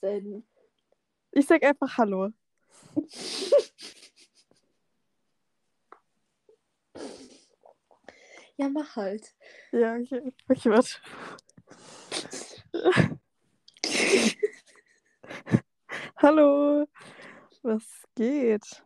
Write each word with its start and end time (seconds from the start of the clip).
denn? 0.00 0.44
Ich 1.32 1.46
sag 1.46 1.62
einfach 1.64 1.98
Hallo. 1.98 2.30
Ja, 8.56 8.68
mach 8.70 8.96
halt. 8.96 9.34
Ja, 9.72 9.96
okay. 9.96 10.32
Okay, 10.48 10.70
warte. 10.70 10.98
Hallo. 16.16 16.86
Was 17.62 17.84
geht? 18.14 18.82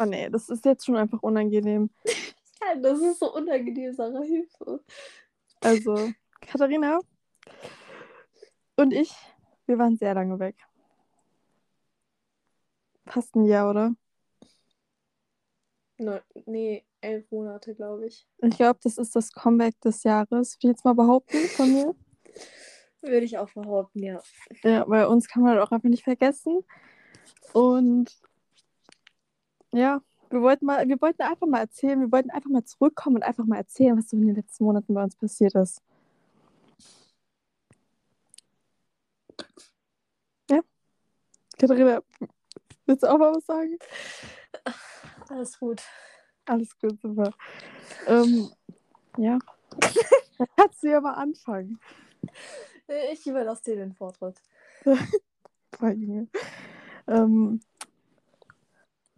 Oh 0.00 0.04
nee, 0.04 0.28
das 0.30 0.48
ist 0.48 0.64
jetzt 0.64 0.86
schon 0.86 0.96
einfach 0.96 1.22
unangenehm. 1.22 1.90
Ja, 2.60 2.74
das 2.76 3.00
ist 3.00 3.20
so 3.20 3.34
unangenehm, 3.34 3.92
Sarah, 3.92 4.22
Hilfe. 4.22 4.84
Also, 5.60 6.12
Katharina 6.40 7.00
und 8.78 8.92
ich, 8.92 9.14
wir 9.66 9.78
waren 9.78 9.96
sehr 9.96 10.14
lange 10.14 10.38
weg. 10.38 10.56
Fast 13.06 13.34
ein 13.34 13.44
Jahr, 13.44 13.70
oder? 13.70 13.94
Ne, 15.98 16.22
nee, 16.46 16.84
elf 17.00 17.30
Monate, 17.30 17.74
glaube 17.74 18.06
ich. 18.06 18.26
Ich 18.38 18.56
glaube, 18.56 18.78
das 18.82 18.98
ist 18.98 19.16
das 19.16 19.32
Comeback 19.32 19.80
des 19.80 20.04
Jahres. 20.04 20.54
Will 20.54 20.70
ich 20.70 20.76
jetzt 20.76 20.84
mal 20.84 20.94
behaupten 20.94 21.36
von 21.56 21.72
mir. 21.72 21.94
Würde 23.02 23.24
ich 23.24 23.38
auch 23.38 23.52
behaupten, 23.52 24.02
ja. 24.02 24.20
Ja, 24.62 24.84
bei 24.84 25.06
uns 25.06 25.28
kann 25.28 25.42
man 25.42 25.52
halt 25.52 25.62
auch 25.62 25.72
einfach 25.72 25.88
nicht 25.88 26.04
vergessen. 26.04 26.64
Und 27.52 28.16
ja, 29.72 30.00
wir 30.30 30.42
wollten 30.42 30.66
mal, 30.66 30.86
wir 30.86 31.00
wollten 31.00 31.22
einfach 31.22 31.46
mal 31.46 31.60
erzählen, 31.60 32.00
wir 32.00 32.12
wollten 32.12 32.30
einfach 32.30 32.50
mal 32.50 32.64
zurückkommen 32.64 33.16
und 33.16 33.22
einfach 33.22 33.44
mal 33.44 33.56
erzählen, 33.56 33.96
was 33.96 34.08
so 34.08 34.16
in 34.16 34.26
den 34.26 34.36
letzten 34.36 34.64
Monaten 34.64 34.94
bei 34.94 35.02
uns 35.02 35.16
passiert 35.16 35.54
ist. 35.54 35.82
Ja. 40.50 40.60
Katharina, 41.58 42.00
willst 42.86 43.02
du 43.02 43.08
auch 43.08 43.18
mal 43.18 43.34
was 43.34 43.44
sagen? 43.44 43.78
Alles 45.28 45.58
gut. 45.58 45.82
Alles 46.46 46.78
gut, 46.78 47.00
super. 47.00 47.32
Ähm, 48.06 48.50
ja. 49.16 49.38
Dann 50.38 50.46
kannst 50.56 50.82
du 50.82 50.90
ja 50.90 51.00
mal 51.00 51.14
anfangen. 51.14 51.80
Ich 53.12 53.26
überlasse 53.26 53.64
dir 53.64 53.76
den 53.76 53.92
Vortritt. 53.92 54.40
Boah, 54.84 55.90
Junge. 55.90 56.28
Ähm, 57.06 57.60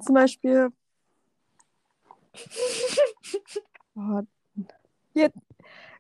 zum 0.00 0.15
Beispiel. 0.15 0.70
Jetzt, 5.12 5.39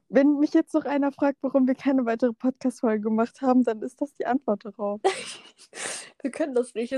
wenn 0.08 0.38
mich 0.38 0.54
jetzt 0.54 0.74
noch 0.74 0.86
einer 0.86 1.12
fragt, 1.12 1.38
warum 1.42 1.68
wir 1.68 1.74
keine 1.74 2.06
weitere 2.06 2.32
Podcast-Folge 2.32 3.02
gemacht 3.02 3.42
haben, 3.42 3.62
dann 3.62 3.82
ist 3.82 4.00
das 4.00 4.14
die 4.14 4.26
Antwort 4.26 4.64
darauf. 4.64 5.00
Wir 6.22 6.30
können 6.30 6.54
das 6.54 6.74
nicht. 6.74 6.94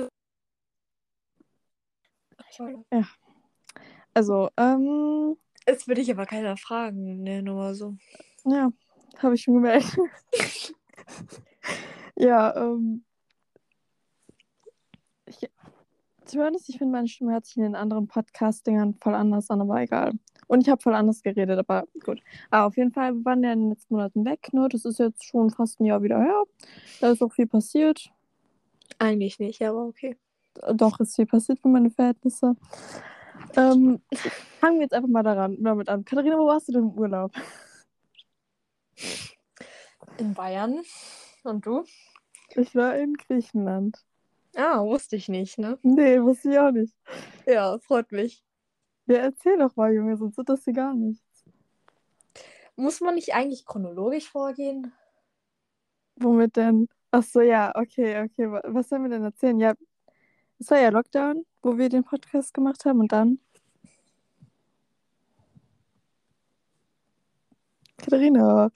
Also, 4.15 4.51
ähm, 4.57 5.37
Jetzt 5.67 5.87
würde 5.89 6.01
ich 6.01 6.11
aber 6.11 6.27
keiner 6.27 6.57
fragen, 6.57 7.23
ne, 7.23 7.43
nur 7.43 7.55
mal 7.55 7.75
so. 7.75 7.97
ja, 8.45 8.71
habe 9.19 9.35
ich 9.35 9.43
schon 9.43 9.55
gemerkt. 9.55 9.97
ja, 12.17 12.55
ähm. 12.57 13.05
Ich, 15.27 15.49
zumindest, 16.25 16.69
ich 16.69 16.79
finde, 16.79 16.93
meine 16.93 17.09
Stimme 17.09 17.33
hört 17.33 17.47
sich 17.47 17.57
in 17.57 17.63
den 17.63 17.75
anderen 17.77 18.09
Podcast-Dingern 18.09 18.95
voll 18.95 19.15
anders 19.15 19.49
an, 19.51 19.61
aber 19.61 19.81
egal. 19.81 20.13
Und 20.49 20.61
ich 20.61 20.69
habe 20.69 20.83
voll 20.83 20.95
anders 20.95 21.23
geredet, 21.23 21.59
aber 21.59 21.87
gut. 22.05 22.21
Aber 22.51 22.67
auf 22.67 22.77
jeden 22.77 22.93
Fall, 22.93 23.15
wir 23.15 23.25
waren 23.25 23.43
ja 23.43 23.53
in 23.53 23.61
den 23.61 23.71
letzten 23.71 23.95
Monaten 23.95 24.25
weg, 24.25 24.53
ne? 24.53 24.69
Das 24.69 24.85
ist 24.85 24.99
jetzt 24.99 25.25
schon 25.25 25.49
fast 25.51 25.81
ein 25.81 25.87
Jahr 25.87 26.03
wieder 26.03 26.21
her. 26.21 26.43
Da 27.01 27.13
ist 27.13 27.23
auch 27.23 27.33
viel 27.33 27.47
passiert. 27.47 28.13
Eigentlich 29.03 29.41
nicht, 29.41 29.61
aber 29.63 29.87
okay. 29.87 30.17
Doch, 30.75 31.01
ist 31.01 31.17
viel 31.17 31.27
passiert 31.27 31.59
für 31.59 31.67
meine 31.67 31.91
Verhältnisse. 31.91 32.55
Ähm, 33.57 34.01
fangen 34.61 34.77
wir 34.77 34.83
jetzt 34.83 34.95
einfach 34.95 35.09
mal 35.09 35.25
daran, 35.25 35.57
damit 35.61 35.89
an. 35.89 36.05
Katharina, 36.05 36.39
wo 36.39 36.47
warst 36.47 36.69
du 36.69 36.73
denn 36.73 36.83
im 36.83 36.93
Urlaub? 36.93 37.33
In 40.19 40.35
Bayern. 40.35 40.83
Und 41.43 41.67
du? 41.67 41.83
Ich 42.55 42.77
war 42.77 42.97
in 42.97 43.15
Griechenland. 43.15 43.99
Ah, 44.55 44.81
wusste 44.85 45.17
ich 45.17 45.29
nicht, 45.29 45.59
ne? 45.59 45.81
Nee, 45.83 46.23
wusste 46.23 46.53
ich 46.53 46.59
auch 46.61 46.71
nicht. 46.71 46.95
Ja, 47.45 47.81
freut 47.81 48.13
mich. 48.13 48.45
Ja, 49.07 49.17
erzähl 49.17 49.59
doch 49.59 49.75
mal, 49.75 49.93
Junge, 49.93 50.17
sonst 50.17 50.37
wird 50.37 50.49
das 50.49 50.63
hier 50.63 50.75
gar 50.75 50.95
nichts. 50.95 51.45
Muss 52.77 53.01
man 53.01 53.17
nicht 53.17 53.35
eigentlich 53.35 53.67
chronologisch 53.67 54.31
vorgehen? 54.31 54.93
Womit 56.15 56.55
denn? 56.55 56.89
Ach 57.15 57.23
so, 57.23 57.41
ja, 57.43 57.73
okay, 57.75 58.23
okay. 58.25 58.51
wa- 58.51 58.63
Was 58.65 58.89
sollen 58.89 59.03
wir 59.03 59.11
denn 59.11 59.23
erzählen? 59.25 59.59
Ja, 59.61 59.75
es 60.59 60.71
war 60.71 60.79
ja 60.81 60.89
Lockdown, 60.91 61.45
wo 61.63 61.77
wir 61.77 61.89
den 61.89 62.05
Podcast 62.05 62.55
gemacht 62.55 62.85
haben 62.85 63.01
und 63.01 63.13
dann? 63.13 63.39
Katharina, 67.99 68.71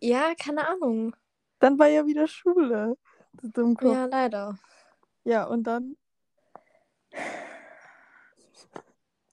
Ja, 0.00 0.34
keine 0.34 0.66
Ahnung. 0.66 1.14
dann 1.60 1.78
war 1.78 1.86
ja 1.88 2.06
wieder 2.06 2.26
Schule. 2.26 2.96
Du 3.34 3.48
Dummkopf. 3.48 3.94
Ja, 3.94 4.04
leider. 4.06 4.58
Ja, 5.24 5.44
und 5.44 5.64
dann 5.64 5.96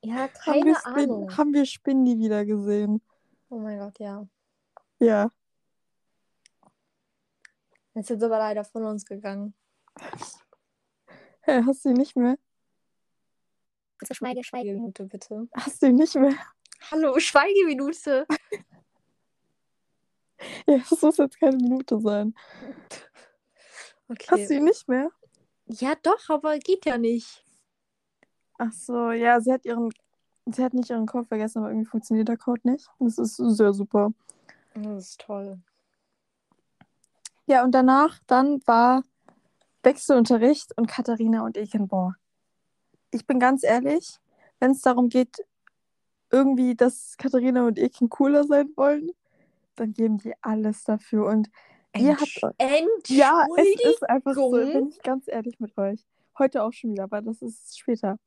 Ja, 0.04 0.16
haben 0.16 0.34
keine 0.34 0.76
Spin 0.76 0.94
Ahnung. 1.12 1.38
haben 1.38 1.54
wir 1.54 1.66
Spindy 1.66 2.18
wieder 2.20 2.46
gesehen. 2.46 3.02
Oh 3.50 3.58
mein 3.60 3.80
Gott, 3.80 3.98
ja. 4.00 4.28
Ja. 5.00 5.32
Jetzt 7.96 8.12
ist 8.12 8.22
aber 8.22 8.38
leider 8.38 8.66
von 8.66 8.84
uns 8.84 9.06
gegangen. 9.06 9.54
Hä, 11.42 11.62
hast 11.66 11.86
du 11.86 11.90
ihn 11.90 11.96
nicht 11.96 12.16
mehr? 12.16 12.38
Also 14.02 14.14
Schweige, 14.14 14.44
Schweigeminute, 14.44 15.06
bitte. 15.06 15.48
Hast 15.54 15.82
du 15.82 15.88
ihn 15.88 15.96
nicht 15.96 16.16
mehr? 16.16 16.36
Hallo, 16.92 17.18
Schweigeminute. 17.20 18.28
Ja, 20.68 20.78
das 20.78 21.02
muss 21.02 21.18
jetzt 21.18 21.40
keine 21.40 21.56
Minute 21.56 22.00
sein. 22.00 22.36
Okay. 24.10 24.28
Hast 24.30 24.50
du 24.50 24.56
ihn 24.56 24.66
nicht 24.66 24.88
mehr? 24.88 25.10
Ja, 25.66 25.96
doch, 25.96 26.30
aber 26.30 26.60
geht 26.60 26.86
ja 26.86 26.98
nicht. 26.98 27.44
Ach 28.58 28.72
so, 28.72 29.12
ja, 29.12 29.40
sie 29.40 29.52
hat 29.52 29.66
ihren, 29.66 29.90
sie 30.46 30.64
hat 30.64 30.74
nicht 30.74 30.90
ihren 30.90 31.08
Code 31.08 31.26
vergessen, 31.26 31.60
aber 31.60 31.70
irgendwie 31.70 31.90
funktioniert 31.90 32.28
der 32.28 32.38
Code 32.38 32.62
nicht. 32.70 32.88
Das 33.00 33.18
ist 33.18 33.38
sehr 33.38 33.74
super. 33.74 34.12
Das 34.76 35.10
ist 35.10 35.22
toll. 35.22 35.60
Ja, 37.48 37.64
und 37.64 37.72
danach, 37.72 38.20
dann 38.28 38.62
war 38.66 39.04
Wechselunterricht 39.84 40.76
und 40.78 40.88
Katharina 40.88 41.44
und 41.44 41.58
ich 41.58 41.74
in 41.76 41.88
boah. 41.88 42.16
Ich 43.12 43.28
bin 43.28 43.40
ganz 43.40 43.64
ehrlich, 43.64 44.20
wenn 44.60 44.72
es 44.72 44.82
darum 44.82 45.10
geht, 45.10 45.46
irgendwie, 46.32 46.76
dass 46.76 47.16
Katharina 47.18 47.66
und 47.66 47.78
Eken 47.78 48.10
cooler 48.10 48.44
sein 48.44 48.70
wollen, 48.76 49.12
dann 49.76 49.94
geben 49.94 50.18
die 50.18 50.34
alles 50.42 50.84
dafür. 50.84 51.28
Und 51.28 51.50
ihr 51.96 52.18
habt. 52.18 52.56
Ja, 53.08 53.46
es 53.58 53.82
ist 53.84 54.10
einfach 54.10 54.34
so, 54.34 54.52
bin 54.52 54.90
ich 54.90 55.02
ganz 55.02 55.28
ehrlich 55.28 55.60
mit 55.60 55.78
euch. 55.78 56.04
Heute 56.38 56.64
auch 56.64 56.74
schon 56.74 56.92
wieder, 56.92 57.04
aber 57.04 57.22
das 57.22 57.42
ist 57.42 57.78
später. 57.80 58.18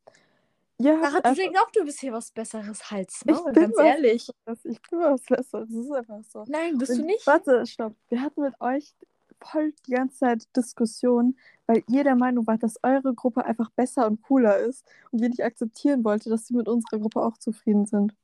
Ihr 0.80 1.00
habt 1.00 1.12
Sarah, 1.12 1.34
du 1.34 1.60
auch, 1.60 1.70
du 1.72 1.84
bist 1.84 2.00
hier 2.00 2.12
was 2.12 2.30
Besseres 2.30 2.90
Hals, 2.90 3.22
Ich 3.26 3.26
ne? 3.26 3.42
bin 3.52 3.52
Ganz 3.54 3.78
ehrlich. 3.78 4.30
das, 4.44 4.64
ich 4.64 4.80
bin 4.82 5.00
was 5.00 5.22
Besseres. 5.22 5.68
Das 5.68 5.84
ist 5.84 5.90
einfach 5.92 6.22
so. 6.24 6.44
Nein, 6.46 6.78
bist 6.78 6.92
du 6.92 7.00
Und 7.00 7.06
nicht? 7.06 7.26
Warte, 7.26 7.66
stopp. 7.66 7.96
Wir 8.08 8.22
hatten 8.22 8.42
mit 8.42 8.54
euch 8.60 8.94
voll 9.40 9.72
die 9.86 9.92
ganze 9.92 10.18
Zeit 10.18 10.56
Diskussionen, 10.56 11.36
weil 11.66 11.82
ihr 11.88 12.04
der 12.04 12.14
Meinung 12.14 12.46
wart, 12.46 12.62
dass 12.62 12.78
eure 12.82 13.12
Gruppe 13.14 13.44
einfach 13.44 13.70
besser 13.70 14.06
und 14.06 14.22
cooler 14.22 14.58
ist 14.58 14.86
und 15.10 15.20
ihr 15.20 15.28
nicht 15.28 15.42
akzeptieren 15.42 16.04
wollte, 16.04 16.30
dass 16.30 16.46
sie 16.46 16.54
mit 16.54 16.68
unserer 16.68 17.00
Gruppe 17.00 17.22
auch 17.22 17.38
zufrieden 17.38 17.86
sind. 17.86 18.14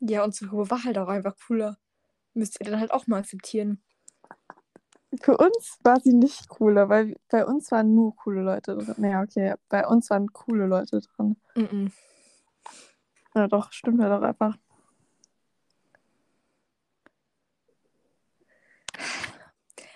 Ja, 0.00 0.24
unsere 0.24 0.50
Gruppe 0.50 0.70
war 0.70 0.84
halt 0.84 0.98
auch 0.98 1.08
einfach 1.08 1.36
cooler. 1.46 1.78
Müsst 2.34 2.58
ihr 2.60 2.70
dann 2.70 2.80
halt 2.80 2.90
auch 2.90 3.06
mal 3.06 3.18
akzeptieren. 3.20 3.82
Für 5.20 5.36
uns 5.38 5.78
war 5.82 5.98
sie 6.00 6.12
nicht 6.12 6.48
cooler, 6.48 6.88
weil 6.88 7.16
bei 7.28 7.44
uns 7.44 7.70
waren 7.72 7.94
nur 7.94 8.14
coole 8.16 8.42
Leute 8.42 8.76
drin. 8.76 8.94
Naja, 8.98 9.22
okay, 9.22 9.54
bei 9.68 9.86
uns 9.86 10.08
waren 10.10 10.32
coole 10.32 10.66
Leute 10.66 11.00
drin. 11.00 11.36
Mhm. 11.56 11.92
Ja, 13.34 13.48
doch, 13.48 13.72
stimmt 13.72 14.00
ja 14.00 14.08
doch 14.08 14.22
einfach. 14.22 14.56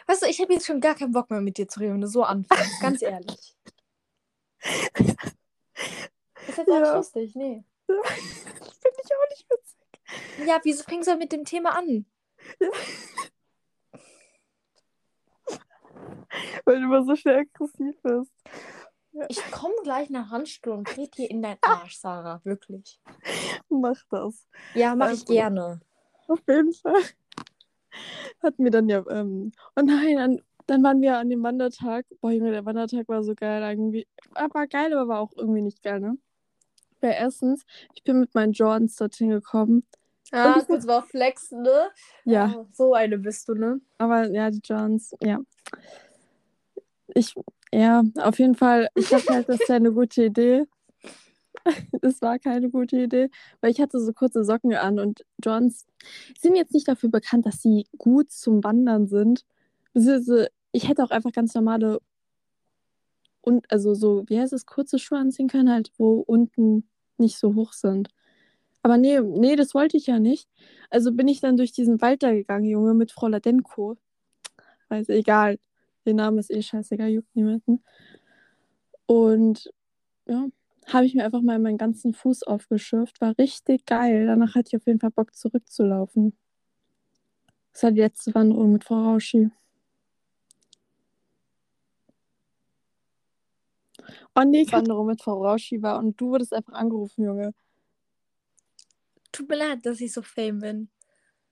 Weißt 0.06 0.22
du, 0.22 0.26
ich 0.26 0.40
habe 0.40 0.52
jetzt 0.52 0.66
schon 0.66 0.81
gar 0.81 0.94
keinen 0.94 1.12
Bock 1.12 1.31
mehr 1.31 1.40
mit 1.40 1.56
dir 1.56 1.67
zu 1.69 1.81
reden, 1.81 1.94
wenn 1.94 2.00
du 2.02 2.08
so 2.08 2.22
anfängst. 2.25 2.81
Ganz 2.81 3.00
ehrlich. 3.02 3.56
Ist 6.49 6.58
jetzt 6.58 6.69
auch 6.69 6.75
Ja. 6.75 6.81
nicht 6.81 6.94
lustig, 6.94 7.34
nee. 7.34 7.64
Finde 7.87 8.02
ich 9.02 9.10
auch 9.14 9.28
nicht 9.31 9.46
witzig. 9.50 10.46
Ja, 10.46 10.60
wieso 10.62 10.82
fängst 10.84 11.08
du 11.08 11.17
mit 11.17 11.32
dem 11.32 11.44
Thema 11.44 11.76
an? 11.76 12.05
Weil 16.64 16.76
du 16.81 16.84
immer 16.84 17.02
so 17.04 17.14
schnell 17.16 17.40
aggressiv 17.40 17.96
bist. 18.02 18.32
Ich 19.28 19.40
komme 19.52 19.75
gleich 19.84 20.10
nach 20.10 20.32
Randstuhl 20.32 20.72
und 20.72 20.88
trete 20.88 21.22
dir 21.22 21.31
in 21.31 21.42
deinen 21.42 21.58
Arsch, 21.62 21.96
Sarah. 21.98 22.40
Wirklich. 22.44 23.00
Mach 23.69 24.00
das. 24.10 24.48
Ja, 24.75 24.96
mache 24.96 25.12
ich 25.12 25.20
Also- 25.20 25.32
gerne. 25.32 25.81
Auf 26.26 26.40
jeden 26.48 26.72
Fall. 26.72 27.02
hatten 28.42 28.64
wir 28.64 28.70
dann 28.70 28.88
ja, 28.88 29.04
ähm, 29.10 29.52
oh 29.76 29.82
nein, 29.84 30.16
dann, 30.16 30.40
dann 30.66 30.82
waren 30.82 31.00
wir 31.02 31.19
an 31.19 31.31
dem 31.31 31.42
Wandertag. 31.42 32.06
Boah, 32.20 32.31
Junge, 32.32 32.50
der 32.50 32.64
Wandertag 32.64 33.08
war 33.08 33.22
so 33.22 33.34
geil 33.34 33.62
irgendwie. 33.62 34.06
War 34.34 34.66
geil, 34.66 34.92
aber 34.94 35.08
war 35.08 35.20
auch 35.20 35.32
irgendwie 35.36 35.62
nicht 35.62 35.82
geil, 35.82 36.00
ne? 36.00 36.16
Weil 37.00 37.12
erstens, 37.19 37.64
ich 37.94 38.02
bin 38.02 38.19
mit 38.20 38.34
meinen 38.34 38.52
Jordans 38.52 38.96
dorthin 38.96 39.28
gekommen. 39.31 39.86
Ah, 40.32 40.54
Und 40.54 40.62
ich- 40.62 40.66
kurz 40.66 40.86
mal 40.86 41.02
flexen, 41.02 41.62
ne? 41.62 41.90
Ja, 42.25 42.46
Ah, 42.46 42.66
So 42.72 42.94
eine 42.94 43.19
bist 43.19 43.46
du, 43.48 43.54
ne? 43.54 43.81
aber 43.98 44.26
ja, 44.31 44.50
die 44.50 44.60
Jordans, 44.64 45.14
ja. 45.20 45.38
Ich, 47.14 47.34
ja, 47.72 48.02
auf 48.19 48.38
jeden 48.38 48.55
Fall, 48.55 48.88
ich 48.94 49.08
dachte 49.08 49.32
halt, 49.32 49.49
das 49.49 49.61
wäre 49.61 49.75
eine 49.75 49.93
gute 50.00 50.25
Idee. 50.26 50.64
Das 52.02 52.20
war 52.20 52.38
keine 52.38 52.69
gute 52.70 52.99
Idee, 52.99 53.31
weil 53.62 53.70
ich 53.70 53.81
hatte 53.81 53.99
so 53.99 54.12
kurze 54.12 54.44
Socken 54.44 54.75
an 54.75 54.99
und 54.99 55.25
Johns 55.43 55.87
sind 56.38 56.56
jetzt 56.56 56.75
nicht 56.75 56.87
dafür 56.87 57.08
bekannt, 57.11 57.46
dass 57.46 57.62
sie 57.62 57.87
gut 57.96 58.31
zum 58.31 58.62
Wandern 58.62 59.06
sind. 59.06 59.46
Ich 60.72 60.88
hätte 60.88 61.02
auch 61.02 61.11
einfach 61.11 61.32
ganz 61.32 61.55
normale 61.55 62.00
und 63.40 63.70
also 63.70 63.94
so, 63.94 64.25
wie 64.28 64.40
heißt 64.40 64.52
es, 64.52 64.67
kurze 64.67 64.99
Schuhe 64.99 65.19
anziehen 65.19 65.49
können, 65.49 65.70
halt, 65.70 65.93
wo 65.99 66.20
unten 66.20 66.88
nicht 67.19 67.38
so 67.38 67.55
hoch 67.55 67.72
sind. 67.75 68.08
Aber 68.82 68.99
nee, 68.99 69.20
nee, 69.20 69.56
das 69.56 69.75
wollte 69.75 69.96
ich 69.96 70.06
ja 70.06 70.19
nicht. 70.19 70.49
Also 70.90 71.12
bin 71.12 71.28
ich 71.28 71.40
dann 71.40 71.56
durch 71.56 71.72
diesen 71.72 72.00
Wald 72.02 72.22
da 72.22 72.32
gegangen, 72.32 72.67
Junge, 72.67 72.94
mit 72.94 73.12
Frau 73.12 73.28
Ladenko. 73.28 73.96
Weiß 74.88 75.08
egal. 75.10 75.58
Ihr 76.05 76.15
Name 76.15 76.41
ist 76.41 76.51
eh 76.51 76.62
scheißegal, 76.62 77.09
juckt 77.09 77.35
niemanden. 77.35 77.83
Und 79.06 79.73
ja, 80.27 80.47
habe 80.87 81.06
ich 81.06 81.15
mir 81.15 81.25
einfach 81.25 81.41
mal 81.41 81.59
meinen 81.59 81.79
ganzen 81.79 82.15
Fuß 82.15 82.45
aufgeschürft. 82.45 83.21
War 83.21 83.37
richtig 83.39 83.87
geil. 83.87 84.27
Danach 84.27 84.55
hatte 84.55 84.69
ich 84.69 84.77
auf 84.77 84.87
jeden 84.87 85.01
Fall 85.01 85.11
Bock 85.11 85.35
zurückzulaufen. 85.35 86.37
Das 87.73 87.85
war 87.85 87.91
die 87.93 88.01
letzte 88.01 88.35
Wanderung 88.35 88.73
mit 88.73 88.85
Frau 88.85 89.03
Rauschi. 89.03 89.51
Oh 94.37 94.43
nee, 94.45 94.67
Wanderung 94.71 95.06
mit 95.06 95.23
Frau 95.23 95.45
Rauschi 95.45 95.83
war 95.83 95.99
und 95.99 96.21
du 96.21 96.31
wurdest 96.31 96.53
einfach 96.53 96.75
angerufen, 96.75 97.25
Junge. 97.25 97.55
Tut 99.33 99.49
mir 99.49 99.56
leid, 99.56 99.85
dass 99.87 100.01
ich 100.01 100.12
so 100.12 100.23
fame 100.23 100.61
bin. 100.61 100.89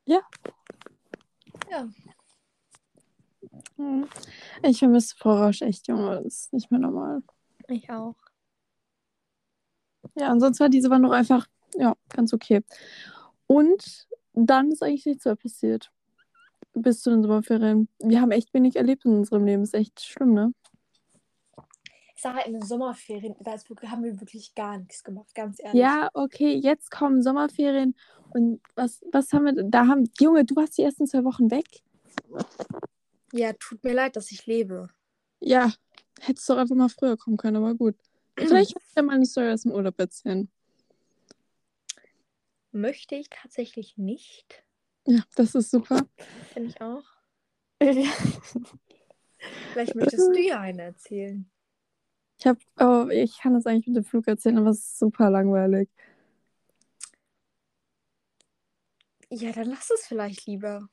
Ja. 0.05 0.21
Ja. 1.71 1.89
Hm. 3.76 4.06
Ich 4.62 4.79
vermisse 4.79 5.17
Frau 5.17 5.37
Rausch 5.37 5.62
echt, 5.62 5.88
Junge. 5.88 6.23
Das 6.23 6.35
ist 6.35 6.53
nicht 6.53 6.70
mehr 6.70 6.81
normal. 6.81 7.23
Ich 7.69 7.88
auch. 7.91 8.17
Ja, 10.14 10.29
ansonsten 10.29 10.61
war 10.61 10.69
diese 10.69 10.91
Wanderung 10.91 11.17
einfach, 11.17 11.47
ja, 11.75 11.94
ganz 12.11 12.32
okay. 12.32 12.62
Und 13.47 14.06
dann 14.35 14.70
ist 14.70 14.82
eigentlich 14.82 15.06
nichts 15.06 15.25
mehr 15.25 15.37
passiert. 15.37 15.91
Bis 16.75 17.03
zu 17.03 17.11
den 17.11 17.23
Sommerferien. 17.23 17.88
Wir 17.99 18.20
haben 18.20 18.31
echt 18.31 18.53
wenig 18.55 18.76
erlebt 18.76 19.05
in 19.05 19.12
unserem 19.12 19.44
Leben. 19.44 19.62
Ist 19.62 19.75
echt 19.75 20.00
schlimm, 20.00 20.32
ne? 20.32 20.53
Ich 22.15 22.23
sage 22.23 22.37
halt, 22.37 22.47
in 22.47 22.53
den 22.53 22.62
Sommerferien, 22.62 23.35
da 23.41 23.56
haben 23.91 24.05
wir 24.05 24.20
wirklich 24.20 24.55
gar 24.55 24.79
nichts 24.79 25.03
gemacht, 25.03 25.35
ganz 25.35 25.58
ehrlich. 25.61 25.81
Ja, 25.81 26.08
okay, 26.15 26.55
jetzt 26.55 26.91
kommen 26.91 27.23
Sommerferien. 27.23 27.97
Und 28.31 28.61
was, 28.75 29.03
was 29.12 29.32
haben 29.32 29.44
wir 29.44 29.65
da 29.65 29.87
haben, 29.87 30.08
Junge, 30.20 30.44
du 30.44 30.56
warst 30.56 30.79
die 30.79 30.82
ersten 30.82 31.06
zwei 31.06 31.25
Wochen 31.25 31.50
weg. 31.50 31.82
Ja, 33.32 33.52
tut 33.55 33.82
mir 33.82 33.94
leid, 33.94 34.17
dass 34.17 34.31
ich 34.31 34.46
lebe. 34.46 34.88
Ja, 35.40 35.73
hättest 36.20 36.49
doch 36.49 36.58
einfach 36.58 36.76
mal 36.76 36.88
früher 36.88 37.17
kommen 37.17 37.38
können, 37.38 37.56
aber 37.56 37.75
gut. 37.75 37.96
Vielleicht 38.37 38.75
kann 38.75 38.82
ich 38.88 38.94
ja 38.96 39.02
meine 39.02 39.26
Story 39.26 39.50
aus 39.50 39.62
dem 39.62 39.73
Urlaub 39.73 39.99
erzählen. 39.99 40.50
Möchte 42.70 43.17
ich 43.17 43.29
tatsächlich 43.31 43.96
nicht. 43.96 44.64
Ja, 45.06 45.23
das 45.34 45.55
ist 45.55 45.70
super. 45.70 46.06
Finde 46.52 46.69
ich 46.69 46.81
auch. 46.81 47.05
Vielleicht 49.73 49.94
möchtest 49.94 50.29
du 50.29 50.40
ja 50.40 50.61
eine 50.61 50.82
erzählen. 50.82 51.50
Ich 52.38 52.46
hab, 52.46 52.58
oh, 52.79 53.08
ich 53.08 53.38
kann 53.38 53.55
das 53.55 53.67
eigentlich 53.67 53.88
mit 53.88 53.96
dem 53.96 54.05
Flug 54.05 54.29
erzählen, 54.29 54.58
aber 54.58 54.70
es 54.70 54.79
ist 54.79 54.99
super 54.99 55.31
langweilig. 55.31 55.88
Ja, 59.31 59.52
dann 59.52 59.70
lass 59.70 59.90
es 59.90 60.06
vielleicht 60.06 60.46
lieber. 60.46 60.88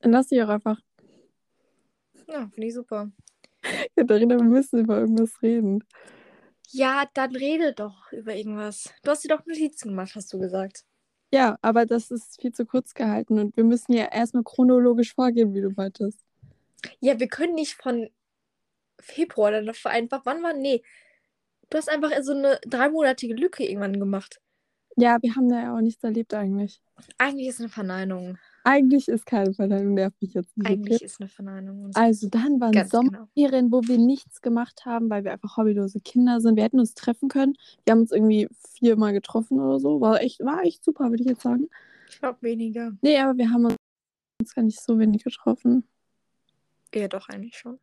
Dann 0.00 0.12
lass 0.12 0.30
ich 0.30 0.42
auch 0.42 0.48
einfach. 0.48 0.78
Ja, 2.28 2.48
finde 2.48 2.66
ich 2.66 2.74
super. 2.74 3.10
Katharina, 3.96 4.36
wir 4.36 4.44
müssen 4.44 4.80
über 4.80 4.98
irgendwas 4.98 5.40
reden. 5.42 5.84
Ja, 6.70 7.04
dann 7.14 7.34
rede 7.36 7.72
doch 7.72 8.12
über 8.12 8.34
irgendwas. 8.34 8.92
Du 9.02 9.10
hast 9.10 9.24
dir 9.24 9.28
doch 9.28 9.46
Notizen 9.46 9.90
gemacht, 9.90 10.14
hast 10.14 10.32
du 10.32 10.38
gesagt. 10.38 10.84
Ja, 11.32 11.58
aber 11.62 11.86
das 11.86 12.10
ist 12.10 12.40
viel 12.40 12.52
zu 12.52 12.66
kurz 12.66 12.94
gehalten 12.94 13.38
und 13.38 13.56
wir 13.56 13.64
müssen 13.64 13.92
ja 13.92 14.06
erstmal 14.06 14.44
chronologisch 14.44 15.14
vorgehen, 15.14 15.54
wie 15.54 15.60
du 15.60 15.70
meintest. 15.70 16.20
Ja, 17.00 17.18
wir 17.18 17.28
können 17.28 17.54
nicht 17.54 17.74
von 17.74 18.08
Februar 19.00 19.50
dann 19.50 19.66
dafür 19.66 19.90
einfach. 19.90 20.22
Wann 20.24 20.42
war? 20.42 20.52
Nee. 20.52 20.82
Du 21.70 21.78
hast 21.78 21.88
einfach 21.88 22.10
so 22.22 22.32
eine 22.32 22.60
dreimonatige 22.66 23.34
Lücke 23.34 23.64
irgendwann 23.64 23.98
gemacht. 23.98 24.40
Ja, 24.96 25.18
wir 25.22 25.34
haben 25.34 25.48
da 25.48 25.60
ja 25.60 25.76
auch 25.76 25.80
nichts 25.80 26.04
erlebt 26.04 26.34
eigentlich. 26.34 26.80
Eigentlich 27.18 27.48
ist 27.48 27.60
eine 27.60 27.68
Verneinung. 27.68 28.38
Eigentlich 28.66 29.08
ist 29.08 29.26
keine 29.26 29.52
Verleihung, 29.52 29.92
nervt 29.92 30.20
mich 30.22 30.32
jetzt 30.32 30.56
nicht. 30.56 30.66
Eigentlich 30.66 31.02
ist 31.02 31.20
eine 31.20 31.28
Verneinung. 31.28 31.90
Also 31.92 32.30
dann 32.30 32.60
waren 32.60 32.72
Ganz 32.72 32.90
genau. 32.90 33.02
Sommerferien, 33.02 33.70
wo 33.70 33.82
wir 33.82 33.98
nichts 33.98 34.40
gemacht 34.40 34.86
haben, 34.86 35.10
weil 35.10 35.22
wir 35.22 35.32
einfach 35.32 35.58
hobbylose 35.58 36.00
Kinder 36.00 36.40
sind. 36.40 36.56
Wir 36.56 36.64
hätten 36.64 36.80
uns 36.80 36.94
treffen 36.94 37.28
können. 37.28 37.58
Wir 37.84 37.92
haben 37.92 38.00
uns 38.00 38.10
irgendwie 38.10 38.48
viermal 38.78 39.12
getroffen 39.12 39.60
oder 39.60 39.78
so. 39.78 40.00
War 40.00 40.22
echt, 40.22 40.40
war 40.40 40.62
echt 40.62 40.82
super, 40.82 41.10
würde 41.10 41.22
ich 41.22 41.28
jetzt 41.28 41.42
sagen. 41.42 41.68
Ich 42.08 42.18
glaube 42.18 42.40
weniger. 42.40 42.92
Nee, 43.02 43.18
aber 43.18 43.36
wir 43.36 43.50
haben 43.50 43.66
uns 44.40 44.54
gar 44.54 44.62
nicht 44.62 44.80
so 44.80 44.98
wenig 44.98 45.24
getroffen. 45.24 45.84
Ja, 46.94 47.06
doch, 47.08 47.28
eigentlich 47.28 47.58
schon. 47.58 47.78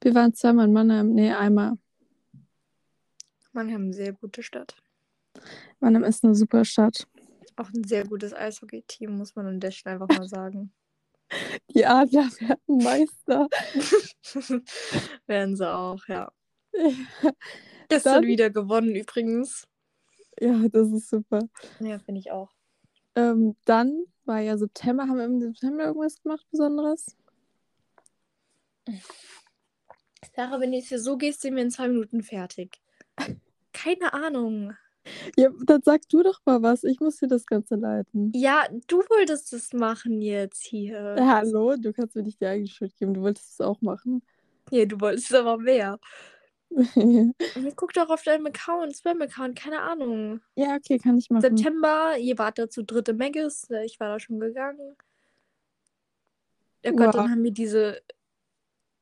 Wir 0.00 0.14
waren 0.14 0.32
zweimal 0.32 0.68
in 0.68 0.72
Mannheim. 0.72 1.12
Nee, 1.12 1.32
einmal. 1.32 1.76
Mannheim 3.52 3.82
eine 3.82 3.92
sehr 3.92 4.14
gute 4.14 4.42
Stadt. 4.42 4.74
Mannheim 5.80 6.04
ist 6.04 6.24
eine 6.24 6.34
super 6.34 6.64
Stadt. 6.64 7.06
Auch 7.58 7.70
ein 7.70 7.82
sehr 7.82 8.06
gutes 8.06 8.32
Eishockey-Team, 8.32 9.16
muss 9.16 9.34
man 9.34 9.46
an 9.46 9.58
der 9.58 9.72
Stelle 9.72 10.00
einfach 10.00 10.16
mal 10.16 10.28
sagen. 10.28 10.72
Die 11.74 11.84
Adler 11.84 12.30
werden 12.38 12.78
Meister. 12.82 13.48
Werden 15.26 15.56
sie 15.56 15.68
auch, 15.70 16.06
ja. 16.06 16.32
Gestern 17.88 18.14
Dann- 18.14 18.26
wieder 18.26 18.50
gewonnen 18.50 18.94
übrigens. 18.94 19.66
Ja, 20.40 20.68
das 20.68 20.88
ist 20.92 21.10
super. 21.10 21.48
Ja, 21.80 21.98
finde 21.98 22.20
ich 22.20 22.30
auch. 22.30 22.52
Ähm, 23.16 23.56
dann 23.64 24.04
war 24.24 24.38
ja 24.38 24.56
September. 24.56 25.08
Haben 25.08 25.18
wir 25.18 25.24
im 25.24 25.40
September 25.40 25.86
irgendwas 25.86 26.22
gemacht 26.22 26.46
Besonderes? 26.52 27.16
Sarah, 30.36 30.60
wenn 30.60 30.70
du 30.70 30.76
jetzt 30.78 30.88
hier 30.90 31.00
so 31.00 31.16
gehst, 31.16 31.40
sind 31.40 31.56
wir 31.56 31.62
in 31.62 31.72
zwei 31.72 31.88
Minuten 31.88 32.22
fertig. 32.22 32.80
Keine 33.72 34.12
Ahnung. 34.12 34.76
Ja, 35.36 35.48
dann 35.64 35.82
sag 35.82 36.08
du 36.08 36.22
doch 36.22 36.40
mal 36.44 36.62
was. 36.62 36.84
Ich 36.84 37.00
muss 37.00 37.16
dir 37.16 37.28
das 37.28 37.46
Ganze 37.46 37.76
leiten. 37.76 38.32
Ja, 38.34 38.66
du 38.88 38.98
wolltest 39.08 39.52
es 39.52 39.72
machen 39.72 40.20
jetzt 40.22 40.62
hier. 40.64 41.16
Ja, 41.18 41.36
hallo, 41.38 41.76
du 41.76 41.92
kannst 41.92 42.14
mir 42.16 42.22
nicht 42.22 42.40
die 42.40 42.46
eigene 42.46 42.68
Schuld 42.68 42.94
geben. 42.96 43.14
Du 43.14 43.22
wolltest 43.22 43.52
es 43.52 43.60
auch 43.60 43.80
machen. 43.80 44.22
Ja, 44.70 44.84
du 44.84 45.00
wolltest 45.00 45.34
aber 45.34 45.58
mehr. 45.58 45.98
Und 46.70 47.34
Guck 47.76 47.94
doch 47.94 48.10
auf 48.10 48.22
deinem 48.22 48.44
Account, 48.46 48.94
Spam-Account, 48.94 49.58
keine 49.58 49.80
Ahnung. 49.80 50.40
ja, 50.54 50.76
okay, 50.76 50.98
kann 50.98 51.16
ich 51.16 51.30
machen. 51.30 51.40
September, 51.40 52.16
ihr 52.18 52.36
wart 52.36 52.58
da 52.58 52.68
zu 52.68 52.84
dritte 52.84 53.14
Megis, 53.14 53.70
äh, 53.70 53.86
ich 53.86 53.98
war 53.98 54.08
da 54.08 54.20
schon 54.20 54.38
gegangen. 54.38 54.96
Ja 56.84 56.90
Gott, 56.92 57.06
Wow. 57.08 57.12
dann 57.14 57.30
haben 57.30 57.42
wir 57.42 57.50
diese 57.52 58.02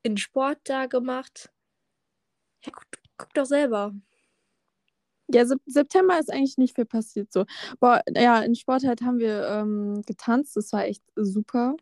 in 0.02 0.16
Sport 0.16 0.58
da 0.64 0.86
gemacht. 0.86 1.50
Ja, 2.64 2.72
guck, 2.72 2.86
guck 3.18 3.34
doch 3.34 3.44
selber. 3.46 3.92
Ja, 5.28 5.44
Sep 5.44 5.60
September 5.66 6.18
ist 6.18 6.32
eigentlich 6.32 6.56
nicht 6.56 6.76
viel 6.76 6.84
passiert 6.84 7.32
so. 7.32 7.44
Boah, 7.80 8.02
ja, 8.14 8.40
in 8.40 8.54
Sport 8.54 8.84
halt 8.84 9.02
haben 9.02 9.18
wir 9.18 9.46
ähm, 9.48 10.02
getanzt. 10.06 10.56
Das 10.56 10.72
war 10.72 10.84
echt 10.84 11.02
super. 11.16 11.76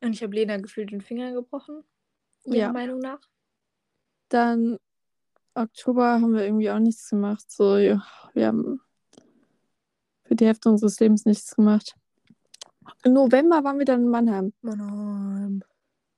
Und 0.00 0.12
ich 0.12 0.22
habe 0.22 0.34
Lena 0.34 0.56
gefühlt 0.56 0.90
den 0.90 1.00
Finger 1.00 1.32
gebrochen. 1.32 1.84
Ihrer 2.44 2.56
Ja. 2.56 2.72
Meinung 2.72 2.98
nach. 2.98 3.20
Dann 4.28 4.78
Oktober 5.54 6.20
haben 6.20 6.34
wir 6.34 6.44
irgendwie 6.44 6.70
auch 6.70 6.80
nichts 6.80 7.08
gemacht. 7.08 7.50
So, 7.50 7.76
ja, 7.76 8.04
wir 8.34 8.48
haben 8.48 8.80
für 10.24 10.34
die 10.34 10.46
Hälfte 10.46 10.68
unseres 10.68 10.98
Lebens 11.00 11.24
nichts 11.24 11.54
gemacht. 11.54 11.94
Im 13.04 13.12
November 13.12 13.62
waren 13.64 13.78
wir 13.78 13.86
dann 13.86 14.02
in 14.02 14.08
Mannheim. 14.08 14.52
Mannheim. 14.62 15.62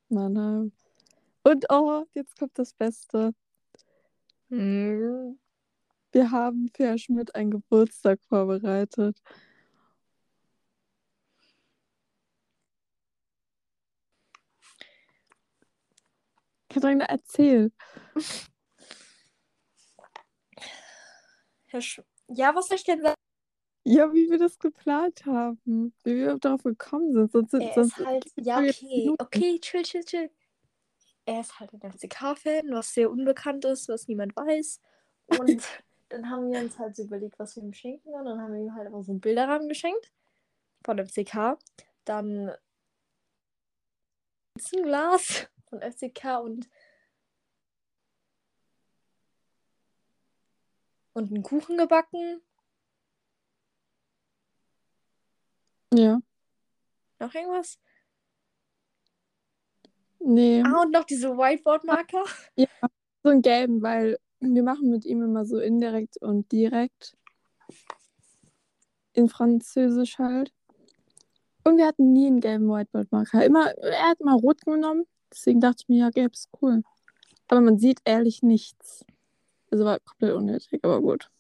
Mannheim. 0.09 0.73
Und 1.43 1.67
oh, 1.71 2.05
jetzt 2.15 2.39
kommt 2.39 2.59
das 2.59 2.73
Beste. 2.73 3.35
Hm. 4.49 5.39
Wir 6.13 6.31
haben 6.31 6.71
für 6.75 6.85
Herr 6.85 6.99
Schmidt 6.99 7.35
einen 7.35 7.51
Geburtstag 7.51 8.21
vorbereitet. 8.29 9.21
Katharina, 16.69 17.07
erzähl. 17.07 17.73
Herr 21.67 21.81
Sch 21.81 22.03
ja, 22.29 22.55
was 22.55 22.69
soll 22.69 22.77
ich 22.77 22.85
denn 22.85 23.01
sagen? 23.03 23.15
Ja, 23.85 24.13
wie 24.13 24.29
wir 24.29 24.39
das 24.39 24.59
geplant 24.59 25.25
haben. 25.27 25.95
Wie 26.03 26.17
wir 26.17 26.39
darauf 26.39 26.65
gekommen 26.65 27.13
sind. 27.13 27.31
Sonst, 27.31 27.55
Er 27.55 27.73
sonst 27.73 27.99
ist 27.99 28.07
halt, 28.07 28.25
ja, 28.37 28.59
okay, 28.59 29.11
okay, 29.19 29.61
chill, 29.61 29.83
chill, 29.85 30.05
chill. 30.05 30.31
Er 31.25 31.41
ist 31.41 31.59
halt 31.61 31.73
ein 31.73 31.81
FCK-Fan, 31.93 32.71
was 32.73 32.93
sehr 32.93 33.11
unbekannt 33.11 33.65
ist, 33.65 33.89
was 33.89 34.09
niemand 34.09 34.35
weiß. 34.37 34.81
Und 35.39 35.63
dann 36.09 36.31
haben 36.31 36.51
wir 36.51 36.61
uns 36.61 36.79
halt 36.79 36.97
so 36.97 37.05
überlegt, 37.05 37.39
was 37.39 37.57
wir 37.57 37.63
ihm 37.63 37.73
schenken. 37.73 38.09
Und 38.11 38.25
dann 38.25 38.41
haben 38.41 38.53
wir 38.53 38.61
ihm 38.61 38.75
halt 38.75 38.87
einfach 38.87 39.03
so 39.03 39.13
einen 39.13 39.21
Bilderrahmen 39.21 39.69
geschenkt 39.69 40.13
von 40.85 40.99
FCK. 40.99 41.59
Dann 42.05 42.51
ein 44.57 44.83
Glas 44.83 45.49
von 45.69 45.81
FCK 45.81 46.41
und 46.43 46.69
und 51.13 51.33
einen 51.33 51.43
Kuchen 51.43 51.79
gebacken. 51.79 52.43
Ja. 55.93 56.21
Noch 57.19 57.35
irgendwas? 57.35 57.79
Nee. 60.19 60.63
Ah, 60.63 60.83
und 60.83 60.93
noch 60.93 61.05
diese 61.05 61.31
Whiteboard-Marker. 61.31 62.25
So 63.23 63.31
einen 63.31 63.43
gelben, 63.43 63.81
weil 63.83 64.19
wir 64.55 64.63
machen 64.63 64.91
mit 64.91 65.05
ihm 65.05 65.23
immer 65.23 65.45
so 65.45 65.59
indirekt 65.59 66.17
und 66.19 66.51
direkt. 66.53 67.17
In 69.13 69.29
Französisch 69.29 70.19
halt. 70.19 70.53
Und 71.65 71.79
wir 71.79 71.87
hatten 71.87 72.13
nie 72.13 72.27
einen 72.27 72.41
gelben 72.41 72.69
Whiteboard-Marker. 72.69 73.45
Immer, 73.45 73.73
er 73.79 74.11
hat 74.11 74.21
mal 74.21 74.37
rot 74.37 74.61
genommen. 74.65 75.05
Deswegen 75.33 75.61
dachte 75.61 75.79
ich 75.81 75.89
mir, 75.89 75.99
ja, 75.99 76.11
gelb 76.11 76.35
ist 76.35 76.51
cool. 76.63 76.83
Aber 77.49 77.61
man 77.61 77.79
sieht 77.79 78.01
ehrlich 78.05 78.43
nichts. 78.43 79.05
Also 79.71 79.85
war 79.85 79.99
komplett 80.01 80.35
unnötig, 80.35 80.85
aber 80.85 81.01
gut. 81.01 81.31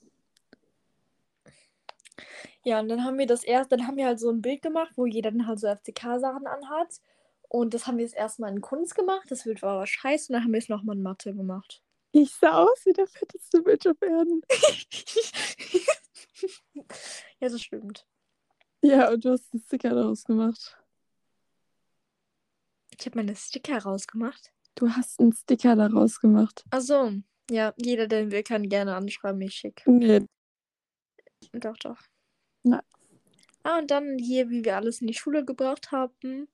Ja, 2.64 2.80
und 2.80 2.88
dann 2.88 3.04
haben 3.04 3.18
wir 3.18 3.26
das 3.26 3.44
erst, 3.44 3.70
dann 3.70 3.86
haben 3.86 3.96
wir 3.96 4.06
halt 4.06 4.18
so 4.18 4.28
ein 4.28 4.42
Bild 4.42 4.62
gemacht, 4.62 4.92
wo 4.96 5.06
jeder 5.06 5.30
dann 5.30 5.46
halt 5.46 5.60
so 5.60 5.68
FCK-Sachen 5.68 6.48
anhat. 6.48 7.00
Und 7.48 7.74
das 7.74 7.86
haben 7.86 7.98
wir 7.98 8.04
jetzt 8.04 8.16
erstmal 8.16 8.50
in 8.50 8.60
Kunst 8.60 8.96
gemacht. 8.96 9.30
Das 9.30 9.46
wird 9.46 9.62
aber 9.62 9.86
scheiße. 9.86 10.32
Und 10.32 10.34
dann 10.34 10.44
haben 10.44 10.52
wir 10.52 10.58
es 10.58 10.68
nochmal 10.68 10.96
in 10.96 11.02
Mathe 11.02 11.32
gemacht. 11.32 11.82
Ich 12.18 12.32
sah 12.32 12.62
aus 12.62 12.86
wie 12.86 12.94
der 12.94 13.06
fetteste 13.06 13.60
Mensch 13.60 13.84
auf 13.84 14.00
Erden. 14.00 14.40
ja, 17.40 17.48
das 17.50 17.60
stimmt. 17.60 18.06
Ja, 18.80 19.10
und 19.10 19.22
du 19.22 19.32
hast 19.32 19.52
einen 19.52 19.62
Sticker 19.62 19.90
daraus 19.90 20.24
gemacht. 20.24 20.78
Ich 22.98 23.04
habe 23.04 23.18
meine 23.18 23.36
Sticker 23.36 23.82
rausgemacht. 23.82 24.50
Du 24.76 24.88
hast 24.88 25.20
einen 25.20 25.34
Sticker 25.34 25.76
daraus 25.76 26.18
gemacht. 26.18 26.64
Achso. 26.70 27.12
Ja, 27.50 27.74
jeder, 27.76 28.06
der 28.06 28.30
will, 28.30 28.42
kann 28.42 28.70
gerne 28.70 28.96
anschreiben, 28.96 29.42
ich 29.42 29.54
schick. 29.54 29.82
Nee, 29.84 30.24
Doch, 31.52 31.76
doch. 31.76 32.00
Nein. 32.62 32.80
Ah, 33.62 33.78
und 33.78 33.90
dann 33.90 34.16
hier, 34.18 34.48
wie 34.48 34.64
wir 34.64 34.76
alles 34.76 35.02
in 35.02 35.06
die 35.06 35.14
Schule 35.14 35.44
gebracht 35.44 35.92
haben. 35.92 36.48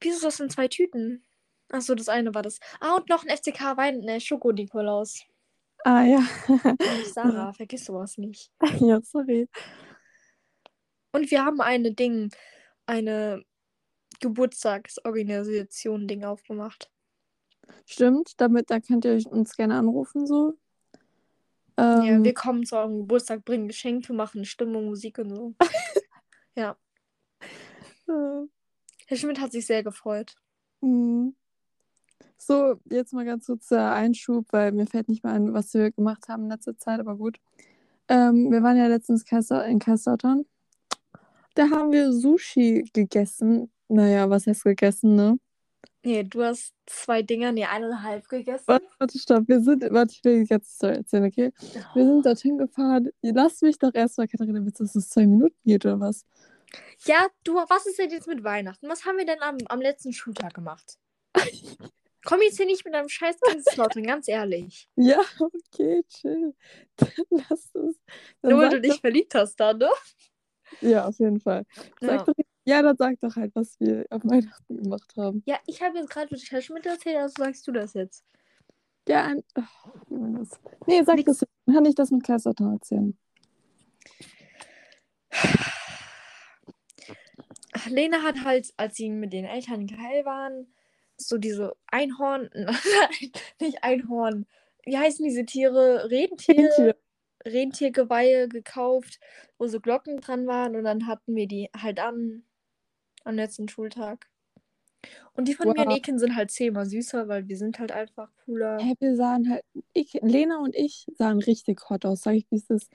Wieso 0.00 0.16
ist 0.16 0.24
das 0.24 0.40
in 0.40 0.50
zwei 0.50 0.66
Tüten? 0.66 1.24
Achso, 1.70 1.94
das 1.94 2.08
eine 2.08 2.34
war 2.34 2.42
das. 2.42 2.58
Ah, 2.80 2.96
und 2.96 3.08
noch 3.08 3.24
ein 3.24 3.30
FCK 3.36 3.76
Wein, 3.76 4.00
ne, 4.00 4.20
Schoko-Nikolaus. 4.20 5.22
Ah 5.84 6.02
ja. 6.02 6.20
Mensch, 6.48 7.12
Sarah, 7.14 7.52
vergiss 7.54 7.84
sowas 7.84 8.18
nicht. 8.18 8.50
ja, 8.80 9.00
sorry. 9.02 9.48
Und 11.12 11.30
wir 11.30 11.44
haben 11.44 11.60
eine 11.60 11.92
Ding, 11.92 12.30
eine 12.86 13.44
Geburtstagsorganisation-Ding 14.20 16.24
aufgemacht. 16.24 16.90
Stimmt, 17.86 18.40
damit, 18.40 18.70
da 18.70 18.80
könnt 18.80 19.04
ihr 19.04 19.20
uns 19.30 19.56
gerne 19.56 19.76
anrufen, 19.76 20.26
so. 20.26 20.54
Ähm, 21.76 22.02
Ja, 22.02 22.22
wir 22.22 22.34
kommen 22.34 22.64
zu 22.66 22.76
eurem 22.76 22.98
Geburtstag, 22.98 23.44
bringen 23.44 23.68
Geschenke, 23.68 24.12
machen 24.12 24.44
Stimmung, 24.44 24.86
Musik 24.86 25.18
und 25.18 25.30
so. 25.30 25.54
ja, 26.56 26.76
äh, 28.08 28.46
Herr 29.06 29.16
Schmidt 29.16 29.40
hat 29.40 29.52
sich 29.52 29.66
sehr 29.66 29.82
gefreut. 29.82 30.34
hm. 30.80 31.34
So, 32.36 32.80
jetzt 32.90 33.12
mal 33.12 33.24
ganz 33.24 33.46
kurz 33.46 33.68
der 33.68 33.92
Einschub, 33.92 34.46
weil 34.50 34.72
mir 34.72 34.86
fällt 34.86 35.08
nicht 35.08 35.22
mehr 35.24 35.32
ein, 35.32 35.52
was 35.52 35.74
wir 35.74 35.90
gemacht 35.90 36.28
haben 36.28 36.44
in 36.44 36.50
letzter 36.50 36.76
Zeit, 36.76 37.00
aber 37.00 37.16
gut. 37.16 37.38
Ähm, 38.08 38.50
wir 38.50 38.62
waren 38.62 38.76
ja 38.76 38.86
letztens 38.86 39.24
in 39.30 39.78
Kaiserslautern. 39.78 40.44
Da 41.54 41.70
haben 41.70 41.92
wir 41.92 42.12
Sushi 42.12 42.88
gegessen. 42.92 43.70
Naja, 43.88 44.30
was 44.30 44.46
heißt 44.46 44.64
gegessen, 44.64 45.16
ne? 45.16 45.38
Nee, 46.02 46.24
du 46.24 46.42
hast 46.42 46.72
zwei 46.86 47.20
Dinger, 47.20 47.52
nee, 47.52 47.66
eineinhalb 47.66 48.26
gegessen. 48.28 48.64
Warte, 48.66 48.86
warte, 48.98 49.18
stopp. 49.18 49.46
Wir 49.48 49.60
sind, 49.60 49.82
warte, 49.90 50.14
ich 50.14 50.24
will 50.24 50.46
Story 50.64 50.94
erzählen, 50.94 51.24
okay? 51.26 51.52
Wir 51.94 52.06
sind 52.06 52.24
dorthin 52.24 52.56
gefahren. 52.56 53.10
Lass 53.20 53.60
mich 53.60 53.78
doch 53.78 53.92
erstmal, 53.92 54.26
Katharina, 54.26 54.64
willst 54.64 54.80
du, 54.80 54.84
dass 54.84 54.94
es 54.94 55.10
zwei 55.10 55.26
Minuten 55.26 55.56
geht 55.64 55.84
oder 55.84 56.00
was? 56.00 56.24
Ja, 57.04 57.26
du, 57.44 57.54
was 57.54 57.86
ist 57.86 57.98
denn 57.98 58.10
jetzt 58.10 58.28
mit 58.28 58.42
Weihnachten? 58.44 58.88
Was 58.88 59.04
haben 59.04 59.18
wir 59.18 59.26
denn 59.26 59.42
am, 59.42 59.58
am 59.68 59.80
letzten 59.80 60.12
Schultag 60.12 60.54
gemacht? 60.54 60.98
Komm 62.24 62.42
jetzt 62.42 62.58
hier 62.58 62.66
nicht 62.66 62.84
mit 62.84 62.94
einem 62.94 63.08
scheiß 63.08 63.40
Kaiserslautern, 63.40 64.02
ganz 64.04 64.28
ehrlich. 64.28 64.88
Ja, 64.96 65.20
okay, 65.38 66.02
chill. 66.08 66.54
Dann 66.96 67.08
lass 67.30 67.74
es. 67.74 68.00
Dann 68.42 68.52
Nur 68.52 68.60
weil 68.60 68.68
du 68.70 68.80
dich 68.80 69.00
verliebt 69.00 69.34
hast 69.34 69.58
da, 69.58 69.72
ne? 69.72 69.80
doch, 69.80 70.02
ja, 70.80 71.06
auf 71.06 71.18
jeden 71.18 71.40
Fall. 71.40 71.64
Ja. 72.00 72.22
Doch, 72.22 72.34
ja, 72.64 72.82
dann 72.82 72.96
sag 72.96 73.18
doch 73.20 73.34
halt, 73.36 73.54
was 73.54 73.78
wir 73.80 74.06
auf 74.10 74.22
Weihnachten 74.24 74.76
gemacht 74.76 75.12
haben. 75.16 75.42
Ja, 75.46 75.58
ich 75.66 75.82
habe 75.82 75.98
jetzt 75.98 76.10
gerade 76.10 76.28
mit 76.30 76.50
Herr 76.50 76.62
Schmidt 76.62 76.86
erzählt, 76.86 77.16
also 77.16 77.34
sagst 77.42 77.66
du 77.66 77.72
das 77.72 77.94
jetzt. 77.94 78.24
Ja, 79.08 79.24
ein. 79.24 79.42
Das. 80.08 80.60
Nee, 80.86 81.02
sag 81.02 81.16
Nix. 81.16 81.38
das. 81.38 81.48
Dann 81.66 81.74
kann 81.74 81.84
ich 81.86 81.94
das 81.94 82.10
mit 82.10 82.22
Kaiserslautern 82.22 82.74
erzählen. 82.74 83.18
Lena 87.88 88.22
hat 88.22 88.44
halt, 88.44 88.72
als 88.76 88.96
sie 88.96 89.08
mit 89.10 89.32
den 89.32 89.44
Eltern 89.44 89.88
in 89.88 90.00
Heil 90.00 90.24
waren, 90.24 90.72
so 91.28 91.38
diese 91.38 91.76
Einhorn, 91.86 92.50
nicht 93.60 93.82
Einhorn, 93.82 94.46
wie 94.84 94.98
heißen 94.98 95.24
diese 95.24 95.44
Tiere? 95.44 96.10
Rentiere? 96.10 96.58
Rentier. 96.58 96.96
Rentiergeweihe 97.46 98.48
gekauft, 98.48 99.18
wo 99.58 99.66
so 99.66 99.80
Glocken 99.80 100.20
dran 100.20 100.46
waren 100.46 100.76
und 100.76 100.84
dann 100.84 101.06
hatten 101.06 101.34
wir 101.36 101.46
die 101.46 101.70
halt 101.76 101.98
an 101.98 102.44
am 103.24 103.34
letzten 103.36 103.68
Schultag. 103.68 104.28
Und 105.34 105.48
die 105.48 105.54
von 105.54 105.68
mir 105.72 105.80
und 105.80 105.86
Wow. 105.86 105.96
Eken 105.96 106.18
sind 106.18 106.36
halt 106.36 106.50
zehnmal 106.50 106.86
süßer, 106.86 107.28
weil 107.28 107.48
wir 107.48 107.56
sind 107.56 107.78
halt 107.78 107.92
einfach 107.92 108.30
cooler. 108.44 108.78
Hey, 108.80 108.94
wir 108.98 109.16
sahen 109.16 109.48
halt. 109.48 109.64
Ich, 109.94 110.12
Lena 110.20 110.58
und 110.58 110.74
ich 110.74 111.06
sahen 111.16 111.38
richtig 111.38 111.88
hot 111.88 112.04
aus, 112.04 112.22
sag 112.22 112.34
ich, 112.34 112.46
wie 112.50 112.56
es 112.56 112.68
ist. 112.68 112.90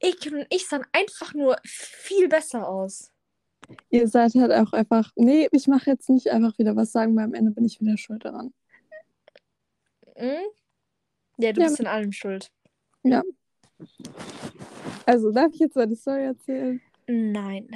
Eken 0.00 0.36
und 0.36 0.46
ich 0.50 0.66
sahen 0.66 0.84
einfach 0.92 1.34
nur 1.34 1.56
viel 1.64 2.28
besser 2.28 2.68
aus. 2.68 3.13
Ihr 3.90 4.08
seid 4.08 4.34
halt 4.34 4.52
auch 4.52 4.72
einfach. 4.72 5.10
Nee, 5.16 5.48
ich 5.52 5.66
mache 5.66 5.90
jetzt 5.90 6.10
nicht 6.10 6.28
einfach 6.30 6.58
wieder 6.58 6.76
was 6.76 6.92
sagen, 6.92 7.16
weil 7.16 7.24
am 7.24 7.34
Ende 7.34 7.50
bin 7.50 7.64
ich 7.64 7.80
wieder 7.80 7.96
schuld 7.96 8.24
daran. 8.24 8.52
Hm? 10.16 10.36
Ja, 11.38 11.52
du 11.52 11.60
Ja, 11.60 11.66
bist 11.66 11.80
in 11.80 11.86
allem 11.86 12.12
schuld. 12.12 12.50
Also, 15.06 15.30
darf 15.32 15.52
ich 15.52 15.60
jetzt 15.60 15.76
meine 15.76 15.96
Story 15.96 16.24
erzählen? 16.24 16.80
Nein. 17.06 17.68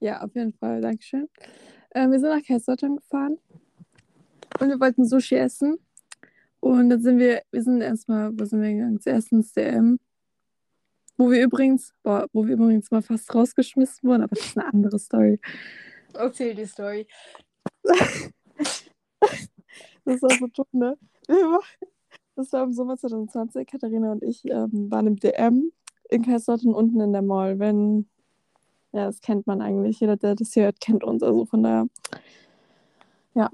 Ja, 0.00 0.22
auf 0.22 0.34
jeden 0.34 0.52
Fall. 0.52 0.80
Dankeschön. 0.80 1.28
Äh, 1.90 2.08
wir 2.08 2.20
sind 2.20 2.28
nach 2.28 2.42
Kaiserslautern 2.42 2.96
gefahren 2.96 3.38
und 4.60 4.68
wir 4.68 4.80
wollten 4.80 5.06
Sushi 5.06 5.36
essen. 5.36 5.78
Und 6.60 6.90
dann 6.90 7.00
sind 7.00 7.18
wir, 7.18 7.42
wir 7.50 7.62
sind 7.62 7.80
erstmal, 7.80 8.38
wo 8.38 8.44
sind 8.44 8.60
wir 8.60 8.70
gegangen? 8.72 9.00
Zuerst 9.00 9.32
ins 9.32 9.52
DM. 9.52 9.98
Wo 11.20 11.30
wir 11.30 11.44
übrigens, 11.44 11.92
boah, 12.02 12.26
wo 12.32 12.46
wir 12.46 12.54
übrigens 12.54 12.90
mal 12.90 13.02
fast 13.02 13.34
rausgeschmissen 13.34 14.08
wurden, 14.08 14.22
aber 14.22 14.36
das 14.36 14.46
ist 14.46 14.56
eine 14.56 14.72
andere 14.72 14.98
Story. 14.98 15.38
Erzähl 16.14 16.54
die 16.54 16.64
Story. 16.64 17.06
Das 20.06 20.22
war 20.22 20.30
so 20.30 20.46
dumm, 20.46 20.66
ne? 20.72 20.96
Das 22.34 22.50
war 22.52 22.64
im 22.64 22.72
Sommer 22.72 22.96
2020. 22.96 23.66
Katharina 23.66 24.12
und 24.12 24.24
ich 24.24 24.46
ähm, 24.46 24.90
waren 24.90 25.08
im 25.08 25.16
DM 25.16 25.70
in 26.08 26.22
Kaiserslautern 26.22 26.74
unten 26.74 27.00
in 27.00 27.12
der 27.12 27.20
Mall. 27.20 27.58
Wenn, 27.58 28.08
ja, 28.92 29.04
das 29.04 29.20
kennt 29.20 29.46
man 29.46 29.60
eigentlich. 29.60 30.00
Jeder, 30.00 30.16
der 30.16 30.34
das 30.34 30.54
hier 30.54 30.64
hört, 30.64 30.80
kennt 30.80 31.04
uns. 31.04 31.22
Also 31.22 31.44
von 31.44 31.62
daher, 31.62 31.86
ja. 33.34 33.50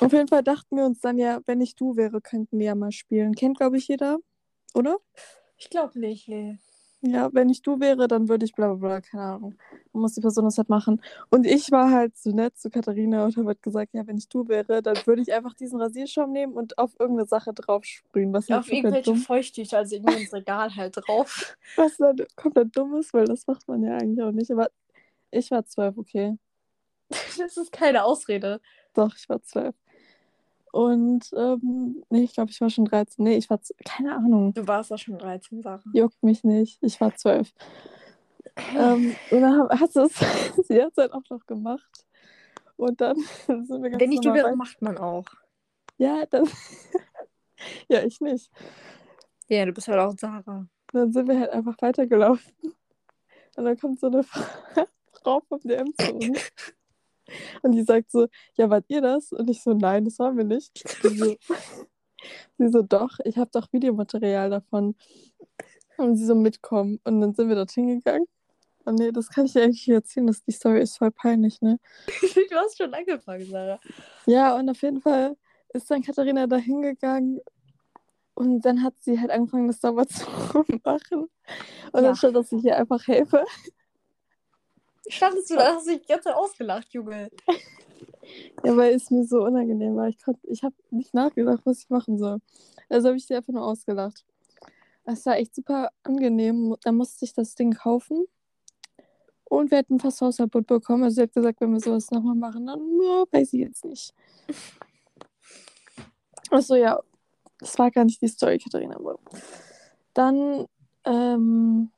Auf 0.00 0.12
jeden 0.12 0.28
Fall 0.28 0.44
dachten 0.44 0.76
wir 0.76 0.84
uns 0.84 1.00
dann 1.00 1.16
ja, 1.16 1.40
wenn 1.46 1.62
ich 1.62 1.76
du 1.76 1.96
wäre, 1.96 2.20
könnten 2.20 2.58
wir 2.58 2.66
ja 2.66 2.74
mal 2.74 2.92
spielen. 2.92 3.34
Kennt, 3.34 3.56
glaube 3.56 3.78
ich, 3.78 3.88
jeder, 3.88 4.18
oder? 4.74 4.98
Ich 5.58 5.70
glaube 5.70 5.98
nicht, 5.98 6.28
nee. 6.28 6.58
Ja, 7.00 7.32
wenn 7.32 7.48
ich 7.48 7.62
du 7.62 7.78
wäre, 7.78 8.08
dann 8.08 8.28
würde 8.28 8.44
ich 8.44 8.54
bla 8.54 8.74
bla 8.74 8.88
bla, 8.88 9.00
keine 9.00 9.22
Ahnung. 9.22 9.54
Dann 9.92 10.02
muss 10.02 10.14
die 10.14 10.20
Person 10.20 10.46
das 10.46 10.58
halt 10.58 10.68
machen. 10.68 11.00
Und 11.30 11.46
ich 11.46 11.70
war 11.70 11.92
halt 11.92 12.16
so 12.16 12.30
nett 12.30 12.58
zu 12.58 12.70
Katharina 12.70 13.24
und 13.24 13.36
habe 13.36 13.48
halt 13.48 13.62
gesagt, 13.62 13.94
ja, 13.94 14.04
wenn 14.06 14.18
ich 14.18 14.28
du 14.28 14.48
wäre, 14.48 14.82
dann 14.82 14.96
würde 15.04 15.22
ich 15.22 15.32
einfach 15.32 15.54
diesen 15.54 15.80
Rasierschaum 15.80 16.32
nehmen 16.32 16.54
und 16.54 16.76
auf 16.76 16.98
irgendeine 16.98 17.28
Sache 17.28 17.52
drauf 17.54 17.84
sprühen. 17.84 18.32
Was 18.32 18.48
halt 18.48 18.60
Auf 18.60 18.72
irgendwelche 18.72 19.12
dumm, 19.12 19.18
Feuchttücher, 19.18 19.78
also 19.78 19.94
irgendwie 19.94 20.22
ins 20.22 20.32
Regal 20.32 20.74
halt 20.74 20.96
drauf. 20.96 21.56
was 21.76 21.96
dann 21.98 22.16
komplett 22.34 22.76
dumm 22.76 22.96
ist, 22.96 23.14
weil 23.14 23.26
das 23.26 23.46
macht 23.46 23.68
man 23.68 23.84
ja 23.84 23.96
eigentlich 23.96 24.22
auch 24.24 24.32
nicht. 24.32 24.50
Aber 24.50 24.68
ich 25.30 25.50
war 25.52 25.64
zwölf, 25.66 25.96
okay. 25.98 26.36
Das 27.38 27.56
ist 27.56 27.70
keine 27.70 28.04
Ausrede. 28.04 28.60
Doch, 28.94 29.14
ich 29.16 29.28
war 29.28 29.40
zwölf. 29.42 29.76
Und 30.72 31.30
ähm, 31.34 32.04
nee, 32.10 32.24
ich 32.24 32.34
glaube, 32.34 32.50
ich 32.50 32.60
war 32.60 32.70
schon 32.70 32.84
13. 32.84 33.24
Nee, 33.24 33.36
ich 33.36 33.48
war, 33.48 33.58
keine 33.84 34.14
Ahnung. 34.14 34.52
Du 34.54 34.66
warst 34.66 34.90
doch 34.90 34.98
schon 34.98 35.18
13, 35.18 35.62
Sarah. 35.62 35.82
Juckt 35.92 36.22
mich 36.22 36.44
nicht. 36.44 36.78
Ich 36.82 37.00
war 37.00 37.14
12. 37.14 37.52
ähm, 38.76 39.14
und 39.30 39.40
dann 39.40 39.68
hast 39.70 39.96
du 39.96 40.02
es 40.02 40.12
die 40.68 40.74
ganze 40.74 40.94
Zeit 40.96 41.12
auch 41.12 41.22
noch 41.30 41.46
gemacht. 41.46 42.06
Und 42.76 43.00
dann 43.00 43.16
sind 43.46 43.82
wir 43.82 43.90
ganz 43.90 44.00
Wenn 44.00 44.10
nicht 44.10 44.24
du 44.24 44.32
wäre, 44.34 44.54
macht 44.54 44.80
man 44.82 44.98
auch. 44.98 45.24
Ja, 45.96 46.26
dann. 46.26 46.48
ja, 47.88 48.02
ich 48.04 48.20
nicht. 48.20 48.50
Ja, 49.48 49.64
du 49.64 49.72
bist 49.72 49.88
halt 49.88 49.98
auch 49.98 50.14
Sarah. 50.18 50.66
dann 50.92 51.12
sind 51.12 51.28
wir 51.28 51.40
halt 51.40 51.50
einfach 51.50 51.76
weitergelaufen. 51.80 52.52
Und 53.56 53.64
dann 53.64 53.76
kommt 53.78 53.98
so 53.98 54.06
eine 54.06 54.22
Frau 54.22 55.40
vom 55.48 55.60
DM 55.60 55.92
zu 55.98 56.14
uns. 56.14 56.50
Und 57.62 57.72
die 57.72 57.82
sagt 57.82 58.10
so, 58.10 58.26
ja, 58.54 58.70
wart 58.70 58.84
ihr 58.88 59.00
das? 59.00 59.32
Und 59.32 59.48
ich 59.50 59.62
so, 59.62 59.72
nein, 59.74 60.04
das 60.04 60.18
waren 60.18 60.36
wir 60.36 60.44
nicht. 60.44 60.82
Sie 61.02 61.08
so, 61.16 61.36
sie 62.58 62.68
so 62.68 62.82
doch, 62.82 63.18
ich 63.24 63.36
habe 63.36 63.50
doch 63.52 63.72
Videomaterial 63.72 64.50
davon. 64.50 64.94
Und 65.96 66.16
sie 66.16 66.26
so 66.26 66.34
mitkommen. 66.34 67.00
Und 67.04 67.20
dann 67.20 67.34
sind 67.34 67.48
wir 67.48 67.56
dorthin 67.56 67.88
gegangen. 67.88 68.26
Und 68.84 68.94
nee, 68.98 69.12
das 69.12 69.28
kann 69.28 69.44
ich 69.46 69.52
dir 69.52 69.62
eigentlich 69.64 69.86
nicht 69.86 69.94
erzählen, 69.94 70.26
dass 70.26 70.42
die 70.42 70.52
Story 70.52 70.80
ist 70.80 70.96
voll 70.96 71.10
peinlich, 71.10 71.60
ne? 71.60 71.78
du 72.06 72.56
hast 72.56 72.78
schon 72.78 72.94
angefangen, 72.94 73.44
Sarah. 73.46 73.78
Ja, 74.26 74.56
und 74.56 74.68
auf 74.70 74.80
jeden 74.82 75.00
Fall 75.02 75.36
ist 75.74 75.90
dann 75.90 76.02
Katharina 76.02 76.46
da 76.46 76.56
hingegangen 76.56 77.40
und 78.34 78.60
dann 78.62 78.82
hat 78.82 78.94
sie 79.00 79.18
halt 79.20 79.30
angefangen, 79.30 79.66
das 79.66 79.80
sauber 79.80 80.06
zu 80.08 80.24
machen. 80.84 81.28
Und 81.92 81.94
Ja. 81.94 82.00
dann 82.02 82.16
stand, 82.16 82.36
dass 82.36 82.52
ich 82.52 82.64
ihr 82.64 82.76
einfach 82.76 83.06
helfe. 83.06 83.44
Standest 85.08 85.50
du 85.50 85.56
da, 85.56 85.74
hast 85.74 85.86
dich 85.86 86.06
Zeit 86.06 86.26
ausgelacht, 86.28 86.88
Junge. 86.92 87.30
Ja, 88.64 88.76
weil 88.76 88.94
es 88.94 89.10
mir 89.10 89.24
so 89.24 89.44
unangenehm 89.44 89.96
war. 89.96 90.08
Ich, 90.08 90.22
konnt- 90.22 90.44
ich 90.44 90.62
habe 90.62 90.74
nicht 90.90 91.14
nachgedacht, 91.14 91.60
was 91.64 91.78
ich 91.78 91.88
machen 91.88 92.18
soll. 92.18 92.40
Also 92.90 93.08
habe 93.08 93.16
ich 93.16 93.26
sie 93.26 93.34
einfach 93.34 93.52
nur 93.52 93.64
ausgelacht. 93.64 94.24
Es 95.04 95.24
war 95.24 95.36
echt 95.36 95.54
super 95.54 95.90
angenehm. 96.02 96.76
Dann 96.82 96.96
musste 96.96 97.24
ich 97.24 97.32
das 97.32 97.54
Ding 97.54 97.72
kaufen. 97.72 98.26
Und 99.44 99.70
wir 99.70 99.78
hätten 99.78 99.98
fast 99.98 100.20
Hausverbot 100.20 100.66
bekommen. 100.66 101.04
Also 101.04 101.14
sie 101.16 101.22
hat 101.22 101.32
gesagt, 101.32 101.60
wenn 101.62 101.72
wir 101.72 101.80
sowas 101.80 102.10
nochmal 102.10 102.34
machen, 102.34 102.66
dann 102.66 102.80
ja, 103.00 103.24
weiß 103.30 103.54
ich 103.54 103.60
jetzt 103.60 103.84
nicht. 103.86 104.12
Achso, 106.50 106.74
ja. 106.74 107.00
Das 107.60 107.78
war 107.78 107.90
gar 107.90 108.04
nicht 108.04 108.20
die 108.20 108.28
Story, 108.28 108.58
Katharina. 108.58 108.98
Dann, 110.12 110.66
ähm, 111.04 111.90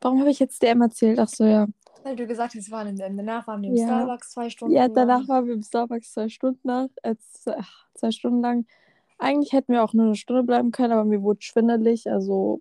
warum 0.00 0.20
habe 0.20 0.30
ich 0.30 0.38
jetzt 0.38 0.62
DM 0.62 0.82
erzählt? 0.82 1.18
Achso, 1.18 1.44
ja. 1.44 1.66
Weil 2.04 2.16
du 2.16 2.26
gesagt 2.26 2.54
hast, 2.54 2.66
wir 2.68 2.72
waren 2.72 2.88
im 2.88 3.16
danach 3.16 3.46
waren 3.46 3.62
wir 3.62 3.70
im 3.70 3.76
Ja. 3.76 3.86
Starbucks 3.86 4.30
zwei 4.30 4.50
Stunden. 4.50 4.74
Ja, 4.74 4.88
danach 4.88 5.20
lang. 5.20 5.28
waren 5.28 5.46
wir 5.46 5.54
im 5.54 5.62
Starbucks 5.62 6.12
zwei 6.12 6.28
Stunden 6.28 6.60
nach, 6.64 6.88
äh, 7.02 7.16
zwei, 7.94 8.10
Stunden 8.10 8.40
lang. 8.40 8.66
Eigentlich 9.18 9.52
hätten 9.52 9.72
wir 9.72 9.82
auch 9.82 9.92
nur 9.94 10.06
eine 10.06 10.14
Stunde 10.14 10.44
bleiben 10.44 10.70
können, 10.70 10.92
aber 10.92 11.04
mir 11.04 11.22
wurde 11.22 11.42
schwindelig, 11.42 12.08
also 12.10 12.60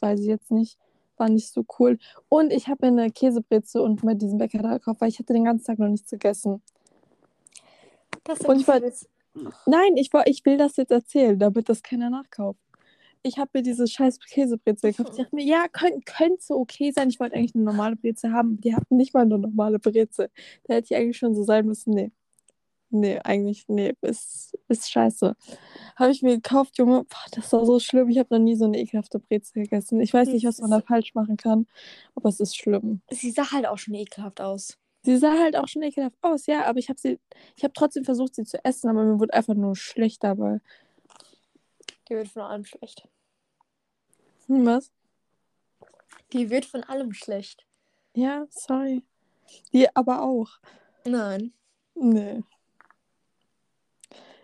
weiß 0.00 0.20
ich 0.20 0.26
jetzt 0.26 0.50
nicht. 0.50 0.78
War 1.16 1.28
nicht 1.28 1.48
so 1.52 1.64
cool. 1.78 1.98
Und 2.28 2.52
ich 2.52 2.68
habe 2.68 2.90
mir 2.90 3.02
eine 3.02 3.10
Käsebreze 3.10 3.82
und 3.82 4.02
mit 4.04 4.22
diesem 4.22 4.38
Bäcker 4.38 4.58
da 4.58 4.74
gekauft, 4.78 5.00
weil 5.00 5.08
ich 5.08 5.18
hatte 5.18 5.32
den 5.32 5.44
ganzen 5.44 5.64
Tag 5.66 5.78
noch 5.78 5.88
nichts 5.88 6.10
gegessen. 6.10 6.62
Das 8.24 8.40
Und 8.40 8.60
ich 8.60 8.68
war- 8.68 8.80
jetzt- 8.82 9.08
Nein, 9.66 9.96
ich, 9.96 10.12
war, 10.12 10.26
ich 10.28 10.44
will 10.44 10.56
das 10.56 10.76
jetzt 10.76 10.92
erzählen, 10.92 11.36
damit 11.38 11.68
das 11.68 11.82
keiner 11.82 12.08
nachkauft. 12.08 12.60
Ich 13.26 13.38
habe 13.38 13.50
mir 13.54 13.62
diese 13.62 13.86
scheiß 13.86 14.20
Käsebreze 14.20 14.92
gekauft. 14.92 15.12
Ich 15.12 15.24
dachte 15.24 15.34
mir, 15.34 15.44
ja, 15.44 15.66
könnt, 15.68 16.04
könnte 16.04 16.44
so 16.44 16.56
okay 16.56 16.92
sein. 16.92 17.08
Ich 17.08 17.18
wollte 17.18 17.34
eigentlich 17.34 17.54
eine 17.54 17.64
normale 17.64 17.96
Breze 17.96 18.30
haben. 18.32 18.60
Die 18.60 18.76
hatten 18.76 18.98
nicht 18.98 19.14
mal 19.14 19.22
eine 19.22 19.38
normale 19.38 19.78
Breze. 19.78 20.30
Da 20.64 20.74
hätte 20.74 20.92
ich 20.92 20.96
eigentlich 20.96 21.16
schon 21.16 21.34
so 21.34 21.42
sein 21.42 21.64
müssen. 21.64 21.94
Nee. 21.94 22.12
Nee, 22.90 23.18
eigentlich, 23.24 23.64
nee, 23.66 23.94
ist, 24.02 24.56
ist 24.68 24.88
scheiße. 24.90 25.34
Habe 25.96 26.12
ich 26.12 26.22
mir 26.22 26.36
gekauft, 26.36 26.78
Junge. 26.78 27.04
Boah, 27.04 27.26
das 27.32 27.52
war 27.52 27.64
so 27.66 27.80
schlimm. 27.80 28.08
Ich 28.10 28.18
habe 28.18 28.32
noch 28.32 28.38
nie 28.38 28.54
so 28.54 28.66
eine 28.66 28.78
ekelhafte 28.78 29.18
Breze 29.18 29.54
gegessen. 29.54 30.00
Ich 30.00 30.12
weiß 30.12 30.28
nicht, 30.28 30.46
was 30.46 30.60
man 30.60 30.70
da 30.70 30.80
falsch 30.80 31.14
machen 31.14 31.36
kann, 31.36 31.66
aber 32.14 32.28
es 32.28 32.38
ist 32.38 32.56
schlimm. 32.56 33.00
Sie 33.10 33.30
sah 33.30 33.50
halt 33.50 33.66
auch 33.66 33.78
schon 33.78 33.94
ekelhaft 33.94 34.40
aus. 34.40 34.78
Sie 35.02 35.16
sah 35.16 35.32
halt 35.32 35.56
auch 35.56 35.66
schon 35.66 35.82
ekelhaft 35.82 36.16
aus, 36.22 36.46
ja, 36.46 36.66
aber 36.66 36.78
ich 36.78 36.88
habe 36.88 37.00
sie, 37.00 37.18
ich 37.56 37.64
habe 37.64 37.74
trotzdem 37.74 38.04
versucht, 38.04 38.36
sie 38.36 38.44
zu 38.44 38.64
essen, 38.64 38.88
aber 38.88 39.04
mir 39.04 39.18
wurde 39.18 39.34
einfach 39.34 39.54
nur 39.54 39.74
schlecht 39.74 40.22
dabei. 40.22 40.60
Die 42.08 42.14
wird 42.14 42.28
von 42.28 42.42
allem 42.42 42.64
schlecht. 42.64 43.08
Hm, 44.46 44.66
was? 44.66 44.90
Die 46.32 46.50
wird 46.50 46.64
von 46.64 46.82
allem 46.84 47.12
schlecht. 47.12 47.66
Ja, 48.14 48.46
sorry. 48.50 49.02
Die 49.72 49.94
aber 49.94 50.22
auch. 50.22 50.48
Nein. 51.04 51.52
Nee. 51.94 52.42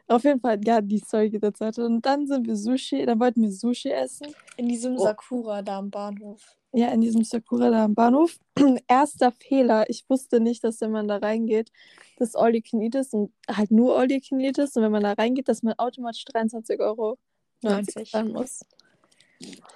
Auf 0.06 0.24
jeden 0.24 0.40
Fall, 0.40 0.58
ja, 0.64 0.80
die 0.80 0.98
Story 0.98 1.30
geht 1.30 1.42
jetzt 1.44 1.60
weiter. 1.60 1.84
Und 1.86 2.04
dann 2.04 2.26
sind 2.26 2.46
wir 2.46 2.56
Sushi, 2.56 3.06
dann 3.06 3.20
wollten 3.20 3.42
wir 3.42 3.52
Sushi 3.52 3.90
essen. 3.90 4.34
In 4.56 4.68
diesem 4.68 4.96
Oh. 4.96 4.98
Sakura 5.04 5.62
da 5.62 5.78
am 5.78 5.90
Bahnhof. 5.90 6.56
Ja, 6.72 6.88
in 6.88 7.00
diesem 7.00 7.22
Sakura 7.22 7.70
da 7.70 7.84
am 7.84 7.94
Bahnhof. 7.94 8.38
Erster 8.88 9.30
Fehler. 9.32 9.88
Ich 9.88 10.04
wusste 10.08 10.40
nicht, 10.40 10.64
dass 10.64 10.80
wenn 10.80 10.90
man 10.90 11.06
da 11.06 11.18
reingeht, 11.18 11.70
das 12.16 12.34
All 12.34 12.54
You 12.54 12.60
Can 12.68 12.80
Eat 12.80 12.96
ist 12.96 13.14
und 13.14 13.32
halt 13.48 13.70
nur 13.70 13.96
All 13.96 14.10
You 14.10 14.20
Can 14.20 14.40
Eat 14.40 14.58
ist. 14.58 14.76
Und 14.76 14.82
wenn 14.82 14.92
man 14.92 15.02
da 15.04 15.12
reingeht, 15.12 15.48
dass 15.48 15.62
man 15.62 15.74
automatisch 15.74 16.24
23,90 16.24 16.80
Euro 16.80 17.18
90. 17.62 18.10
zahlen 18.10 18.32
muss. 18.32 18.64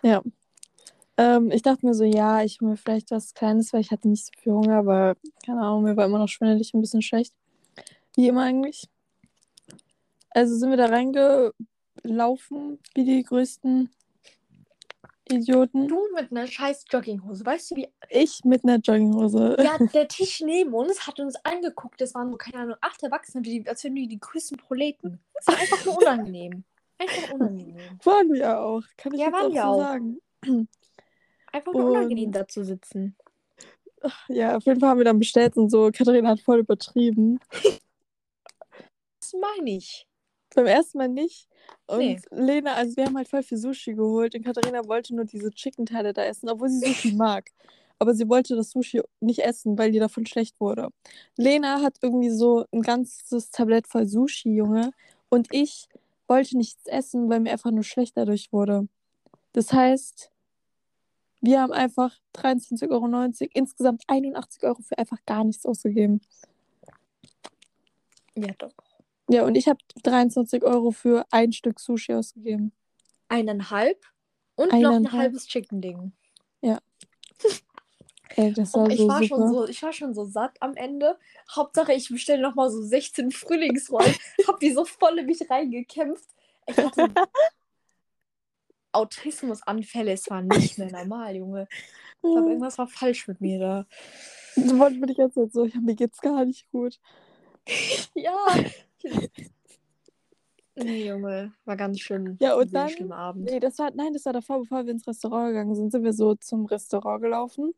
Ja. 0.03 0.23
Ähm, 1.17 1.51
ich 1.51 1.63
dachte 1.63 1.87
mir 1.87 1.95
so, 1.95 2.05
ja, 2.05 2.43
ich 2.43 2.61
hole 2.61 2.73
mir 2.73 2.77
vielleicht 2.77 3.11
was 3.11 3.35
Kleines, 3.35 3.73
weil 3.73 3.81
ich 3.81 3.91
hatte 3.91 4.09
nicht 4.09 4.27
so 4.27 4.33
viel 4.41 4.53
Hunger, 4.53 4.79
aber 4.79 5.17
keine 5.45 5.61
Ahnung, 5.61 5.85
mir 5.85 5.97
war 5.97 6.07
immer 6.07 6.19
noch 6.19 6.29
schwindelig, 6.29 6.75
ein 6.75 6.81
bisschen 6.81 7.03
schlecht. 7.03 7.35
Wie 8.17 8.29
immer 8.29 8.43
eigentlich. 8.43 8.89
Also 10.31 10.57
sind 10.57 10.71
wir 10.71 10.77
da 10.77 10.87
reingelaufen, 10.87 12.79
wie 12.95 13.05
die 13.05 13.23
größten 13.23 13.91
Idioten. 15.31 15.89
Du 15.89 15.99
mit 16.15 16.31
einer 16.31 16.47
scheiß 16.47 16.85
Jogginghose. 16.91 17.47
Weißt 17.47 17.71
du, 17.71 17.77
wie. 17.77 17.89
Ich 18.11 18.45
mit 18.45 18.65
einer 18.65 18.77
Jogginghose. 18.77 19.57
Ja, 19.63 19.79
der 19.79 20.09
Tisch 20.09 20.41
neben 20.41 20.75
uns 20.75 21.07
hat 21.07 21.19
uns 21.21 21.37
angeguckt. 21.45 22.01
Das 22.01 22.15
waren 22.15 22.31
so, 22.31 22.37
keine 22.37 22.59
Ahnung, 22.59 22.77
acht 22.81 23.03
Erwachsene, 23.03 23.43
die, 23.43 23.67
als 23.67 23.85
wären 23.85 23.95
die 23.95 24.09
die 24.09 24.21
größten 24.21 24.59
Proleten. 24.59 25.21
Das 25.35 25.47
war 25.47 25.59
einfach 25.59 25.85
nur 25.85 25.99
unangenehm. 25.99 26.65
Einfach 26.99 27.33
unangenehm. 27.35 27.77
Waren 28.05 28.33
wir 28.33 28.61
auch. 28.61 28.83
Kann 28.97 29.13
ich 29.15 29.21
Ja, 29.21 29.27
jetzt 29.27 29.35
auch 29.35 29.53
so 29.53 29.59
auch. 29.61 29.79
sagen. 29.79 30.21
Einfach 31.53 31.73
nur 31.73 31.91
unangenehm 31.91 32.33
da 32.33 32.47
zu 32.47 32.65
sitzen. 32.65 33.17
Ja, 34.29 34.57
auf 34.57 34.65
jeden 34.67 34.81
Fall 34.81 34.91
haben 34.91 34.99
wir 34.99 35.05
dann 35.05 35.19
bestellt 35.19 35.57
und 35.57 35.71
so. 35.71 35.91
Katharina 35.93 36.31
hat 36.31 36.41
voll 36.41 36.61
übertrieben. 36.61 37.39
Das 39.21 39.33
meine 39.41 39.71
ich. 39.79 40.07
Beim 40.55 40.67
ersten 40.67 40.99
Mal 40.99 41.09
nicht. 41.09 41.49
Und 41.87 41.99
Nee. 41.99 42.21
Lena, 42.31 42.75
also 42.75 42.95
wir 42.97 43.07
haben 43.07 43.17
halt 43.17 43.27
voll 43.29 43.43
viel 43.43 43.57
Sushi 43.57 43.95
geholt 43.95 44.35
und 44.35 44.45
Katharina 44.45 44.87
wollte 44.87 45.15
nur 45.15 45.25
diese 45.25 45.51
Chicken-Teile 45.51 46.13
da 46.13 46.23
essen, 46.25 46.51
obwohl 46.51 46.69
sie 46.69 46.87
Sushi 46.87 47.13
mag. 47.17 47.51
Aber 47.99 48.13
sie 48.15 48.29
wollte 48.29 48.55
das 48.55 48.71
Sushi 48.73 49.01
nicht 49.21 49.39
essen, 49.39 49.79
weil 49.79 49.95
ihr 49.95 50.01
davon 50.01 50.27
schlecht 50.27 50.61
wurde. 50.61 50.91
Lena 51.37 51.81
hat 51.81 51.97
irgendwie 52.03 52.29
so 52.31 52.67
ein 52.71 52.83
ganzes 52.83 53.51
Tablett 53.51 53.87
voll 53.87 54.07
Sushi, 54.07 54.55
Junge. 54.55 54.91
Und 55.31 55.49
ich 55.53 55.89
wollte 56.27 56.57
nichts 56.57 56.87
essen, 56.87 57.29
weil 57.29 57.41
mir 57.41 57.53
einfach 57.53 57.71
nur 57.71 57.85
schlecht 57.85 58.17
dadurch 58.17 58.53
wurde. 58.53 58.89
Das 59.53 59.73
heißt, 59.73 60.31
wir 61.41 61.61
haben 61.61 61.73
einfach 61.73 62.17
23,90 62.35 62.91
Euro, 62.91 63.49
insgesamt 63.53 64.03
81 64.07 64.63
Euro 64.65 64.81
für 64.83 64.99
einfach 64.99 65.19
gar 65.27 65.45
nichts 65.45 65.67
ausgegeben. 65.67 66.21
Ja, 68.35 68.53
doch. 68.59 68.73
Ja, 69.29 69.45
und 69.45 69.55
ich 69.55 69.69
habe 69.69 69.79
23 70.03 70.63
Euro 70.65 70.91
für 70.91 71.25
ein 71.31 71.53
Stück 71.53 71.81
Sushi 71.81 72.15
ausgegeben. 72.15 72.73
Eineinhalb 73.29 74.05
und 74.57 74.69
noch 74.69 74.75
ein 74.75 74.87
Eineinhalb. 74.87 75.13
halbes 75.13 75.47
Chicken-Ding. 75.47 76.13
Ey, 78.37 78.53
das 78.53 78.75
war 78.75 78.85
Und 78.85 78.91
ich 78.93 78.99
so 79.01 79.09
war, 79.09 79.23
super. 79.23 79.27
schon 79.29 79.49
so, 79.53 79.69
ich 79.69 79.83
war 79.83 79.93
schon 79.93 80.15
so 80.15 80.25
satt 80.25 80.57
am 80.61 80.75
Ende. 80.77 81.19
Hauptsache, 81.55 81.93
ich 81.93 82.09
bestelle 82.09 82.43
nochmal 82.43 82.71
so 82.71 82.83
16 82.83 83.31
Frühlingsrollen. 83.31 84.15
hab 84.49 84.59
die 84.61 84.73
so 84.73 84.85
voll 84.85 85.19
in 85.19 85.27
mich 85.27 85.49
reingekämpft. 85.49 86.29
Ich 86.67 86.77
hatte 86.77 87.11
Autismusanfälle. 88.93 90.13
Es 90.13 90.29
war 90.31 90.43
nicht 90.43 90.79
mehr 90.79 90.91
normal, 90.91 91.37
Junge. 91.37 91.69
Ich 91.71 92.21
glaube, 92.31 92.49
irgendwas 92.49 92.79
war 92.79 92.87
falsch 92.87 93.29
mit 93.29 93.41
mir 93.41 93.59
da. 93.59 93.87
So 94.57 94.79
wollte 94.79 94.99
mir 94.99 95.07
die 95.07 95.15
ganze 95.15 95.43
Zeit 95.43 95.53
so, 95.53 95.65
ja, 95.65 95.81
mir 95.81 95.95
geht's 95.95 96.21
gar 96.21 96.45
nicht 96.45 96.71
gut. 96.71 96.99
Ja. 98.15 98.47
nee, 100.77 101.09
Junge. 101.09 101.53
War 101.65 101.77
ganz 101.77 102.01
schlimm. 102.01 102.37
Ja, 102.41 102.55
und 102.55 102.73
dann- 102.75 103.13
Abend. 103.13 103.45
Nee, 103.51 103.61
das 103.61 103.79
war, 103.79 103.91
nein, 103.95 104.13
das 104.13 104.25
war 104.27 104.33
davor, 104.33 104.61
bevor 104.61 104.85
wir 104.85 104.93
ins 104.93 105.07
Restaurant 105.07 105.49
gegangen 105.49 105.75
sind, 105.75 105.91
sind 105.91 106.05
wir 106.05 106.13
so 106.13 106.35
zum 106.35 106.67
Restaurant 106.67 107.23
gelaufen. 107.23 107.75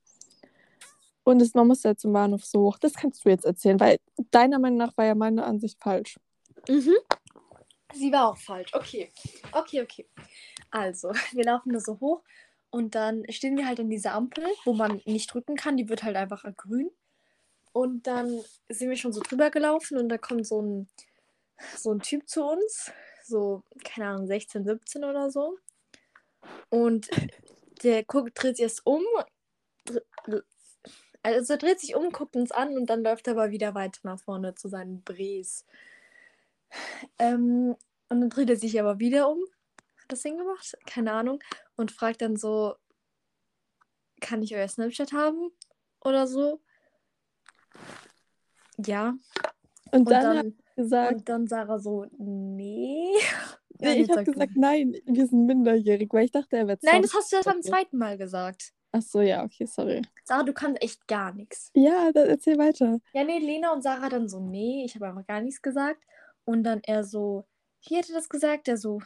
Und 1.27 1.41
das, 1.41 1.55
man 1.55 1.67
muss 1.67 1.83
ja 1.83 1.97
zum 1.97 2.13
Bahnhof 2.13 2.45
so 2.45 2.61
hoch. 2.61 2.79
Das 2.79 2.95
kannst 2.95 3.25
du 3.25 3.31
jetzt 3.31 3.45
erzählen, 3.45 3.81
weil 3.81 3.99
deiner 4.31 4.61
Meinung 4.61 4.79
nach 4.79 4.97
war 4.97 5.07
ja 5.07 5.17
meine 5.17 5.43
Ansicht 5.43 5.77
falsch. 5.83 6.21
Mhm. 6.69 6.95
Sie 7.93 8.13
war 8.13 8.29
auch 8.29 8.37
falsch. 8.37 8.73
Okay. 8.73 9.11
Okay, 9.51 9.83
okay. 9.83 10.09
Also, 10.71 11.11
wir 11.33 11.45
laufen 11.45 11.73
da 11.73 11.81
so 11.81 11.99
hoch 11.99 12.23
und 12.71 12.95
dann 12.95 13.25
stehen 13.33 13.57
wir 13.57 13.67
halt 13.67 13.81
an 13.81 13.91
dieser 13.91 14.13
Ampel, 14.13 14.45
wo 14.65 14.73
man 14.73 15.03
nicht 15.05 15.35
drücken 15.35 15.57
kann. 15.57 15.77
Die 15.77 15.89
wird 15.89 16.05
halt 16.05 16.15
einfach 16.15 16.45
grün. 16.57 16.93
Und 17.73 18.07
dann 18.07 18.41
sind 18.69 18.89
wir 18.89 18.97
schon 18.97 19.13
so 19.13 19.21
drüber 19.21 19.51
gelaufen 19.51 19.99
und 19.99 20.09
da 20.09 20.19
kommt 20.19 20.47
so 20.47 20.63
ein, 20.63 20.89
so 21.77 21.91
ein 21.91 22.03
Typ 22.03 22.29
zu 22.29 22.45
uns, 22.45 22.93
so, 23.25 23.65
keine 23.83 24.11
Ahnung, 24.11 24.29
16, 24.29 24.65
17 24.65 25.03
oder 25.03 25.33
so. 25.33 25.59
Und 26.69 27.09
der 27.83 28.05
guckt, 28.05 28.41
dreht 28.41 28.59
sich 28.59 28.63
erst 28.63 28.87
um, 28.87 29.03
also 31.35 31.55
er 31.55 31.59
dreht 31.59 31.81
sich 31.81 31.97
um, 31.97 32.11
guckt 32.11 32.37
uns 32.37 32.53
an 32.53 32.77
und 32.77 32.87
dann 32.87 33.03
läuft 33.03 33.27
er 33.27 33.33
aber 33.33 33.51
wieder 33.51 33.75
weiter 33.75 34.01
nach 34.05 34.21
vorne 34.21 34.55
zu 34.55 34.69
seinen 34.69 35.03
Bres. 35.03 35.65
Ähm, 37.19 37.77
und 38.09 38.21
dann 38.21 38.31
dreht 38.31 38.51
er 38.51 38.57
sich 38.57 38.79
aber 38.79 38.99
wieder 38.99 39.29
um, 39.31 39.41
hat 40.03 40.13
das 40.13 40.23
Ding 40.23 40.39
gemacht, 40.39 40.77
keine 40.87 41.13
Ahnung, 41.13 41.41
und 41.77 41.91
fragt 41.91 42.23
dann 42.23 42.37
so, 42.37 42.75
kann 44.21 44.43
ich 44.43 44.55
euer 44.55 44.69
Snapchat 44.69 45.13
haben? 45.13 45.51
Oder 46.01 46.27
so. 46.27 46.61
Ja. 48.79 49.15
Und, 49.91 50.01
Und 50.01 50.11
dann, 50.11 50.23
dann, 50.23 50.39
hat 50.39 50.77
gesagt, 50.77 51.13
und 51.13 51.29
dann 51.29 51.47
Sarah 51.49 51.79
so, 51.79 52.07
nee. 52.19 53.11
Nee, 53.79 54.01
ich 54.03 54.11
habe 54.11 54.25
gesagt, 54.25 54.53
nein, 54.57 54.97
wir 55.05 55.27
sind 55.27 55.47
minderjährig, 55.47 56.09
weil 56.13 56.27
ich 56.27 56.31
dachte, 56.31 56.57
er 56.57 56.69
wäre 56.69 56.79
Nein, 56.83 57.03
20. 57.03 57.03
das 57.03 57.15
hast 57.15 57.33
du 57.33 57.37
erst 57.37 57.49
beim 57.49 57.63
zweiten 57.63 57.99
Mal 57.99 58.17
gesagt. 58.17 58.73
Ach 58.97 59.03
so, 59.03 59.21
ja, 59.21 59.45
okay, 59.45 59.67
sorry. 59.67 60.01
Sarah, 60.25 60.43
du 60.43 60.55
kannst 60.55 60.83
echt 60.83 61.07
gar 61.07 61.31
nichts. 61.35 61.71
Ja, 61.75 62.11
dann 62.13 62.29
erzähl 62.31 62.57
weiter. 62.57 62.99
Ja, 63.13 63.25
nee, 63.25 63.39
Lena 63.39 63.73
und 63.75 63.83
Sarah 63.83 64.09
dann 64.09 64.27
so, 64.27 64.41
nee, 64.41 64.87
ich 64.87 64.95
habe 64.95 65.09
einfach 65.09 65.27
gar 65.27 65.43
nichts 65.43 65.61
gesagt. 65.61 66.03
Und 66.47 66.65
dann 66.65 66.81
er 66.83 67.05
so, 67.05 67.45
wie 67.87 67.97
er 67.97 68.03
das 68.11 68.27
gesagt? 68.31 68.69
Er 68.69 68.79
so, 68.79 69.01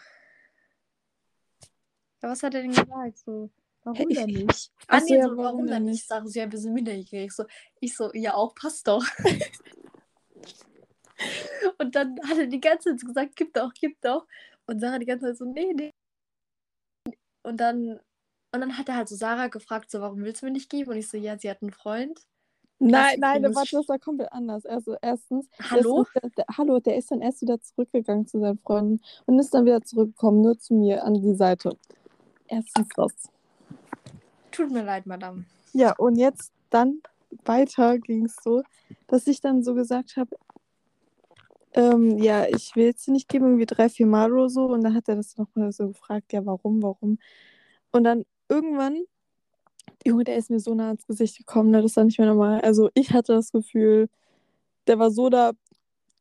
ja, 2.22 2.28
was 2.28 2.42
hat 2.44 2.54
er 2.54 2.62
denn 2.62 2.70
gesagt? 2.70 3.18
So, 3.18 3.50
warum 3.82 4.08
denn 4.10 4.28
ich- 4.28 4.36
nicht? 4.46 4.72
Ah, 4.86 5.00
so, 5.00 5.06
nee, 5.06 5.16
ja, 5.18 5.24
so, 5.28 5.36
warum 5.36 5.58
warum 5.58 5.66
denn 5.66 5.84
nicht? 5.86 6.06
Sarah 6.06 6.24
so, 6.26 6.38
ja, 6.38 6.50
wir 6.52 6.58
sind 6.58 6.72
minderjährig. 6.74 7.26
Ich 7.26 7.32
so, 7.32 7.44
ich 7.80 7.96
so, 7.96 8.12
ja, 8.14 8.34
auch, 8.34 8.54
passt 8.54 8.86
doch. 8.86 9.04
und 11.78 11.96
dann 11.96 12.16
hat 12.28 12.38
er 12.38 12.46
die 12.46 12.60
ganze 12.60 12.94
Zeit 12.94 13.08
gesagt, 13.08 13.34
gib 13.34 13.52
doch, 13.54 13.72
gib 13.74 14.00
doch. 14.02 14.24
Und 14.66 14.78
Sarah 14.78 15.00
die 15.00 15.06
ganze 15.06 15.26
Zeit 15.26 15.38
so, 15.38 15.46
nee, 15.46 15.72
nee. 15.74 15.90
Und 17.42 17.56
dann, 17.56 17.98
und 18.52 18.60
dann 18.60 18.76
hat 18.76 18.88
er 18.88 18.96
halt 18.96 19.08
so 19.08 19.16
Sarah 19.16 19.48
gefragt, 19.48 19.90
so, 19.90 20.00
warum 20.00 20.22
willst 20.22 20.42
du 20.42 20.46
mir 20.46 20.52
nicht 20.52 20.70
geben? 20.70 20.90
Und 20.90 20.96
ich 20.96 21.08
so, 21.08 21.16
ja, 21.16 21.38
sie 21.38 21.50
hat 21.50 21.62
einen 21.62 21.72
Freund. 21.72 22.20
Nein, 22.82 23.20
nein, 23.20 23.42
warte, 23.54 23.76
das 23.76 23.88
war 23.88 23.98
komplett 23.98 24.32
anders. 24.32 24.64
Also 24.64 24.96
erstens, 25.02 25.48
der 25.58 25.70
Hallo? 25.70 26.02
Ist, 26.02 26.14
der, 26.14 26.30
der, 26.30 26.44
hallo, 26.56 26.80
der 26.80 26.96
ist 26.96 27.10
dann 27.10 27.20
erst 27.20 27.42
wieder 27.42 27.60
zurückgegangen 27.60 28.26
zu 28.26 28.40
seinen 28.40 28.58
Freunden 28.58 29.00
und 29.26 29.38
ist 29.38 29.52
dann 29.52 29.66
wieder 29.66 29.82
zurückgekommen, 29.82 30.40
nur 30.40 30.58
zu 30.58 30.74
mir 30.74 31.04
an 31.04 31.14
die 31.14 31.34
Seite. 31.34 31.76
Erstens 32.48 32.88
das. 32.96 33.12
Tut 34.50 34.70
mir 34.70 34.82
leid, 34.82 35.06
Madame. 35.06 35.44
Ja, 35.74 35.94
und 35.96 36.16
jetzt 36.16 36.52
dann 36.70 37.02
weiter 37.44 37.98
ging 37.98 38.24
es 38.24 38.36
so, 38.42 38.62
dass 39.06 39.26
ich 39.26 39.40
dann 39.40 39.62
so 39.62 39.74
gesagt 39.74 40.16
habe, 40.16 40.36
ähm, 41.74 42.18
ja, 42.18 42.46
ich 42.46 42.74
will 42.74 42.86
jetzt 42.86 43.08
nicht 43.08 43.28
geben, 43.28 43.44
irgendwie 43.44 43.66
drei, 43.66 43.88
vier 43.88 44.06
Mal 44.06 44.32
oder 44.32 44.48
so. 44.48 44.64
Und 44.64 44.82
dann 44.82 44.94
hat 44.94 45.08
er 45.08 45.16
das 45.16 45.36
nochmal 45.36 45.70
so 45.70 45.88
gefragt, 45.88 46.32
ja, 46.32 46.44
warum, 46.44 46.82
warum? 46.82 47.18
Und 47.92 48.04
dann 48.04 48.24
irgendwann, 48.50 49.04
Junge, 50.06 50.24
der 50.24 50.36
ist 50.36 50.50
mir 50.50 50.60
so 50.60 50.74
nah 50.74 50.88
ans 50.88 51.06
Gesicht 51.06 51.38
gekommen, 51.38 51.70
ne, 51.70 51.82
das 51.82 51.96
war 51.96 52.04
nicht 52.04 52.18
mehr 52.18 52.28
normal. 52.28 52.60
Also 52.62 52.90
ich 52.94 53.12
hatte 53.12 53.32
das 53.34 53.52
Gefühl, 53.52 54.08
der 54.86 54.98
war 54.98 55.10
so 55.10 55.28
da, 55.30 55.52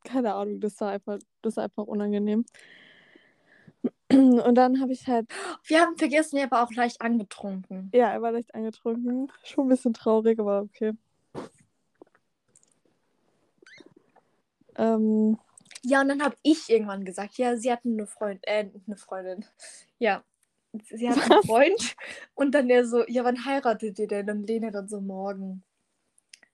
keine 0.03 0.33
Ahnung, 0.33 0.59
das 0.59 0.79
war 0.79 0.91
einfach, 0.91 1.17
das 1.41 1.57
war 1.57 1.65
einfach 1.65 1.85
unangenehm. 1.85 2.45
Und 4.11 4.55
dann 4.55 4.81
habe 4.81 4.91
ich 4.91 5.07
halt, 5.07 5.27
Wir 5.65 5.81
haben 5.81 5.95
vergessen, 5.97 6.37
er 6.37 6.49
war 6.51 6.63
auch 6.65 6.71
leicht 6.73 6.99
angetrunken. 7.01 7.89
ja, 7.93 8.11
er 8.11 8.21
war 8.21 8.31
leicht 8.31 8.53
angetrunken, 8.55 9.31
schon 9.43 9.65
ein 9.65 9.69
bisschen 9.69 9.93
traurig, 9.93 10.39
aber 10.39 10.61
okay. 10.61 10.93
Ähm, 14.75 15.37
Ja, 15.83 16.01
und 16.01 16.09
dann 16.09 16.23
habe 16.23 16.35
ich 16.41 16.69
irgendwann 16.69 17.05
gesagt, 17.05 17.37
ja, 17.37 17.55
sie 17.55 17.71
hatten 17.71 17.93
eine 17.93 18.07
Freundin, 18.07 18.41
äh, 18.43 18.69
eine 18.87 18.97
Freundin. 18.97 19.45
Ja, 19.99 20.23
sie 20.83 21.09
hat 21.09 21.31
einen 21.31 21.43
Freund. 21.43 21.95
Und 22.35 22.53
dann 22.53 22.67
der 22.67 22.85
so, 22.85 23.05
ja, 23.07 23.23
wann 23.23 23.45
heiratet 23.45 23.99
ihr 23.99 24.07
denn? 24.07 24.29
Und 24.29 24.47
Lena 24.47 24.71
dann 24.71 24.87
so, 24.87 25.01
morgen. 25.01 25.63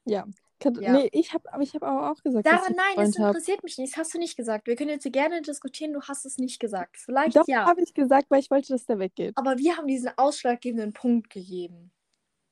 ja. 0.06 0.25
Kann, 0.60 0.75
Ja. 0.82 0.93
Nee, 0.93 1.10
ich 1.12 1.34
habe 1.34 1.51
aber 1.54 1.63
ich 1.63 1.73
habe 1.75 1.86
auch 1.86 2.23
gesagt, 2.23 2.45
dass 2.45 2.62
Sarah, 2.62 2.69
ich 2.69 2.75
nein, 2.78 2.95
das 2.95 3.15
interessiert 3.17 3.62
mich 3.63 3.78
nicht. 3.78 3.93
Das 3.93 3.99
hast 3.99 4.13
du 4.13 4.19
nicht 4.19 4.38
gesagt. 4.38 4.67
Wir 4.67 4.78
können 4.78 4.89
jetzt 4.89 5.04
hier 5.04 5.12
gerne 5.12 5.41
diskutieren, 5.41 5.91
du 5.91 6.01
hast 6.01 6.25
es 6.25 6.38
nicht 6.38 6.60
gesagt. 6.60 6.97
Vielleicht 6.97 7.36
Doch, 7.36 7.45
ja. 7.47 7.65
habe 7.65 7.82
ich 7.82 7.93
gesagt, 7.93 8.32
weil 8.32 8.39
ich 8.39 8.49
wollte, 8.49 8.69
dass 8.69 8.86
der 8.86 8.97
weggeht. 8.99 9.34
Aber 9.36 9.58
wir 9.58 9.75
haben 9.75 9.88
diesen 9.88 10.12
ausschlaggebenden 10.15 10.93
Punkt 10.93 11.30
gegeben. 11.30 11.91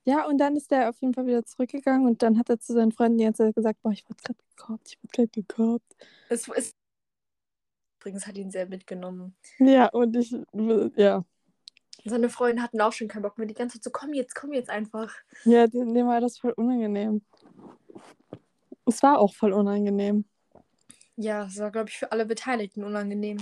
Ja, 0.06 0.26
und 0.26 0.38
dann 0.38 0.58
ist 0.58 0.72
der 0.72 0.90
auf 0.90 1.00
jeden 1.00 1.14
Fall 1.14 1.28
wieder 1.28 1.46
zurückgegangen 1.46 2.06
und 2.06 2.22
dann 2.22 2.38
hat 2.38 2.50
er 2.50 2.60
zu 2.60 2.74
seinen 2.74 2.92
Freunden 2.92 3.20
die 3.20 3.24
ganze 3.24 3.46
Zeit 3.46 3.56
gesagt, 3.56 3.82
boah, 3.82 3.94
ich 3.94 4.04
wurde 4.10 4.22
gerade 4.22 4.40
gekauft, 4.50 4.82
ich 4.88 4.98
wurde 5.02 5.12
gerade 5.14 5.28
gekauft. 5.30 5.96
Es 6.30 6.48
ist. 6.50 6.76
Übrigens 8.02 8.28
hat 8.28 8.38
ihn 8.38 8.52
sehr 8.52 8.68
mitgenommen. 8.68 9.34
Ja, 9.60 9.88
und 9.88 10.14
ich, 10.18 10.36
ja. 10.98 11.24
Seine 12.06 12.30
Freunde 12.30 12.62
hatten 12.62 12.82
auch 12.82 12.92
schon 12.92 13.08
keinen 13.08 13.22
Bock 13.22 13.38
mehr. 13.38 13.48
Die 13.48 13.54
ganze 13.54 13.78
Zeit 13.78 13.84
so, 13.84 13.92
komm 13.92 14.14
jetzt, 14.14 14.36
komm 14.36 14.54
jetzt 14.54 14.70
einfach. 14.70 15.14
Ja, 15.46 15.68
dem, 15.68 15.94
war 16.08 16.20
das 16.20 16.38
voll 16.38 16.52
unangenehm. 16.52 17.22
Es 18.86 19.02
war 19.02 19.20
auch 19.20 19.34
voll 19.34 19.54
unangenehm. 19.54 20.26
Ja, 21.16 21.46
das 21.46 21.58
war, 21.60 21.72
glaube 21.72 21.90
ich, 21.90 21.98
für 21.98 22.12
alle 22.12 22.26
Beteiligten 22.26 22.84
unangenehm. 22.84 23.38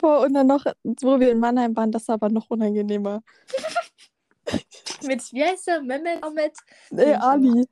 Boah, 0.00 0.20
und 0.20 0.34
dann 0.34 0.46
noch, 0.46 0.64
wo 0.84 1.20
wir 1.20 1.30
in 1.30 1.38
Mannheim 1.38 1.76
waren, 1.76 1.92
das 1.92 2.08
war 2.08 2.14
aber 2.14 2.28
noch 2.28 2.50
unangenehmer. 2.50 3.22
Mit, 5.02 5.32
wie 5.32 5.44
heißt 5.44 5.66
der? 5.68 5.82
Mehmet 5.82 6.22
Ahmed? 6.22 6.56
Ja. 6.90 7.18
Ali. 7.20 7.66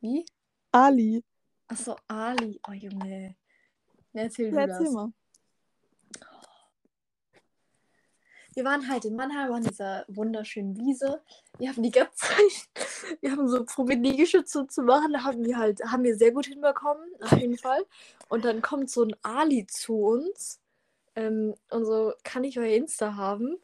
Wie? 0.00 0.24
Ali. 0.72 1.22
Achso, 1.68 1.96
Ali. 2.08 2.60
Oh, 2.68 2.72
Junge. 2.72 3.36
Erzähl 4.12 4.46
Ja, 4.46 4.66
du 4.66 4.72
erzähl 4.72 4.86
das. 4.86 4.94
mal. 4.94 5.12
Wir 8.54 8.64
waren 8.64 8.88
halt 8.88 9.04
in 9.04 9.16
Mannheim 9.16 9.52
an 9.52 9.62
dieser 9.62 10.04
wunderschönen 10.08 10.76
Wiese. 10.76 11.22
Wir 11.58 11.70
haben 11.70 11.82
die 11.82 11.90
ganze 11.90 12.16
Zeit, 12.16 12.68
wir 13.20 13.32
haben 13.32 13.48
so 13.48 13.64
probiert, 13.64 14.04
Liegestütze 14.04 14.66
zu 14.66 14.82
machen. 14.82 15.12
Da 15.12 15.22
haben 15.22 15.44
wir 15.44 15.56
halt, 15.56 15.80
haben 15.84 16.02
wir 16.02 16.16
sehr 16.16 16.32
gut 16.32 16.46
hinbekommen, 16.46 17.04
auf 17.20 17.32
jeden 17.32 17.58
Fall. 17.58 17.84
Und 18.28 18.44
dann 18.44 18.62
kommt 18.62 18.90
so 18.90 19.04
ein 19.04 19.14
Ali 19.22 19.66
zu 19.66 19.94
uns 19.94 20.60
ähm, 21.16 21.54
und 21.70 21.84
so, 21.84 22.12
kann 22.24 22.44
ich 22.44 22.58
euer 22.58 22.74
Insta 22.74 23.16
haben? 23.16 23.56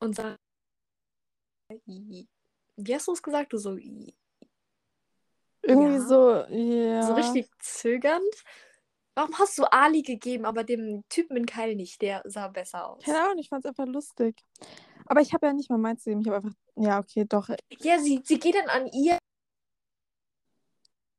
Und 0.00 0.16
sagt, 0.16 0.38
wie 1.86 2.26
hast 2.94 3.08
du 3.08 3.12
es 3.12 3.22
gesagt? 3.22 3.52
Du 3.52 3.58
so, 3.58 3.76
Irgendwie 3.76 4.14
Ja. 5.96 6.00
so, 6.00 6.32
ja. 6.48 7.02
so 7.02 7.14
richtig 7.14 7.50
zögernd. 7.58 8.22
Warum 9.18 9.36
hast 9.36 9.58
du 9.58 9.64
Ali 9.64 10.02
gegeben, 10.02 10.44
aber 10.44 10.62
dem 10.62 11.02
Typen 11.08 11.36
in 11.36 11.44
Keil 11.44 11.74
nicht? 11.74 12.00
Der 12.02 12.22
sah 12.24 12.46
besser 12.46 12.88
aus. 12.88 13.02
Keine 13.02 13.20
Ahnung, 13.20 13.38
ich 13.38 13.48
fand's 13.48 13.66
einfach 13.66 13.84
lustig. 13.84 14.36
Aber 15.06 15.20
ich 15.20 15.34
habe 15.34 15.46
ja 15.46 15.52
nicht 15.52 15.68
mal 15.68 15.76
meins 15.76 16.04
gegeben. 16.04 16.20
Ich 16.20 16.28
habe 16.28 16.36
einfach, 16.36 16.56
ja, 16.76 17.00
okay, 17.00 17.24
doch. 17.28 17.48
Ja, 17.80 17.98
sie, 17.98 18.22
sie 18.22 18.38
geht 18.38 18.54
dann 18.54 18.68
an 18.68 18.86
ihr 18.92 19.18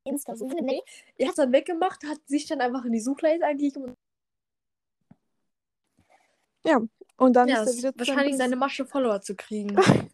Insta 0.04 0.34
so 0.34 0.46
nee. 0.46 0.80
Er 1.18 1.28
hat 1.28 1.36
dann 1.36 1.52
weggemacht, 1.52 2.02
hat 2.04 2.26
sich 2.26 2.46
dann 2.46 2.62
einfach 2.62 2.86
in 2.86 2.92
die 2.92 3.00
Suchleiste 3.00 3.44
eingegeben 3.44 3.94
und 6.64 6.88
Und 7.18 7.34
dann 7.34 7.48
ja, 7.48 7.64
ist 7.64 7.68
er 7.68 7.76
wieder 7.76 7.98
wahrscheinlich 7.98 8.38
seine 8.38 8.56
Masche 8.56 8.86
Follower 8.86 9.20
zu 9.20 9.36
kriegen. 9.36 9.76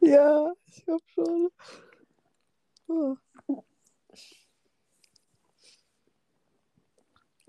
Ja, 0.00 0.52
ich 0.66 0.84
glaube 0.84 1.02
schon. 1.12 1.50
Oh. 2.86 3.16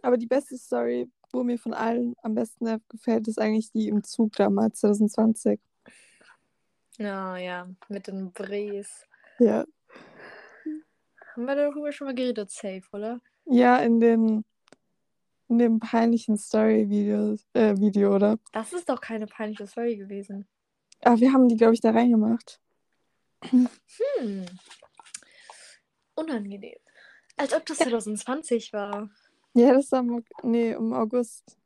Aber 0.08 0.16
die 0.16 0.26
beste 0.26 0.58
Story, 0.58 1.12
wo 1.34 1.44
mir 1.44 1.60
von 1.60 1.74
allen 1.74 2.16
am 2.24 2.34
besten 2.34 2.82
gefällt, 2.88 3.28
ist 3.28 3.42
eigentlich 3.42 3.74
die 3.74 3.90
im 3.90 4.06
Zug 4.06 4.32
damals, 4.38 4.80
2020. 4.80 5.60
ja, 6.98 7.36
ja, 7.36 7.68
mit 7.90 8.08
den 8.08 8.32
Brees. 8.32 9.06
Ja. 9.38 9.66
Haben 11.36 11.46
wir 11.46 11.56
darüber 11.56 11.92
schon 11.92 12.08
mal 12.08 12.16
geredet, 12.16 12.50
safe, 12.50 12.84
oder? 12.94 13.20
Ja, 13.48 13.80
in 13.80 14.00
den 14.00 14.46
in 15.50 15.58
dem 15.58 15.82
peinlichen 15.82 16.38
Story-Video, 16.38 17.36
äh, 17.52 17.76
Video, 17.76 18.16
oder? 18.16 18.40
Das 18.54 18.72
ist 18.72 18.88
doch 18.88 19.02
keine 19.02 19.28
peinliche 19.28 19.68
Story 19.68 19.98
gewesen. 19.98 20.48
Aber 21.02 21.20
wir 21.20 21.34
haben 21.34 21.50
die, 21.50 21.58
glaube 21.58 21.74
ich, 21.74 21.82
da 21.82 21.92
reingemacht. 21.92 22.62
Hm. 23.42 23.68
Unangenehm. 26.16 26.80
Als 27.36 27.54
ob 27.54 27.66
das 27.66 27.80
2020 27.80 28.72
war. 28.72 29.10
Ja, 29.58 29.74
das 29.74 29.92
war 29.92 30.02
im, 30.02 30.24
nee, 30.44 30.74
im 30.74 30.94
August. 30.94 31.58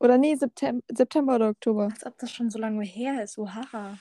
Oder 0.00 0.18
nee, 0.18 0.34
September, 0.34 0.84
September 0.94 1.36
oder 1.36 1.48
Oktober. 1.48 1.84
Als 1.84 2.04
ob 2.04 2.18
das 2.18 2.30
schon 2.30 2.50
so 2.50 2.58
lange 2.58 2.84
her 2.84 3.24
ist. 3.24 3.38
Oha. 3.38 3.98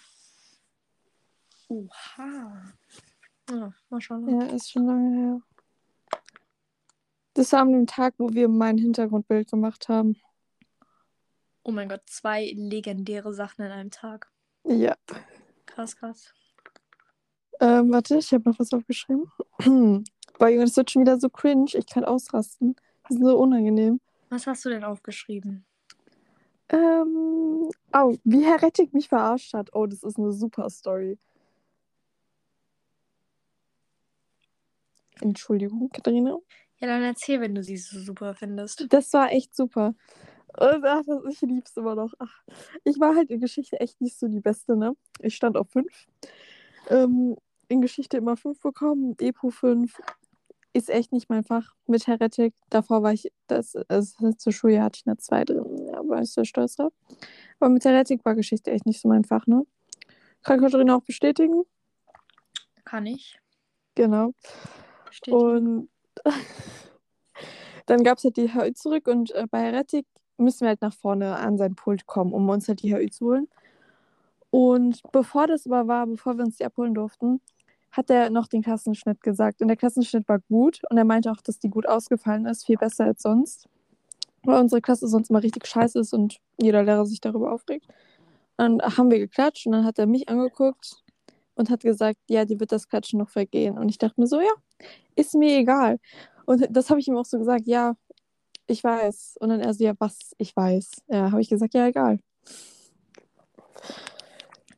Oha. 1.70 2.74
Ja, 3.50 3.74
mal 3.90 4.02
schauen. 4.02 4.28
Ja, 4.28 4.48
ist 4.48 4.70
schon 4.70 4.86
lange 4.86 5.18
her. 5.18 5.42
Das 7.36 7.54
war 7.54 7.62
an 7.62 7.72
dem 7.72 7.88
Tag, 7.88 8.16
wo 8.18 8.30
wir 8.34 8.50
mein 8.50 8.78
Hintergrundbild 8.78 9.50
gemacht 9.50 9.88
haben. 9.88 10.18
Oh 11.64 11.72
mein 11.72 11.88
Gott, 11.88 12.02
zwei 12.08 12.52
legendäre 12.54 13.34
Sachen 13.34 13.64
in 13.64 13.72
einem 13.72 13.92
Tag. 13.92 14.30
Ja. 14.66 14.98
Krass, 15.66 15.96
krass. 15.96 16.34
Ähm, 17.62 17.94
warte, 17.94 18.18
ich 18.18 18.34
habe 18.34 18.50
noch 18.50 18.60
was 18.60 18.74
aufgeschrieben. 18.74 19.32
Boah, 20.38 20.50
Junge, 20.50 20.66
das 20.66 20.76
wird 20.76 20.92
schon 20.92 21.04
wieder 21.04 21.18
so 21.18 21.30
cringe. 21.30 21.72
Ich 21.76 21.88
kann 21.88 22.04
ausrasten. 22.04 22.76
Das 23.10 23.18
ist 23.18 23.24
so 23.24 23.38
unangenehm. 23.38 24.00
Was 24.30 24.48
hast 24.48 24.66
du 24.66 24.70
denn 24.70 24.84
aufgeschrieben? 24.84 25.66
Ähm, 26.70 27.70
oh, 27.94 28.16
wie 28.24 28.44
Herr 28.44 28.62
Rettig 28.62 28.94
mich 28.94 29.08
verarscht 29.08 29.54
hat. 29.54 29.70
Oh, 29.74 29.86
das 29.86 30.04
ist 30.04 30.18
eine 30.18 30.34
super 30.34 30.70
Story. 30.70 31.18
Entschuldigung, 35.22 35.90
Katharina. 35.90 36.38
Ja, 36.80 36.88
dann 36.88 37.02
erzähl, 37.02 37.42
wenn 37.42 37.56
du 37.56 37.64
sie 37.64 37.78
so 37.78 38.00
super 38.00 38.36
findest. 38.36 38.86
Das 38.90 39.12
war 39.14 39.32
echt 39.32 39.56
super. 39.56 39.96
Und 40.58 40.86
ach, 40.86 41.02
das, 41.06 41.24
ich 41.30 41.42
lieb's 41.42 41.76
immer 41.78 41.96
noch. 41.96 42.14
Ach, 42.20 42.44
ich 42.84 43.00
war 43.00 43.16
halt 43.16 43.30
in 43.30 43.40
Geschichte 43.40 43.80
echt 43.80 44.00
nicht 44.02 44.20
so 44.20 44.28
die 44.28 44.42
Beste, 44.42 44.76
ne? 44.76 44.96
Ich 45.22 45.36
stand 45.36 45.58
auf 45.58 45.70
5. 45.70 46.08
Ähm, 46.90 47.36
in 47.70 47.82
Geschichte 47.82 48.18
immer 48.18 48.38
5 48.38 48.60
bekommen, 48.60 49.16
Epo 49.20 49.50
5. 49.50 50.00
Ist 50.74 50.90
echt 50.90 51.12
nicht 51.12 51.30
mein 51.30 51.44
Fach 51.44 51.76
mit 51.88 52.08
Heretik. 52.08 52.54
Davor 52.70 53.02
war 53.02 53.14
ich, 53.14 53.32
das, 53.48 53.76
also 53.88 54.32
zur 54.34 54.54
Schule 54.54 54.82
hatte 54.84 55.00
ich 55.00 55.08
eine 55.08 55.18
2 55.18 55.46
drin, 55.46 55.88
ja, 55.88 56.08
war 56.08 56.22
ich 56.22 56.32
sehr 56.32 56.46
stolz 56.46 56.76
drauf. 56.76 56.94
Aber 57.60 57.70
mit 57.70 57.84
Heretik 57.86 58.24
war 58.26 58.36
Geschichte 58.36 58.72
echt 58.72 58.86
nicht 58.86 59.02
so 59.02 59.08
mein 59.08 59.24
Fach, 59.24 59.48
ne? 59.48 59.66
Kann 60.44 60.60
Katharina 60.60 60.96
auch 60.96 61.04
bestätigen? 61.04 61.64
Kann 62.86 63.06
ich. 63.06 63.40
Genau. 63.96 64.32
Bestätigen. 65.08 65.38
Und 65.38 65.90
dann 67.86 68.04
gab 68.04 68.18
es 68.18 68.24
halt 68.24 68.38
die 68.38 68.54
HÜ 68.54 68.74
zurück 68.74 69.08
und 69.08 69.32
äh, 69.32 69.48
bei 69.50 69.62
Heretik 69.62 70.06
müssen 70.38 70.62
wir 70.62 70.70
halt 70.70 70.82
nach 70.82 70.94
vorne 70.94 71.36
an 71.38 71.58
sein 71.58 71.76
Pult 71.76 72.06
kommen, 72.06 72.34
um 72.34 72.48
uns 72.50 72.68
halt 72.68 72.82
die 72.84 72.94
HÜ 72.94 73.10
zu 73.10 73.26
holen. 73.26 73.48
Und 74.50 75.02
bevor 75.12 75.48
das 75.48 75.66
aber 75.66 75.88
war, 75.88 76.08
bevor 76.08 76.38
wir 76.38 76.46
uns 76.46 76.58
die 76.58 76.66
abholen 76.66 76.94
durften, 76.94 77.42
hat 77.98 78.12
er 78.12 78.30
noch 78.30 78.48
den 78.48 78.62
Klassenschnitt 78.62 79.22
gesagt. 79.22 79.62
Und 79.62 79.68
der 79.68 79.76
Klassenschnitt 79.76 80.30
war 80.30 80.40
gut 80.40 80.82
und 80.90 80.98
er 80.98 81.04
meinte 81.04 81.32
auch, 81.32 81.42
dass 81.42 81.60
die 81.60 81.70
gut 81.70 81.88
ausgefallen 81.88 82.46
ist, 82.46 82.66
viel 82.66 82.78
besser 82.78 83.06
als 83.06 83.24
sonst. 83.24 83.68
Weil 84.44 84.62
unsere 84.62 84.82
Klasse 84.82 85.08
sonst 85.08 85.32
immer 85.32 85.42
richtig 85.42 85.66
scheiße 85.68 86.00
ist 86.00 86.14
und 86.14 86.38
jeder 86.62 86.84
Lehrer 86.84 87.06
sich 87.08 87.20
darüber 87.20 87.52
aufregt. 87.52 87.88
Dann 88.56 88.82
haben 88.82 89.12
wir 89.12 89.20
geklatscht 89.20 89.66
und 89.66 89.74
dann 89.74 89.84
hat 89.84 90.00
er 90.00 90.06
mich 90.06 90.30
angeguckt 90.30 91.04
und 91.56 91.70
hat 91.72 91.82
gesagt, 91.82 92.20
ja, 92.30 92.46
die 92.46 92.60
wird 92.60 92.72
das 92.72 92.88
Klatschen 92.88 93.20
noch 93.20 93.30
vergehen. 93.30 93.78
Und 93.78 93.90
ich 93.90 93.98
dachte 93.98 94.22
mir 94.22 94.28
so, 94.28 94.40
ja, 94.40 94.54
ist 95.16 95.34
mir 95.34 95.58
egal. 95.58 96.00
Und 96.46 96.68
das 96.70 96.90
habe 96.90 97.00
ich 97.00 97.08
ihm 97.08 97.18
auch 97.18 97.26
so 97.26 97.40
gesagt, 97.40 97.68
ja, 97.68 97.96
ich 98.68 98.84
weiß. 98.84 99.38
Und 99.40 99.50
dann 99.50 99.60
er 99.60 99.74
so, 99.74 99.84
ja, 99.84 99.94
was, 99.98 100.36
ich 100.38 100.56
weiß. 100.56 100.92
Ja, 101.08 101.32
habe 101.32 101.42
ich 101.42 101.50
gesagt, 101.50 101.74
ja, 101.74 101.88
egal. 101.88 102.20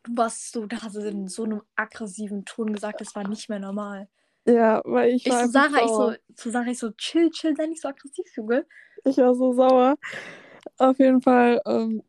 Du 0.09 0.17
warst 0.17 0.51
so, 0.51 0.65
da 0.65 0.81
hast 0.81 0.95
du 0.95 1.01
in 1.01 1.27
so 1.27 1.43
einem 1.43 1.61
aggressiven 1.75 2.43
Ton 2.43 2.73
gesagt, 2.73 2.99
das 2.99 3.15
war 3.15 3.27
nicht 3.27 3.47
mehr 3.47 3.59
normal. 3.59 4.07
Ja, 4.45 4.81
weil 4.85 5.11
ich 5.11 5.25
Ich 5.25 5.31
war 5.31 5.41
einfach 5.41 5.69
Sarah, 5.69 5.83
ich 5.83 5.91
so, 5.91 6.13
zu 6.35 6.49
Sarah, 6.49 6.67
ich 6.67 6.79
so, 6.79 6.89
chill, 6.91 7.29
chill, 7.29 7.55
sei 7.55 7.67
nicht 7.67 7.81
so 7.81 7.89
aggressiv, 7.89 8.25
Junge. 8.35 8.65
Ich 9.05 9.17
war 9.17 9.35
so 9.35 9.53
sauer. 9.53 9.97
Auf 10.77 10.97
jeden 10.97 11.21
Fall 11.21 11.61
ähm, 11.67 12.01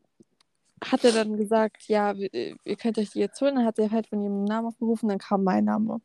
hat 0.83 1.03
er 1.03 1.11
dann 1.11 1.37
gesagt, 1.37 1.83
ja, 1.87 2.11
äh, 2.13 2.55
ihr 2.65 2.75
könnt 2.75 2.97
euch 2.97 3.11
die 3.11 3.19
jetzt 3.19 3.39
holen. 3.39 3.55
Dann 3.55 3.65
hat 3.65 3.77
er 3.77 3.91
halt 3.91 4.07
von 4.07 4.21
ihrem 4.21 4.45
Namen 4.45 4.67
aufgerufen, 4.69 5.09
dann 5.09 5.19
kam 5.19 5.43
mein 5.43 5.65
Name. 5.65 6.01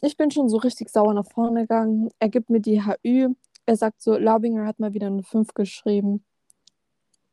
Ich 0.00 0.16
bin 0.16 0.30
schon 0.30 0.48
so 0.48 0.56
richtig 0.56 0.88
sauer 0.90 1.12
nach 1.12 1.26
vorne 1.26 1.62
gegangen. 1.62 2.08
Er 2.18 2.30
gibt 2.30 2.48
mir 2.48 2.60
die 2.60 2.82
HÜ. 2.82 3.34
Er 3.66 3.76
sagt 3.76 4.00
so, 4.00 4.16
Laubinger 4.16 4.66
hat 4.66 4.78
mal 4.78 4.94
wieder 4.94 5.08
eine 5.08 5.22
5 5.22 5.52
geschrieben. 5.54 6.24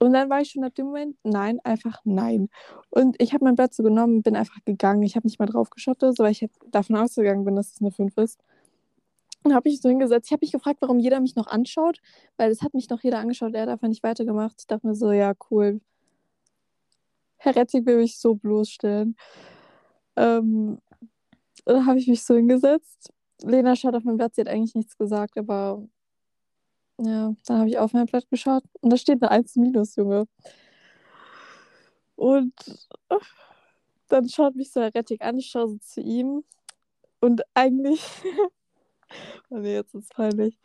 Und 0.04 0.12
dann 0.12 0.30
war 0.30 0.42
ich 0.42 0.52
schon 0.52 0.66
ab 0.66 0.76
dem 0.76 0.88
Moment, 0.88 1.16
nein, 1.24 1.60
einfach 1.64 2.02
nein. 2.04 2.50
Und 2.90 3.16
ich 3.22 3.34
habe 3.34 3.46
mein 3.46 3.56
Blatt 3.56 3.74
so 3.74 3.84
genommen, 3.84 4.22
bin 4.22 4.36
einfach 4.36 4.58
gegangen. 4.66 5.02
Ich 5.04 5.16
habe 5.16 5.26
nicht 5.26 5.40
mal 5.40 5.46
drauf 5.46 5.70
geschaut, 5.70 6.02
so, 6.02 6.14
weil 6.18 6.34
ich 6.34 6.46
davon 6.72 6.98
ausgegangen 6.98 7.46
bin, 7.46 7.56
dass 7.56 7.72
es 7.72 7.82
eine 7.82 7.90
5 7.90 8.18
ist. 8.18 8.38
Und 9.44 9.54
habe 9.54 9.70
mich 9.70 9.80
so 9.80 9.88
hingesetzt. 9.88 10.28
Ich 10.28 10.34
habe 10.34 10.44
mich 10.44 10.52
gefragt, 10.52 10.80
warum 10.82 11.00
jeder 11.00 11.22
mich 11.22 11.38
noch 11.38 11.48
anschaut, 11.48 12.00
weil 12.36 12.52
es 12.52 12.62
hat 12.62 12.74
mich 12.74 12.90
noch 12.90 13.02
jeder 13.02 13.20
angeschaut. 13.20 13.54
Er 13.56 13.62
hat 13.62 13.70
einfach 13.70 13.88
nicht 13.88 14.04
weitergemacht. 14.04 14.56
Ich 14.60 14.68
dachte 14.68 14.88
mir 14.88 14.96
so, 14.96 15.14
ja, 15.14 15.34
cool. 15.50 15.80
Herr 17.38 17.56
Rettig 17.56 17.86
will 17.86 17.98
mich 18.00 18.20
so 18.20 18.36
bloßstellen. 18.36 19.16
Ähm, 20.18 20.80
dann 21.64 21.86
habe 21.86 22.00
ich 22.00 22.08
mich 22.10 22.26
so 22.26 22.36
hingesetzt. 22.36 23.14
Lena 23.42 23.78
schaut 23.78 23.96
auf 23.96 24.04
mein 24.04 24.18
Blatt, 24.18 24.36
sie 24.36 24.42
hat 24.42 24.50
eigentlich 24.50 24.76
nichts 24.76 24.98
gesagt, 24.98 25.38
aber 25.38 25.82
ja, 26.98 27.36
dann 27.46 27.58
habe 27.58 27.70
ich 27.70 27.78
auf 27.78 27.94
mein 27.94 28.06
Blatt 28.06 28.30
geschaut 28.30 28.64
und 28.82 28.92
da 28.92 28.98
steht 28.98 29.22
eine 29.22 29.32
1 29.32 29.56
minus, 29.58 29.96
Junge. 29.96 30.28
Und 32.16 32.54
äh, 33.10 33.18
dann 34.08 34.30
schaut 34.30 34.56
mich 34.56 34.72
so 34.72 34.82
Herr 34.82 34.94
Rettig 34.94 35.22
an, 35.22 35.38
ich 35.38 35.48
schaue 35.48 35.70
so 35.70 35.78
zu 35.78 36.02
ihm 36.02 36.44
und 37.20 37.42
eigentlich, 37.54 38.02
oh 39.50 39.58
nee, 39.58 39.74
jetzt 39.74 39.94
ist 39.96 40.04
es 40.04 40.10
peinlich, 40.10 40.60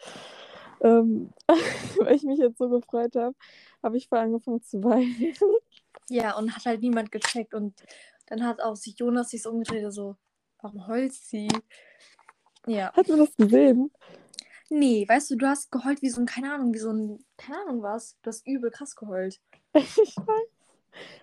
ähm, 0.82 1.30
weil 1.98 2.14
ich 2.14 2.22
mich 2.24 2.38
jetzt 2.38 2.58
so 2.58 2.68
gefreut 2.68 3.16
habe, 3.16 3.34
habe 3.82 3.96
ich 3.96 4.08
voll 4.08 4.18
angefangen 4.18 4.62
zu 4.62 4.82
weinen. 4.84 5.34
Ja, 6.10 6.38
und 6.38 6.56
hat 6.56 6.64
halt 6.64 6.80
niemand 6.80 7.12
gecheckt. 7.12 7.52
Und 7.52 7.74
dann 8.26 8.42
hat 8.42 8.62
auch 8.62 8.76
sich 8.76 8.98
Jonas 8.98 9.28
sich 9.28 9.42
so 9.42 9.50
umgedreht, 9.50 9.82
der 9.82 9.90
so, 9.90 10.16
warum 10.62 10.86
heult 10.86 11.12
sie? 11.12 11.48
Ja. 12.66 12.92
Hat 12.94 13.08
man 13.08 13.18
das 13.18 13.36
gesehen? 13.36 13.90
Nee, 14.70 15.08
weißt 15.08 15.30
du, 15.30 15.36
du 15.36 15.46
hast 15.46 15.70
geheult 15.72 16.02
wie 16.02 16.10
so 16.10 16.20
ein, 16.20 16.26
keine 16.26 16.52
Ahnung, 16.52 16.74
wie 16.74 16.78
so 16.78 16.90
ein, 16.92 17.24
keine 17.36 17.60
Ahnung 17.62 17.82
was. 17.82 18.18
Du 18.22 18.28
hast 18.28 18.46
übel 18.46 18.70
krass 18.70 18.96
geheult. 18.96 19.40
Ich 19.74 20.16
weiß. 20.16 20.48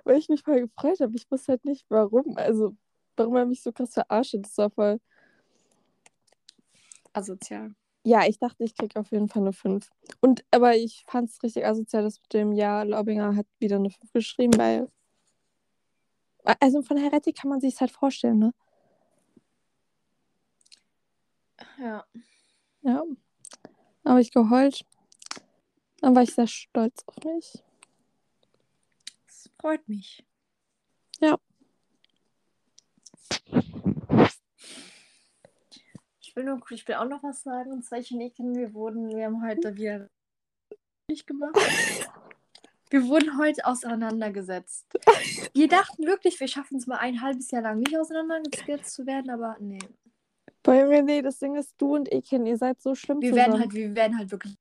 Weil 0.05 0.17
ich 0.17 0.29
mich 0.29 0.43
voll 0.43 0.61
gefreut 0.61 0.99
habe. 1.01 1.13
Ich 1.15 1.29
wusste 1.29 1.53
halt 1.53 1.65
nicht, 1.65 1.85
warum. 1.89 2.37
Also, 2.37 2.75
warum 3.17 3.35
er 3.35 3.45
mich 3.45 3.61
so 3.61 3.71
krass 3.71 3.93
verarscht. 3.93 4.33
hat. 4.33 4.45
Das 4.45 4.57
war 4.57 4.69
voll. 4.69 4.99
Asozial. 7.13 7.75
Ja, 8.03 8.25
ich 8.27 8.37
dachte, 8.39 8.63
ich 8.63 8.75
krieg 8.75 8.95
auf 8.97 9.11
jeden 9.11 9.27
Fall 9.29 9.41
eine 9.41 9.53
5. 9.53 9.89
Und, 10.21 10.45
aber 10.51 10.75
ich 10.75 11.03
fand 11.07 11.29
es 11.29 11.41
richtig 11.43 11.65
asozial, 11.65 12.03
dass 12.03 12.21
mit 12.21 12.33
dem 12.33 12.53
Ja, 12.53 12.83
Laubinger 12.83 13.35
hat 13.35 13.47
wieder 13.59 13.77
eine 13.77 13.89
5 13.89 14.11
geschrieben, 14.13 14.57
weil. 14.57 14.89
Also 16.59 16.83
von 16.83 16.97
Heretik 16.97 17.37
kann 17.37 17.49
man 17.49 17.59
sich 17.59 17.79
halt 17.81 17.91
vorstellen, 17.91 18.37
ne? 18.39 18.53
Ja. 21.79 22.05
Ja. 22.83 23.03
Aber 24.05 24.19
ich 24.19 24.31
geheult. 24.31 24.85
Dann 25.99 26.15
war 26.15 26.23
ich 26.23 26.33
sehr 26.33 26.47
stolz 26.47 27.03
auf 27.07 27.23
mich. 27.23 27.63
Das 29.25 29.49
freut 29.59 29.87
mich. 29.89 30.23
Ja. 31.19 31.37
Ich 36.21 36.35
will 36.35 36.43
nur, 36.43 36.61
ich 36.69 36.87
will 36.87 36.95
auch 36.95 37.07
noch 37.07 37.23
was 37.23 37.41
sagen. 37.41 37.71
Und 37.71 37.83
zwar, 37.83 37.99
ich 37.99 38.11
und 38.11 38.21
Eken, 38.21 38.55
wir 38.55 38.73
wurden, 38.73 39.09
wir 39.09 39.25
haben 39.25 39.43
heute 39.43 39.75
wieder 39.75 40.09
nicht 41.07 41.25
gemacht. 41.25 41.57
Wir 42.91 43.07
wurden 43.07 43.37
heute 43.39 43.65
auseinandergesetzt. 43.65 44.85
Wir 45.53 45.67
dachten 45.67 46.05
wirklich, 46.05 46.39
wir 46.39 46.47
schaffen 46.47 46.77
es 46.77 46.85
mal 46.85 46.97
ein 46.97 47.21
halbes 47.21 47.49
Jahr 47.49 47.63
lang 47.63 47.79
nicht 47.79 47.97
auseinandergesetzt 47.97 48.93
zu 48.93 49.07
werden, 49.07 49.31
aber 49.31 49.57
nee. 49.59 49.79
Bei 50.65 50.83
mir, 50.83 51.03
nee, 51.03 51.21
das 51.21 51.37
Ding 51.37 51.55
ist, 51.55 51.75
du 51.77 51.93
und 51.93 52.11
Ekin, 52.11 52.47
ihr 52.47 52.57
seid 52.57 52.81
so 52.81 52.95
schlimm 52.95 53.21
Wir 53.21 53.29
zusammen. 53.29 53.51
werden 53.53 53.61
halt, 53.61 53.73
wir 53.73 53.95
werden 53.95 54.17
halt 54.17 54.31
wirklich 54.31 54.55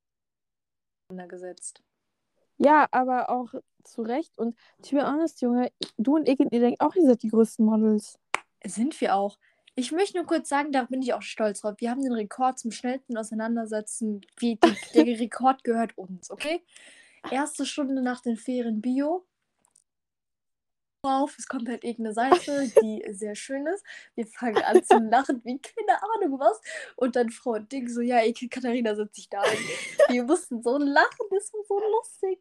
auseinandergesetzt. 1.08 1.82
Ja, 2.58 2.86
aber 2.90 3.30
auch 3.30 3.54
zu 3.84 4.02
Recht. 4.02 4.38
Und 4.38 4.54
to 4.82 4.96
be 4.96 5.02
honest, 5.02 5.40
Junge, 5.40 5.72
du 5.96 6.16
und 6.16 6.28
Ekin, 6.28 6.48
ihr 6.50 6.60
denkt 6.60 6.82
auch, 6.82 6.94
ihr 6.94 7.06
seid 7.06 7.22
die 7.22 7.30
größten 7.30 7.64
Models. 7.64 8.18
Sind 8.66 9.00
wir 9.00 9.14
auch. 9.14 9.38
Ich 9.76 9.92
möchte 9.92 10.18
nur 10.18 10.26
kurz 10.26 10.50
sagen, 10.50 10.72
da 10.72 10.84
bin 10.84 11.00
ich 11.00 11.14
auch 11.14 11.22
stolz 11.22 11.62
drauf. 11.62 11.74
Wir 11.78 11.90
haben 11.90 12.02
den 12.02 12.12
Rekord 12.12 12.58
zum 12.58 12.70
schnellsten 12.70 13.16
Auseinandersetzen. 13.16 14.20
Wie, 14.38 14.56
die, 14.56 14.76
der 14.94 15.04
Rekord 15.20 15.64
gehört 15.64 15.96
uns, 15.96 16.30
okay? 16.30 16.62
Erste 17.30 17.64
Stunde 17.64 18.02
nach 18.02 18.20
den 18.20 18.36
Ferien 18.36 18.82
Bio. 18.82 19.24
Auf, 21.04 21.36
es 21.38 21.46
kommt 21.48 21.68
halt 21.68 21.84
irgendeine 21.84 22.14
Seite, 22.46 22.70
die 22.82 23.04
sehr 23.12 23.34
schön 23.34 23.66
ist. 23.66 23.84
Wir 24.14 24.26
fangen 24.26 24.62
an 24.62 24.82
zu 24.84 24.98
lachen, 25.10 25.40
wie 25.44 25.58
keine 25.60 26.02
Ahnung 26.02 26.38
was. 26.40 26.60
Und 26.96 27.16
dann 27.16 27.30
Frau 27.30 27.58
Ding 27.58 27.88
so, 27.88 28.00
ja, 28.00 28.22
Ekel 28.22 28.48
Katharina 28.48 28.94
sitzt 28.94 29.16
sich 29.16 29.28
da. 29.28 29.42
Wir 30.08 30.24
mussten 30.24 30.62
so 30.62 30.78
lachen, 30.78 31.26
das 31.30 31.52
war 31.52 31.60
so 31.68 31.78
lustig. 31.78 32.40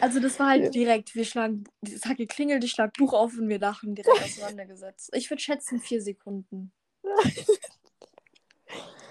Also 0.00 0.18
das 0.20 0.38
war 0.40 0.48
halt 0.50 0.64
Ja. 0.64 0.70
direkt, 0.70 1.14
wir 1.14 1.24
schlagen, 1.24 1.64
es 1.82 2.04
hat 2.04 2.16
geklingelt, 2.16 2.64
ich 2.64 2.72
schlag 2.72 2.92
Buch 2.94 3.12
auf 3.12 3.38
und 3.38 3.48
wir 3.48 3.60
lachen 3.60 3.94
direkt 3.94 4.22
auseinandergesetzt. 4.22 5.10
Ich 5.14 5.30
würde 5.30 5.40
schätzen 5.40 5.80
vier 5.80 6.02
Sekunden. 6.02 6.72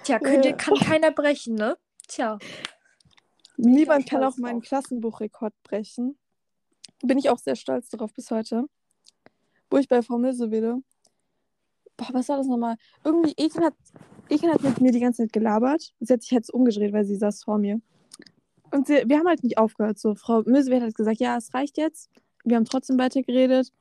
Tja, 0.04 0.20
könnt 0.20 0.46
ihr, 0.46 0.54
kann 0.54 0.76
keiner 0.76 1.12
brechen, 1.12 1.56
ne? 1.56 1.78
Tja. 2.08 2.38
Niemand 3.58 4.10
kann 4.10 4.24
auch 4.24 4.38
meinen 4.38 4.60
drauf. 4.60 4.68
Klassenbuchrekord 4.68 5.54
brechen. 5.64 6.18
Bin 7.04 7.18
ich 7.18 7.30
auch 7.30 7.38
sehr 7.38 7.56
stolz 7.56 7.90
darauf 7.90 8.14
bis 8.14 8.32
heute. 8.32 8.66
Wo 9.70 9.78
ich 9.78 9.88
bei 9.88 10.02
Frau 10.02 10.18
Milsewede. 10.18 10.78
Boah, 11.98 12.10
was 12.14 12.30
war 12.30 12.38
das 12.38 12.48
nochmal? 12.48 12.76
Irgendwie, 13.04 13.34
Ekin 13.38 13.64
hat, 13.64 13.74
Ekin 14.30 14.52
hat 14.52 14.62
mit 14.62 14.82
mir 14.82 14.92
die 14.92 15.00
ganze 15.00 15.24
Zeit 15.24 15.34
gelabert. 15.34 15.94
Sie 16.00 16.14
hat 16.14 16.22
sich 16.22 16.32
jetzt 16.32 16.54
umgedreht, 16.54 16.94
weil 16.94 17.06
sie 17.06 17.16
saß 17.16 17.44
vor 17.44 17.58
mir. 17.58 17.82
Und 18.72 18.88
sie, 18.88 19.04
wir 19.06 19.18
haben 19.18 19.28
halt 19.28 19.44
nicht 19.44 19.58
aufgehört. 19.58 19.98
So, 19.98 20.16
Frau 20.16 20.44
Milsewede 20.44 20.86
hat 20.86 20.96
gesagt, 20.96 21.20
ja, 21.20 21.38
es 21.38 21.54
reicht 21.54 21.78
jetzt. 21.78 22.10
Wir 22.44 22.56
haben 22.56 22.66
trotzdem 22.66 22.98
weiter 22.98 23.22
geredet. 23.22 23.72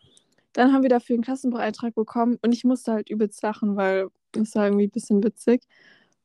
Dann 0.53 0.73
haben 0.73 0.83
wir 0.83 0.89
dafür 0.89 1.15
einen 1.15 1.23
Klassenbucheintrag 1.23 1.95
bekommen 1.95 2.39
und 2.43 2.53
ich 2.53 2.65
musste 2.65 2.93
halt 2.93 3.11
übelst 3.11 3.43
lachen, 3.43 3.77
weil 3.77 4.09
Das 4.33 4.55
war 4.55 4.67
irgendwie 4.67 4.87
ein 4.87 4.91
bisschen 4.91 5.23
witzig. 5.23 5.63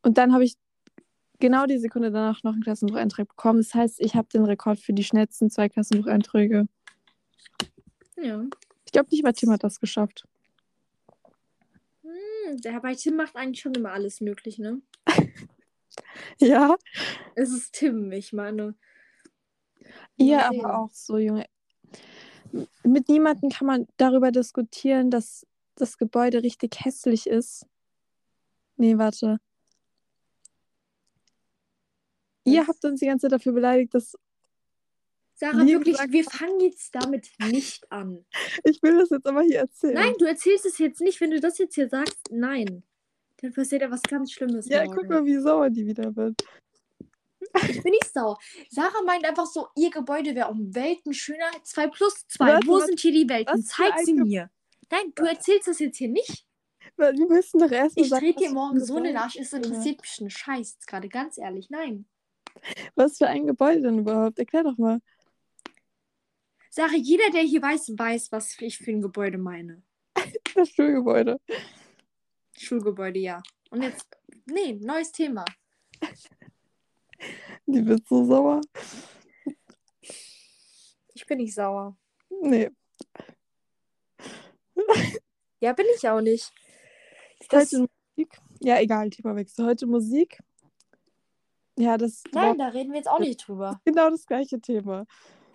Und 0.04 0.17
dann 0.17 0.34
habe 0.34 0.43
ich 0.43 0.56
genau 1.39 1.65
die 1.65 1.77
Sekunde 1.77 2.12
danach 2.12 2.43
noch 2.43 2.54
einen 2.54 2.63
Klassenbucheintrag 2.63 3.27
bekommen. 3.27 3.60
Das 3.60 3.73
heißt, 3.73 3.99
ich 3.99 4.15
habe 4.15 4.27
den 4.30 4.45
Rekord 4.45 4.80
für 4.80 4.93
die 4.93 5.04
schnellsten 5.04 5.49
zwei 5.49 5.69
Klassenbucheinträge. 5.69 6.67
Ja. 8.21 8.45
Ich 8.86 8.91
glaube, 8.91 9.10
nicht 9.12 9.23
mal 9.23 9.34
Tim 9.34 9.51
hat 9.51 9.63
das 9.63 9.79
geschafft. 9.79 10.27
Hm, 12.03 12.62
der 12.62 12.79
bei 12.79 12.95
Tim 12.95 13.15
macht 13.15 13.36
eigentlich 13.36 13.62
schon 13.62 13.73
immer 13.73 13.91
alles 13.91 14.21
möglich, 14.21 14.60
ne? 14.60 14.81
Ja. 16.39 16.75
Es 17.36 17.51
ist 17.51 17.73
Tim, 17.73 18.12
ich 18.12 18.34
meine. 18.34 18.75
Sehen. 20.17 20.62
aber 20.62 20.79
auch 20.79 20.91
so, 20.91 21.17
Junge. 21.17 21.45
Mit 22.84 23.07
niemandem 23.07 23.49
kann 23.49 23.67
man 23.67 23.88
darüber 23.97 24.31
diskutieren, 24.31 25.10
dass 25.10 25.45
das 25.75 25.97
Gebäude 25.97 26.43
richtig 26.43 26.84
hässlich 26.84 27.27
ist. 27.27 27.65
Nee, 28.77 28.97
warte. 28.97 29.39
Ihr 32.43 32.67
habt 32.67 32.84
uns 32.84 32.99
die 32.99 33.05
ganze 33.05 33.25
Zeit 33.27 33.34
dafür 33.34 33.53
beleidigt, 33.53 33.93
dass 33.93 34.17
Sarah, 35.41 35.65
Wir 35.65 35.80
wirklich, 35.80 35.95
gesagt 35.97 36.13
wir 36.13 36.23
fangen 36.23 36.60
jetzt 36.60 36.93
damit 36.93 37.32
nicht 37.49 37.91
an. 37.91 38.23
ich 38.63 38.82
will 38.84 38.95
das 38.99 39.10
jetzt 39.10 39.25
aber 39.25 39.41
hier 39.41 39.62
erzählen. 39.62 39.95
Nein, 39.95 40.13
du 40.19 40.25
erzählst 40.25 40.67
es 40.67 40.77
jetzt 40.77 41.01
nicht. 41.01 41.19
Wenn 41.19 41.32
du 41.32 41.39
das 41.39 41.58
jetzt 41.58 41.73
hier 41.73 41.89
sagst, 41.89 42.19
nein. 42.30 42.84
Dann 43.41 43.51
passiert 43.51 43.82
ja 43.82 43.89
was 43.89 44.04
ganz 44.04 44.32
Schlimmes. 44.32 44.69
Ja, 44.69 44.84
morgen. 44.86 44.97
guck 44.97 45.10
mal, 45.10 45.25
wie 45.25 45.38
sauer 45.39 45.71
die 45.71 45.86
wieder 45.88 46.15
wird. 46.15 46.36
Ich 47.69 47.82
bin 47.84 47.91
nicht 47.91 48.13
sauer. 48.13 48.38
Sarah 48.69 49.01
meint 49.04 49.25
einfach 49.25 49.47
so, 49.47 49.67
ihr 49.75 49.89
Gebäude 49.89 50.36
wäre 50.36 50.49
um 50.51 50.73
Welten 50.75 51.12
schöner. 51.13 51.49
2 51.63 51.88
plus 51.88 52.25
2. 52.27 52.45
Warte, 52.45 52.67
Wo 52.67 52.75
was- 52.75 52.86
sind 52.86 52.99
hier 52.99 53.12
die 53.12 53.27
Welten? 53.27 53.62
Zeig 53.63 53.93
sie 54.06 54.13
Ge- 54.13 54.23
mir. 54.23 54.49
Nein, 54.91 55.12
du 55.15 55.23
erzählst 55.25 55.67
das 55.67 55.80
jetzt 55.80 55.97
hier 55.97 56.08
nicht. 56.10 56.45
Wir 56.97 57.12
müssen 57.27 57.60
doch 57.60 57.71
erst 57.71 57.97
mal 57.97 58.04
Ich 58.06 58.10
trete 58.12 58.43
dir 58.43 58.51
morgen 58.51 58.80
so 58.80 58.95
Gebäude- 58.95 59.17
Arsch. 59.19 59.36
Es 59.38 59.51
interessiert 59.54 59.99
mich 60.01 60.17
einen 60.21 60.30
Scheiß 60.30 60.77
gerade, 60.86 61.10
ganz 61.10 61.38
ehrlich. 61.39 61.69
Nein. 61.71 62.06
Was 62.95 63.17
für 63.17 63.27
ein 63.27 63.47
Gebäude 63.47 63.82
denn 63.82 63.99
überhaupt? 63.99 64.38
Erklär 64.38 64.63
doch 64.63 64.77
mal. 64.77 64.99
Sarah, 66.73 66.95
jeder, 66.95 67.29
der 67.31 67.41
hier 67.41 67.62
weiß, 67.62 67.91
weiß, 67.97 68.31
was 68.31 68.55
ich 68.62 68.77
für 68.77 68.91
ein 68.91 69.01
Gebäude 69.01 69.38
meine. 69.38 69.84
Das 70.55 70.69
Schulgebäude. 70.69 71.39
Schulgebäude, 72.57 73.19
ja. 73.19 73.41
Und 73.69 73.84
jetzt, 73.84 74.05
nee, 74.45 74.73
neues 74.73 75.12
Thema. 75.12 75.45
Die 77.65 77.86
wird 77.86 78.05
so 78.07 78.25
sauer. 78.25 78.62
Ich 81.13 81.25
bin 81.25 81.38
nicht 81.38 81.53
sauer. 81.53 81.97
Nee. 82.41 82.69
Ja, 85.62 85.73
bin 85.73 85.86
ich 85.95 86.07
auch 86.10 86.21
nicht. 86.21 86.51
Das, 87.49 87.71
Heute 87.71 87.88
Musik. 88.15 88.41
Ja, 88.60 88.79
egal, 88.79 89.10
Themawechsel. 89.10 89.65
Heute 89.65 89.88
Musik. 89.88 90.39
Ja, 91.77 91.97
das 91.97 92.23
war 92.31 92.47
nein, 92.47 92.57
da 92.57 92.67
reden 92.67 92.91
wir 92.91 92.97
jetzt 92.97 93.10
auch 93.10 93.19
nicht 93.19 93.47
drüber. 93.47 93.79
genau 93.86 94.10
das 94.10 94.25
gleiche 94.25 94.60
Thema. 94.60 95.05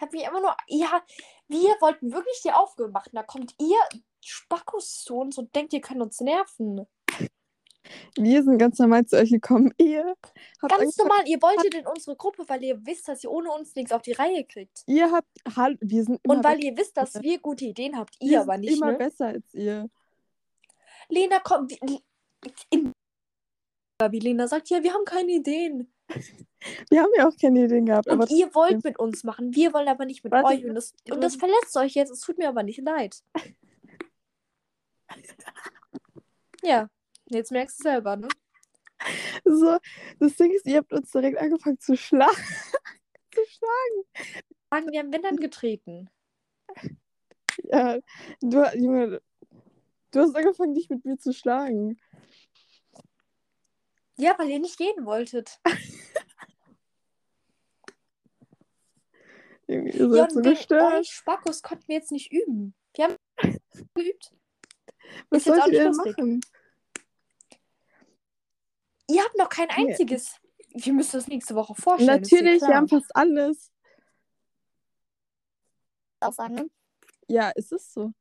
Hab 0.01 0.13
mich 0.13 0.25
immer 0.25 0.41
nur. 0.41 0.57
Ja, 0.69 1.03
wir 1.49 1.71
wollten 1.81 2.13
wirklich 2.13 2.41
die 2.45 2.53
Aufgabe 2.53 2.91
machen. 2.91 3.11
Da 3.13 3.23
kommt 3.23 3.55
ihr 3.61 3.79
Spackos 4.25 5.03
zu 5.05 5.17
uns 5.17 5.39
und 5.39 5.55
denkt, 5.55 5.73
ihr 5.73 5.81
könnt 5.81 6.01
uns 6.03 6.21
nerven. 6.21 6.87
Wir 8.17 8.43
sind 8.43 8.59
ganz 8.59 8.81
normal 8.81 9.07
zu 9.07 9.17
euch 9.17 9.31
gekommen. 9.31 9.73
Ihr 9.79 10.05
habt, 10.61 10.71
Ganz 10.79 10.97
normal, 10.97 11.23
ihr 11.29 11.41
wolltet 11.41 11.73
in 11.73 11.87
unsere 11.87 12.17
Gruppe, 12.17 12.45
weil 12.49 12.65
ihr 12.65 12.85
wisst, 12.85 13.07
dass 13.07 13.23
ihr 13.23 13.31
ohne 13.31 13.53
uns 13.53 13.75
nichts 13.77 13.93
auf 13.93 14.03
die 14.03 14.13
Reihe 14.13 14.45
kriegt. 14.45 14.83
ihr 14.87 15.11
habt. 15.13 15.29
Hallo, 15.55 15.77
wir 15.81 16.03
sind 16.03 16.19
immer 16.25 16.35
Und 16.35 16.45
weil 16.45 16.63
ihr 16.65 16.77
wisst, 16.77 16.97
dass 16.97 17.15
wir 17.23 17.39
gute 17.39 17.65
Ideen 17.67 17.97
habt, 17.97 18.19
wir 18.21 18.27
ihr 18.29 18.41
sind 18.41 18.51
aber 18.51 18.59
nicht, 18.59 18.77
immer 18.77 18.91
ne? 18.93 18.99
besser 18.99 19.27
als 19.27 19.55
ihr. 19.55 19.89
Lena 21.09 21.39
kommt. 21.39 21.71
wie- 21.71 22.03
In, 22.71 22.93
wie 24.11 24.19
Lena 24.19 24.49
sagt, 24.49 24.69
ja, 24.69 24.83
wir 24.83 24.93
haben 24.93 25.05
keine 25.05 25.33
Ideen. 25.33 25.93
Wir 26.91 27.03
haben 27.03 27.11
ja 27.17 27.29
auch 27.29 27.37
keine 27.41 27.65
Ideen 27.65 27.87
gehabt. 27.87 28.09
Und 28.09 28.31
ihr 28.31 28.53
wollt 28.55 28.83
mit 28.83 28.99
uns 28.99 29.23
machen, 29.23 29.55
wir 29.55 29.73
wollen 29.73 29.87
aber 29.87 30.05
nicht 30.05 30.25
mit 30.25 30.33
Warte, 30.33 30.49
euch. 30.49 30.65
Und 30.65 30.75
das, 30.75 30.95
und 31.09 31.23
das 31.23 31.37
verletzt 31.37 31.77
euch 31.77 31.95
jetzt. 31.95 32.11
Es 32.11 32.21
tut 32.21 32.39
mir 32.39 32.49
aber 32.49 32.63
nicht 32.63 32.81
leid. 32.83 33.23
Ja, 36.63 36.89
jetzt 37.27 37.53
merkst 37.53 37.79
du 37.79 37.83
selber, 37.85 38.17
ne? 38.17 38.27
so, 39.45 39.79
das 40.19 40.35
Ding 40.35 40.53
ist, 40.53 40.67
ihr 40.67 40.79
habt 40.79 40.93
uns 40.93 41.13
direkt 41.13 41.39
angefangen 41.39 41.79
zu 41.79 41.97
schlagen. 41.97 42.35
zu 43.33 43.41
schlagen. 43.47 44.35
Sagen, 44.71 44.93
wir 44.93 44.99
haben 44.99 45.13
Windern 45.13 45.37
getreten. 45.37 46.11
Ja, 47.63 47.99
du, 48.41 48.65
Junge, 48.75 49.23
du 50.11 50.21
hast 50.21 50.35
angefangen, 50.35 50.75
dich 50.75 50.89
mit 50.91 51.05
mir 51.05 51.19
zu 51.19 51.33
schlagen. 51.33 52.01
Ja, 54.17 54.35
weil 54.39 54.49
ihr 54.49 54.59
nicht 54.59 54.79
gehen 54.79 55.05
wolltet. 55.05 55.61
Junge, 59.69 59.91
ihr 59.91 60.17
Ja, 60.17 60.31
so 60.31 60.41
gestört. 60.41 60.95
euch 60.95 61.11
Spackos 61.11 61.63
konnten 61.63 61.89
wir 61.89 61.97
jetzt 61.97 62.13
nicht 62.13 62.33
üben. 62.33 62.75
Wir 62.95 63.07
haben 63.07 63.17
geübt. 63.95 64.33
Was 65.31 65.47
ist 65.47 65.55
sollt 65.57 65.73
ihr 65.73 65.85
denn 65.85 65.97
machen? 65.97 66.41
Ihr 69.09 69.23
habt 69.23 69.37
noch 69.37 69.49
kein 69.49 69.69
Nee. 69.69 69.91
einziges. 69.93 70.37
Wir 70.71 70.93
müssen 70.93 71.13
das 71.17 71.29
nächste 71.29 71.55
Woche 71.55 71.75
vorstellen. 71.75 72.23
ist 72.23 72.31
Natürlich, 72.33 72.61
wir 72.63 72.75
haben 72.77 72.89
fast 72.89 73.15
alles. 73.15 73.73
auch 76.21 76.33
sagen. 76.33 76.55
ne? 76.55 76.71
Ja, 77.29 77.53
es 77.55 77.73
ist 77.73 77.93
so. 77.93 78.13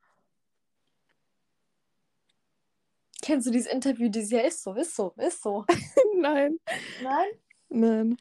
Kennst 3.22 3.48
du 3.48 3.52
dieses 3.52 3.72
Interview, 3.72 4.10
dieses 4.10 4.30
Jahr 4.32 4.44
ist 4.44 4.62
so, 4.62 4.74
ist 4.76 4.96
so, 4.96 5.14
ist 5.18 5.42
so. 5.42 5.66
Nein, 6.16 6.60
Nein? 7.02 7.28
nein. 7.70 8.18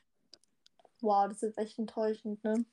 Wow, 1.02 1.28
das 1.28 1.42
ist 1.42 1.58
echt 1.58 1.78
enttäuschend, 1.78 2.42
ne? 2.42 2.64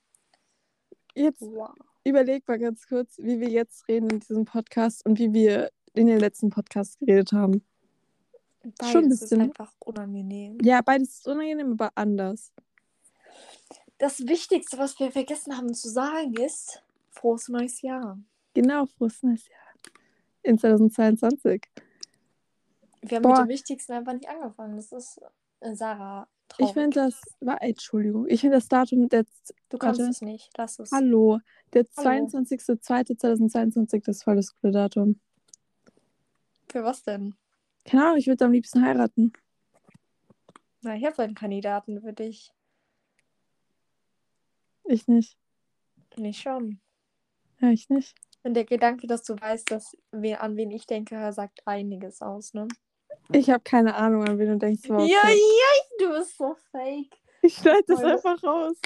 Jetzt 1.15 1.41
Wow. 1.41 1.71
überleg 2.03 2.47
mal 2.47 2.59
ganz 2.59 2.87
kurz, 2.87 3.17
wie 3.17 3.39
wir 3.39 3.49
jetzt 3.49 3.87
reden 3.87 4.09
in 4.09 4.19
diesem 4.19 4.45
Podcast 4.45 5.05
und 5.05 5.19
wie 5.19 5.33
wir 5.33 5.71
in 5.93 6.07
den 6.07 6.19
letzten 6.19 6.49
Podcast 6.49 6.99
geredet 6.99 7.33
haben. 7.33 7.63
Beides 8.63 8.91
Schon 8.91 9.05
ein 9.05 9.11
ist 9.11 9.19
bisschen. 9.21 9.41
einfach 9.41 9.71
unangenehm. 9.79 10.57
Ja, 10.61 10.81
beides 10.81 11.17
ist 11.17 11.27
unangenehm, 11.27 11.73
aber 11.73 11.91
anders. 11.95 12.51
Das 13.97 14.19
Wichtigste, 14.27 14.77
was 14.77 14.99
wir 14.99 15.11
vergessen 15.11 15.55
haben 15.57 15.73
zu 15.73 15.89
sagen, 15.89 16.33
ist 16.35 16.81
frohes 17.09 17.49
neues 17.49 17.81
Jahr. 17.81 18.17
Genau, 18.53 18.85
frohes 18.85 19.21
neues 19.23 19.47
Jahr. 19.47 19.57
In 20.43 20.57
2022. 20.57 21.61
Wir 23.03 23.15
haben 23.17 23.23
Boah. 23.23 23.31
mit 23.31 23.39
dem 23.39 23.49
Wichtigsten 23.49 23.93
einfach 23.93 24.13
nicht 24.13 24.29
angefangen. 24.29 24.75
Das 24.75 24.91
ist 24.91 25.19
äh, 25.59 25.75
Sarah. 25.75 26.27
Traurig. 26.51 26.69
Ich 26.69 26.73
finde 26.73 26.95
das, 26.95 27.21
war, 27.39 27.61
Entschuldigung, 27.61 28.27
ich 28.27 28.41
finde 28.41 28.57
das 28.57 28.67
Datum 28.67 29.07
der, 29.07 29.25
du 29.69 29.77
kannst 29.77 29.99
warte. 29.99 30.11
es 30.11 30.21
nicht. 30.21 30.51
Lass 30.57 30.79
es. 30.79 30.91
hallo, 30.91 31.39
der 31.73 31.85
Hallo. 31.97 32.27
22.02.2022, 32.27 34.03
das 34.05 34.17
ist 34.17 34.23
voll 34.23 34.35
das 34.35 34.53
coole 34.59 34.73
Datum. 34.73 35.19
Für 36.69 36.83
was 36.83 37.03
denn? 37.03 37.35
Keine 37.85 38.05
Ahnung, 38.05 38.17
ich 38.17 38.27
würde 38.27 38.45
am 38.45 38.51
liebsten 38.51 38.83
heiraten. 38.83 39.33
Na, 40.81 40.95
ich 40.95 41.05
habe 41.05 41.23
einen 41.23 41.35
Kandidaten 41.35 42.01
für 42.01 42.13
dich. 42.13 42.51
Ich 44.85 45.07
nicht. 45.07 45.37
Nicht 46.17 46.41
schon. 46.41 46.81
Ja, 47.59 47.69
ich 47.69 47.89
nicht. 47.89 48.15
Und 48.43 48.55
der 48.55 48.65
Gedanke, 48.65 49.07
dass 49.07 49.23
du 49.23 49.35
weißt, 49.39 49.69
dass 49.71 49.95
wir, 50.11 50.41
an 50.41 50.57
wen 50.57 50.71
ich 50.71 50.87
denke, 50.87 51.31
sagt 51.31 51.65
einiges 51.65 52.21
aus, 52.21 52.53
ne? 52.53 52.67
Ich 53.31 53.49
habe 53.49 53.61
keine 53.63 53.95
Ahnung, 53.95 54.23
an 54.27 54.37
wen 54.39 54.49
du 54.49 54.57
denkst. 54.57 54.83
Ja, 54.87 54.99
ja, 54.99 55.21
du 55.99 56.09
bist 56.17 56.37
so 56.37 56.55
fake. 56.71 57.15
Ich 57.41 57.55
schneide 57.55 57.83
das 57.87 57.99
Freunde. 57.99 58.13
einfach 58.15 58.43
raus. 58.43 58.77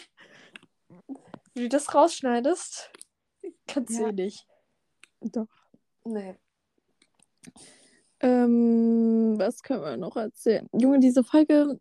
Wie 1.54 1.62
du 1.64 1.70
das 1.70 1.94
rausschneidest, 1.94 2.92
kannst 3.68 3.98
du 3.98 4.02
Ja. 4.04 4.10
eh 4.10 4.12
nicht. 4.14 4.48
Doch. 5.22 5.48
Nee. 6.04 6.36
Ähm, 8.22 9.36
was 9.38 9.62
können 9.62 9.82
wir 9.84 9.98
noch 9.98 10.16
erzählen? 10.16 10.68
Junge, 10.74 11.00
diese 11.00 11.24
Folge 11.24 11.80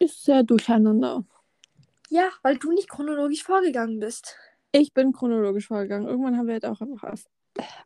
ist 0.00 0.24
sehr 0.24 0.42
durcheinander. 0.42 1.24
Ja, 2.10 2.30
weil 2.42 2.56
du 2.58 2.72
nicht 2.72 2.88
chronologisch 2.88 3.42
vorgegangen 3.44 3.98
bist. 4.00 4.36
Ich 4.72 4.92
bin 4.92 5.12
chronologisch 5.12 5.68
vorgegangen. 5.68 6.06
Irgendwann 6.08 6.36
haben 6.36 6.46
wir 6.46 6.54
halt 6.54 6.66
auch 6.66 6.80
einfach, 6.80 7.16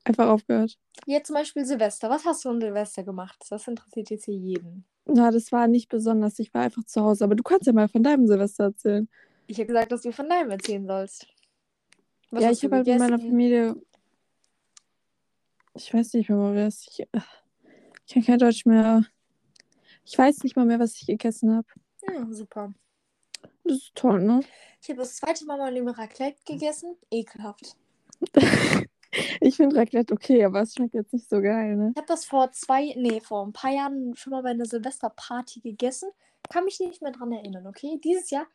einfach 0.05 0.29
aufgehört. 0.29 0.79
Jetzt 1.07 1.29
zum 1.29 1.35
Beispiel 1.35 1.65
Silvester. 1.65 2.11
Was 2.11 2.25
hast 2.25 2.45
du 2.45 2.51
an 2.51 2.61
Silvester 2.61 3.05
gemacht? 3.05 3.37
Das 3.51 3.69
interessiert 3.69 4.11
jetzt 4.11 4.25
hier 4.25 4.37
jeden. 4.37 4.85
Na, 5.07 5.31
das 5.31 5.53
war 5.53 5.69
nicht 5.69 5.89
besonders. 5.89 6.39
Ich 6.39 6.53
war 6.53 6.63
einfach 6.63 6.85
zu 6.85 7.03
Hause. 7.03 7.25
Aber 7.25 7.35
du 7.35 7.43
kannst 7.43 7.67
ja 7.67 7.73
mal 7.73 7.89
von 7.89 8.03
deinem 8.03 8.27
Silvester 8.27 8.65
erzählen. 8.65 9.09
Ich 9.47 9.59
habe 9.59 9.67
gesagt, 9.67 9.93
dass 9.93 10.03
du 10.03 10.13
von 10.13 10.29
deinem 10.29 10.51
erzählen 10.51 10.87
sollst. 10.87 11.27
Was 12.31 12.43
ja, 12.43 12.51
ich 12.51 12.63
habe 12.65 12.77
halt 12.77 12.87
mit 12.87 12.99
meiner? 12.99 13.19
Familie. 13.19 13.77
Ich 15.75 15.95
weiß 15.95 16.13
nicht 16.15 16.29
mehr, 16.29 16.39
was 16.39 16.87
ich. 16.87 17.07
Ich 18.07 18.15
kann 18.15 18.25
kein 18.25 18.39
Deutsch 18.39 18.67
mehr. 18.67 19.05
Ich 20.05 20.19
weiß 20.19 20.43
nicht 20.43 20.57
mal 20.57 20.67
mehr, 20.67 20.81
was 20.81 20.95
ich 20.97 21.07
gegessen 21.07 21.55
habe. 21.55 21.69
Ja, 22.07 22.27
super. 22.31 22.73
Das 23.65 23.77
ist 23.77 23.95
toll, 23.95 24.23
ne? 24.23 24.41
Ich 24.83 24.89
habe 24.89 25.01
das 25.01 25.17
zweite 25.17 25.45
Mal 25.45 25.73
Leben 25.73 25.89
Raclette 25.89 26.39
gegessen. 26.47 26.97
Ekelhaft. 27.11 27.77
Ich 29.41 29.57
finde 29.57 29.77
Raclette 29.77 30.13
okay, 30.15 30.45
aber 30.45 30.63
es 30.63 30.75
schmeckt 30.75 30.95
jetzt 30.95 31.13
nicht 31.13 31.29
so 31.29 31.41
geil, 31.41 31.77
ne? 31.77 31.93
Ich 31.95 31.99
habe 31.99 32.07
das 32.07 32.25
vor 32.25 32.51
zwei, 32.53 32.95
nee, 32.97 33.21
vor 33.21 33.47
ein 33.47 33.53
paar 33.53 33.71
Jahren 33.73 34.15
schon 34.17 34.33
mal 34.33 34.43
bei 34.43 34.51
einer 34.51 34.65
Silvesterparty 34.67 35.61
gegessen. 35.61 36.11
Kann 36.51 36.65
mich 36.65 36.81
nicht 36.81 37.03
mehr 37.03 37.13
dran 37.13 37.33
erinnern, 37.33 37.67
okay? 37.67 37.99
Dieses 38.03 38.31
Jahr, 38.31 38.47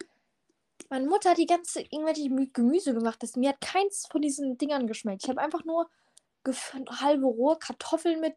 meine 0.90 1.08
Mutter 1.08 1.32
hat 1.32 1.38
die 1.38 1.46
ganze 1.46 1.82
irgendwelche 1.82 2.24
Mü- 2.30 2.52
Gemüse 2.54 2.94
gemacht. 2.94 3.22
Das, 3.22 3.36
mir 3.36 3.50
hat 3.50 3.62
keins 3.62 4.08
von 4.12 4.22
diesen 4.22 4.58
Dingern 4.58 4.88
geschmeckt. 4.88 5.24
Ich 5.24 5.30
habe 5.30 5.42
einfach 5.42 5.64
nur 5.66 5.90
halbe 6.90 7.26
rohe 7.26 7.58
Kartoffeln 7.58 8.20
mit 8.20 8.36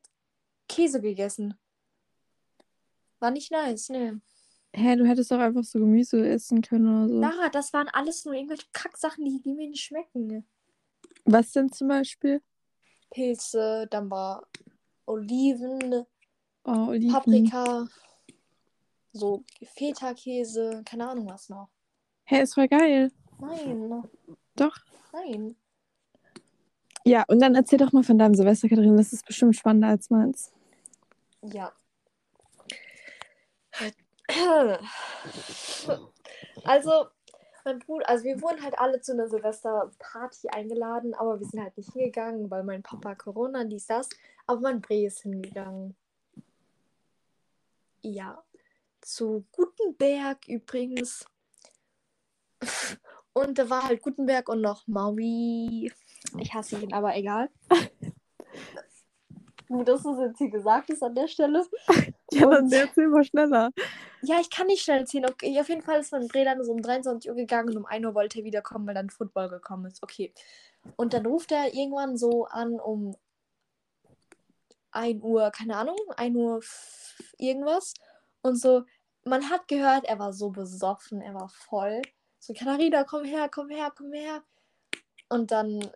Käse 0.69 1.01
gegessen. 1.01 1.55
War 3.19 3.31
nicht 3.31 3.51
nice, 3.51 3.89
ne. 3.89 4.21
Hä, 4.75 4.97
du 4.97 5.07
hättest 5.07 5.31
doch 5.31 5.39
einfach 5.39 5.65
so 5.65 5.79
Gemüse 5.79 6.29
essen 6.29 6.61
können 6.61 7.05
oder 7.05 7.09
so. 7.09 7.21
Lara, 7.21 7.49
das 7.49 7.73
waren 7.73 7.89
alles 7.89 8.25
nur 8.27 8.35
irgendwelche 8.35 8.67
Kacksachen, 8.73 9.25
die, 9.25 9.41
die 9.41 9.55
mir 9.55 9.69
nicht 9.71 9.83
schmecken. 9.85 10.47
Was 11.27 11.53
denn 11.53 11.71
zum 11.73 11.89
Beispiel? 11.89 12.41
Pilze, 13.11 13.87
dann 13.91 14.11
war 14.11 14.47
Oliven, 15.07 16.05
Oh, 16.65 16.89
Oliven. 16.89 17.13
Paprika, 17.13 17.87
so 19.13 19.45
Feta-Käse, 19.63 20.83
keine 20.85 21.09
Ahnung 21.09 21.29
was 21.29 21.49
noch. 21.49 21.69
Hä, 22.25 22.43
ist 22.43 22.55
voll 22.55 22.69
geil. 22.69 23.13
Nein, 23.39 24.03
Doch. 24.57 24.77
nein. 25.13 25.57
Ja, 27.05 27.25
und 27.29 27.41
dann 27.41 27.55
erzähl 27.55 27.79
doch 27.79 27.93
mal 27.93 28.03
von 28.03 28.19
deinem 28.19 28.35
Silvester, 28.35 28.69
Katharina. 28.69 28.97
Das 28.97 29.13
ist 29.13 29.25
bestimmt 29.25 29.55
spannender 29.55 29.89
als 29.89 30.11
meins. 30.11 30.53
Ja. 31.43 31.73
Also, 36.65 37.07
mein 37.67 37.81
Bruder, 37.81 38.09
also 38.09 38.25
wir 38.25 38.41
wurden 38.41 38.63
halt 38.63 38.79
alle 38.79 39.01
zu 39.01 39.13
einer 39.13 39.29
Silvesterparty 39.29 40.49
eingeladen, 40.49 41.15
aber 41.15 41.39
wir 41.39 41.47
sind 41.47 41.61
halt 41.61 41.77
nicht 41.77 41.93
hingegangen, 41.93 42.51
weil 42.51 42.63
mein 42.63 42.83
Papa 42.83 43.15
Corona, 43.17 43.65
dies, 43.65 43.87
das. 43.87 44.09
Aber 44.47 44.61
mein 44.61 44.81
Bre 44.81 45.05
ist 45.05 45.23
hingegangen. 45.23 45.97
Ja. 48.03 48.43
Zu 49.01 49.45
Gutenberg 49.53 50.49
übrigens. 50.49 51.27
Und 53.33 53.59
da 53.59 53.69
war 53.69 53.89
halt 53.89 54.01
Gutenberg 54.01 54.49
und 54.49 54.61
noch 54.61 54.87
Maui. 54.87 55.93
Ich 56.39 56.55
hasse 56.55 56.79
ihn, 56.79 56.93
aber 56.93 57.17
egal. 57.17 57.51
Gut, 59.69 59.89
dass 59.89 60.05
das 60.05 60.19
jetzt 60.21 60.39
hier 60.39 60.51
gesagt 60.51 60.91
ist 60.91 61.03
an 61.03 61.15
der 61.15 61.27
Stelle. 61.27 61.67
Ja, 62.33 62.47
dann 62.47 62.71
erzähl 62.73 63.09
mal 63.09 63.25
schneller. 63.25 63.71
Ja, 64.23 64.41
ich 64.41 64.51
kann 64.51 64.67
nicht 64.67 64.83
schnell 64.83 65.01
erzählen. 65.01 65.27
Okay, 65.27 65.59
auf 65.61 65.69
jeden 65.69 65.83
Fall 65.83 66.01
ist 66.01 66.13
mein 66.13 66.27
Bre 66.29 66.45
dann 66.45 66.65
so 66.65 66.73
um 66.73 66.83
23 66.83 67.31
Uhr 67.31 67.37
gegangen 67.37 67.69
und 67.71 67.77
um 67.77 67.87
1 67.87 68.05
Uhr 68.05 68.15
wollte 68.15 68.41
er 68.41 68.45
wiederkommen, 68.45 68.87
weil 68.87 68.95
dann 68.95 69.11
Football 69.11 69.49
gekommen 69.49 69.87
ist. 69.87 70.03
Okay. 70.03 70.33
Und 70.97 71.13
dann 71.13 71.27
ruft 71.27 71.53
er 71.53 71.73
irgendwann 71.73 72.17
so 72.17 72.47
an 72.47 72.81
um 72.81 73.17
1 74.91 75.23
Uhr, 75.23 75.51
keine 75.51 75.77
Ahnung, 75.77 75.99
1 76.17 76.37
Uhr 76.37 76.61
irgendwas. 77.39 77.95
Und 78.43 78.57
so, 78.57 78.85
man 79.25 79.49
hat 79.51 79.69
gehört, 79.69 80.05
er 80.05 80.19
war 80.19 80.33
so 80.33 80.51
besoffen, 80.51 81.21
er 81.21 81.35
war 81.35 81.49
voll. 81.49 82.03
So, 82.39 82.55
Katharina, 82.55 83.05
komm 83.05 83.25
her, 83.25 83.49
komm 83.49 83.69
her, 83.71 83.93
komm 83.97 84.13
her. 84.13 84.43
Und 85.29 85.51
dann. 85.51 85.91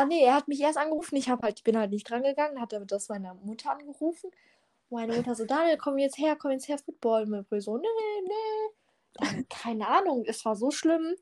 Ah 0.00 0.06
nee, 0.06 0.24
er 0.24 0.34
hat 0.34 0.48
mich 0.48 0.60
erst 0.62 0.78
angerufen, 0.78 1.16
ich 1.16 1.28
hab 1.28 1.42
halt, 1.42 1.58
ich 1.58 1.62
bin 1.62 1.76
halt 1.76 1.90
nicht 1.90 2.08
dran 2.08 2.22
gegangen, 2.22 2.58
hat 2.58 2.72
er 2.72 2.80
das 2.86 3.10
meiner 3.10 3.34
Mutter 3.34 3.72
angerufen. 3.72 4.30
Meine 4.88 5.14
Mutter 5.14 5.34
so, 5.34 5.44
Daniel, 5.44 5.76
komm 5.76 5.98
jetzt 5.98 6.16
her, 6.16 6.36
komm 6.36 6.52
jetzt 6.52 6.68
her, 6.68 6.78
Football. 6.78 7.24
Und 7.24 7.30
mein 7.30 7.44
Bruder 7.44 7.60
so, 7.60 7.76
nee, 7.76 7.86
nee. 8.24 8.74
Dann, 9.12 9.48
keine 9.50 9.86
Ahnung, 9.88 10.24
es 10.26 10.42
war 10.46 10.56
so 10.56 10.70
schlimm. 10.70 11.16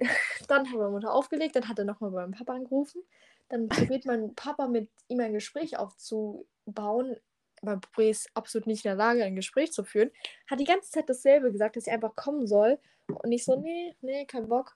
Dann 0.48 0.66
hat 0.66 0.78
meine 0.78 0.92
Mutter 0.92 1.12
aufgelegt, 1.12 1.56
dann 1.56 1.68
hat 1.68 1.78
er 1.78 1.84
nochmal 1.84 2.10
beim 2.10 2.32
Papa 2.32 2.54
angerufen. 2.54 3.02
Dann 3.50 3.68
probiert 3.68 4.06
mein 4.06 4.34
Papa 4.34 4.66
mit 4.66 4.88
ihm 5.08 5.20
ein 5.20 5.34
Gespräch 5.34 5.76
aufzubauen. 5.76 7.16
Mein 7.60 7.80
Bruder 7.80 8.08
ist 8.08 8.30
absolut 8.32 8.66
nicht 8.66 8.86
in 8.86 8.88
der 8.88 8.96
Lage, 8.96 9.24
ein 9.24 9.36
Gespräch 9.36 9.72
zu 9.72 9.84
führen. 9.84 10.10
Hat 10.50 10.58
die 10.58 10.64
ganze 10.64 10.90
Zeit 10.90 11.10
dasselbe 11.10 11.52
gesagt, 11.52 11.76
dass 11.76 11.84
sie 11.84 11.90
einfach 11.90 12.16
kommen 12.16 12.46
soll. 12.46 12.78
Und 13.08 13.30
ich 13.30 13.44
so, 13.44 13.56
nee, 13.56 13.94
nee, 14.00 14.24
kein 14.24 14.48
Bock. 14.48 14.74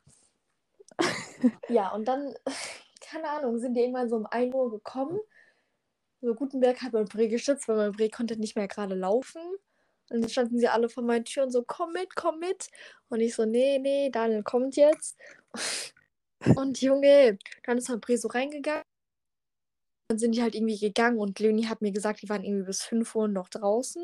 ja, 1.69 1.89
und 1.91 2.07
dann, 2.07 2.35
keine 3.11 3.29
Ahnung, 3.31 3.59
sind 3.59 3.75
die 3.75 3.81
irgendwann 3.81 4.09
so 4.09 4.17
um 4.17 4.27
1 4.27 4.55
Uhr 4.55 4.71
gekommen. 4.71 5.19
So 6.21 6.35
Gutenberg 6.35 6.83
hat 6.83 6.93
mein 6.93 7.07
Bre 7.07 7.29
geschützt, 7.29 7.69
weil 7.69 7.77
mein 7.77 7.93
Bre 7.93 8.11
konnte 8.11 8.37
nicht 8.37 8.57
mehr 8.57 8.69
gerade 8.69 8.95
laufen. 8.95 9.41
Und 10.11 10.23
dann 10.23 10.31
standen 10.31 10.59
sie 10.59 10.69
alle 10.69 10.89
vor 10.89 11.03
meinen 11.03 11.25
Türen 11.25 11.51
so, 11.51 11.63
komm 11.67 11.93
mit, 11.93 12.17
komm 12.17 12.39
mit. 12.41 12.69
Und 13.09 13.21
ich 13.21 13.35
so, 13.35 13.45
nee, 13.45 13.79
nee, 13.79 14.11
Daniel 14.11 14.43
kommt 14.43 14.77
jetzt. 14.77 15.17
Und 16.57 16.81
Junge, 16.81 17.39
dann 17.65 17.79
ist 17.79 17.89
mein 17.89 18.01
Bre 18.01 18.17
so 18.17 18.29
reingegangen. 18.29 18.85
Dann 20.09 20.19
sind 20.19 20.35
die 20.35 20.43
halt 20.43 20.55
irgendwie 20.55 20.79
gegangen 20.79 21.19
und 21.19 21.39
Leonie 21.39 21.67
hat 21.67 21.83
mir 21.83 21.93
gesagt, 21.93 22.23
die 22.23 22.31
waren 22.31 22.43
irgendwie 22.43 22.65
bis 22.65 22.83
5 22.83 23.15
Uhr 23.15 23.29
noch 23.29 23.51
draußen. 23.51 24.03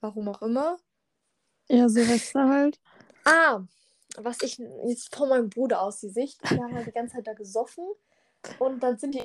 Warum 0.00 0.28
auch 0.28 0.42
immer. 0.42 0.78
Ja, 1.68 1.88
Silvester 1.88 2.48
halt. 2.48 2.78
Ah, 3.24 3.64
was 4.18 4.42
ich 4.42 4.58
jetzt 4.86 5.14
von 5.14 5.28
meinem 5.28 5.50
Bruder 5.50 5.82
aus 5.82 6.00
die 6.00 6.08
Sicht, 6.08 6.40
die 6.50 6.56
haben 6.56 6.74
halt 6.74 6.86
die 6.86 6.92
ganze 6.92 7.16
Zeit 7.16 7.26
da 7.26 7.32
gesoffen 7.32 7.84
und 8.58 8.82
dann 8.82 8.98
sind 8.98 9.14
die. 9.14 9.22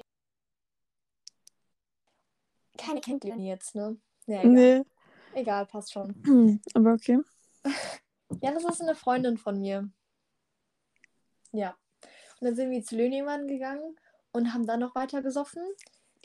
Keine 2.77 3.01
kennt 3.01 3.23
Leonie 3.23 3.49
jetzt, 3.49 3.75
ne? 3.75 3.97
Ja, 4.25 4.39
egal. 4.39 4.51
Nee. 4.51 4.83
egal, 5.33 5.65
passt 5.65 5.91
schon. 5.91 6.61
Aber 6.73 6.93
okay. 6.93 7.19
Ja, 8.41 8.51
das 8.51 8.63
ist 8.63 8.81
eine 8.81 8.93
Freundin 8.93 9.37
von 9.37 9.59
mir. 9.59 9.89
Ja. 11.51 11.75
Und 12.39 12.45
dann 12.45 12.55
sind 12.55 12.69
wir 12.69 12.83
zu 12.83 12.95
Löhnemann 12.95 13.47
gegangen 13.47 13.97
und 14.31 14.53
haben 14.53 14.67
dann 14.67 14.81
noch 14.81 14.93
weiter 14.95 15.21
gesoffen. 15.21 15.63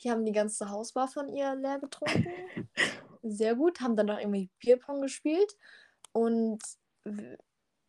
Die 0.01 0.11
haben 0.11 0.25
die 0.25 0.33
ganze 0.33 0.69
Hausbar 0.69 1.09
von 1.09 1.29
ihr 1.29 1.55
leer 1.55 1.79
getrunken. 1.79 2.27
Sehr 3.23 3.55
gut. 3.55 3.81
Haben 3.81 3.97
dann 3.97 4.07
noch 4.07 4.19
irgendwie 4.19 4.51
Bierpong 4.59 5.01
gespielt. 5.01 5.57
Und 6.13 6.63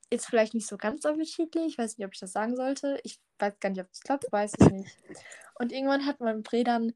ist 0.10 0.28
vielleicht 0.28 0.54
nicht 0.54 0.68
so 0.68 0.78
ganz 0.78 1.06
appetitlich. 1.06 1.66
Ich 1.66 1.78
weiß 1.78 1.98
nicht, 1.98 2.06
ob 2.06 2.14
ich 2.14 2.20
das 2.20 2.32
sagen 2.32 2.56
sollte. 2.56 3.00
Ich 3.04 3.20
weiß 3.40 3.60
gar 3.60 3.70
nicht, 3.70 3.82
ob 3.82 3.88
es 3.92 4.02
klappt. 4.02 4.32
Weiß 4.32 4.54
ich 4.60 4.70
nicht. 4.70 4.98
Und 5.56 5.72
irgendwann 5.72 6.06
hat 6.06 6.20
mein 6.20 6.44
Bre 6.44 6.64
dann, 6.64 6.94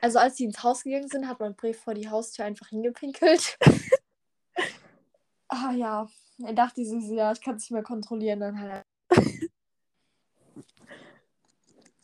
also 0.00 0.18
als 0.18 0.34
die 0.36 0.44
ins 0.44 0.62
Haus 0.62 0.82
gegangen 0.82 1.08
sind, 1.08 1.28
hat 1.28 1.40
mein 1.40 1.54
Bre 1.54 1.74
vor 1.74 1.94
die 1.94 2.08
Haustür 2.08 2.44
einfach 2.44 2.68
hingepinkelt. 2.68 3.56
Ah 5.48 5.70
ja, 5.72 6.08
er 6.44 6.52
dachte 6.54 6.84
sich 6.84 7.06
so, 7.06 7.14
ja, 7.14 7.30
ich 7.30 7.40
kann 7.40 7.54
es 7.54 7.62
nicht 7.62 7.70
mehr 7.70 7.84
kontrollieren. 7.84 8.40
Dann 8.40 8.60
halt. 8.60 8.84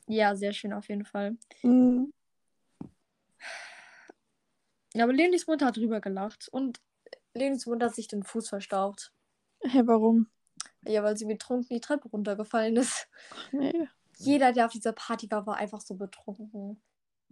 ja, 0.07 0.37
sehr 0.37 0.53
schön 0.53 0.73
auf 0.73 0.89
jeden 0.89 1.05
Fall. 1.05 1.37
Hm. 1.62 2.12
Ja, 4.95 5.05
aber 5.05 5.12
Leonis 5.12 5.49
Mutter 5.49 5.66
hat 5.66 5.77
drüber 5.77 6.01
gelacht 6.01 6.49
und 6.53 6.81
Leonis 7.35 7.66
Mutter 7.66 7.87
hat 7.87 7.97
sich 7.97 8.07
den 8.07 8.23
Fuß 8.23 8.49
verstaucht. 8.49 9.12
Hä, 9.65 9.83
warum? 9.85 10.29
Ja, 10.85 11.03
weil 11.03 11.17
sie 11.17 11.27
betrunken 11.27 11.69
die 11.71 11.81
Treppe 11.81 12.09
runtergefallen 12.09 12.77
ist. 12.77 13.09
Nee. 13.53 13.89
Jeder, 14.19 14.53
der 14.53 14.67
auf 14.67 14.73
dieser 14.73 14.93
Party 14.93 15.31
war, 15.31 15.47
war 15.47 15.57
einfach 15.57 15.81
so 15.81 15.95
betrunken. 15.95 16.81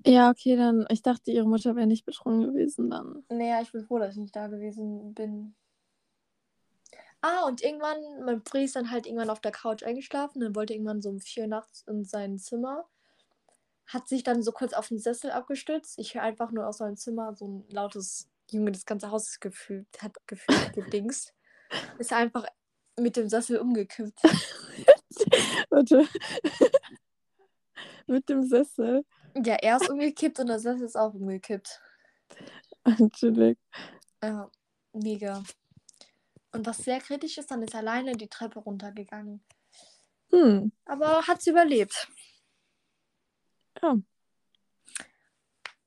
Ja, 0.07 0.31
okay, 0.31 0.57
dann. 0.57 0.87
Ich 0.89 1.03
dachte, 1.03 1.31
ihre 1.31 1.47
Mutter 1.47 1.77
wäre 1.77 1.87
nicht 1.87 2.05
betrunken 2.07 2.53
gewesen 2.53 2.91
dann. 2.91 3.25
Naja, 3.29 3.61
ich 3.61 3.71
bin 3.73 3.85
froh, 3.85 3.99
dass 3.99 4.15
ich 4.15 4.21
nicht 4.21 4.35
da 4.35 4.49
gewesen 4.49 5.15
bin. 5.15 5.55
Ah, 7.23 7.45
und 7.47 7.63
irgendwann, 7.63 7.99
mein 8.25 8.43
Bre 8.43 8.63
ist 8.63 8.77
dann 8.77 8.91
halt 8.91 9.07
irgendwann 9.07 9.29
auf 9.29 9.41
der 9.41 9.53
Couch 9.53 9.83
eingeschlafen. 9.83 10.41
Dann 10.41 10.55
wollte 10.55 10.73
irgendwann 10.73 11.03
so 11.03 11.11
um 11.11 11.21
vier 11.21 11.43
Uhr 11.45 11.49
nachts 11.49 11.85
in 11.87 12.05
sein 12.05 12.39
Zimmer. 12.39 12.89
Hat 13.87 14.09
sich 14.09 14.23
dann 14.23 14.43
so 14.43 14.53
kurz 14.53 14.73
auf 14.73 14.89
den 14.89 14.99
Sessel 14.99 15.31
abgestützt. 15.31 15.99
Ich 15.99 16.15
höre 16.15 16.23
einfach 16.23 16.51
nur 16.51 16.67
aus 16.67 16.79
seinem 16.79 16.97
Zimmer 16.97 17.35
so 17.35 17.47
ein 17.47 17.65
lautes 17.69 18.31
Junge, 18.51 18.73
das 18.73 18.87
ganze 18.87 19.11
Haus 19.11 19.39
gefühlt, 19.39 19.87
hat 20.01 20.17
gefühlt 20.27 20.73
gedingst. 20.75 21.35
Ist 21.99 22.13
einfach 22.13 22.45
mit 22.99 23.17
dem 23.17 23.29
Sessel 23.29 23.59
umgekippt. 23.59 24.23
Warte. 25.71 26.09
Mit 28.07 28.29
dem 28.29 28.43
Sessel. 28.43 29.05
Ja, 29.37 29.55
er 29.55 29.77
ist 29.77 29.89
umgekippt 29.89 30.41
und 30.41 30.49
der 30.49 30.59
Sessel 30.59 30.87
ist 30.87 30.97
auch 30.97 31.15
umgekippt. 31.15 31.81
Natürlich. 32.85 33.57
Ja, 34.23 34.51
mega. 34.93 35.43
Und 36.53 36.67
was 36.67 36.79
sehr 36.79 37.01
kritisch 37.01 37.39
ist, 37.39 37.51
dann 37.51 37.63
ist 37.63 37.75
er 37.75 37.81
alleine 37.81 38.13
die 38.13 38.29
Treppe 38.29 38.59
runtergegangen. 38.59 39.45
Hm. 40.31 40.73
Aber 40.85 41.27
hat 41.27 41.43
sie 41.43 41.51
überlebt. 41.51 42.09
Ja. 43.81 43.97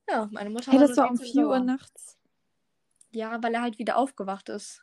Ja, 0.09 0.29
meine 0.31 0.49
Mutter 0.49 0.71
Hey, 0.71 0.79
das 0.79 0.95
war 0.97 1.09
um 1.09 1.17
14 1.17 1.33
4 1.33 1.47
Uhr 1.47 1.59
nachts. 1.59 2.17
Ja, 3.11 3.41
weil 3.41 3.53
er 3.53 3.61
halt 3.61 3.77
wieder 3.77 3.97
aufgewacht 3.97 4.49
ist. 4.49 4.82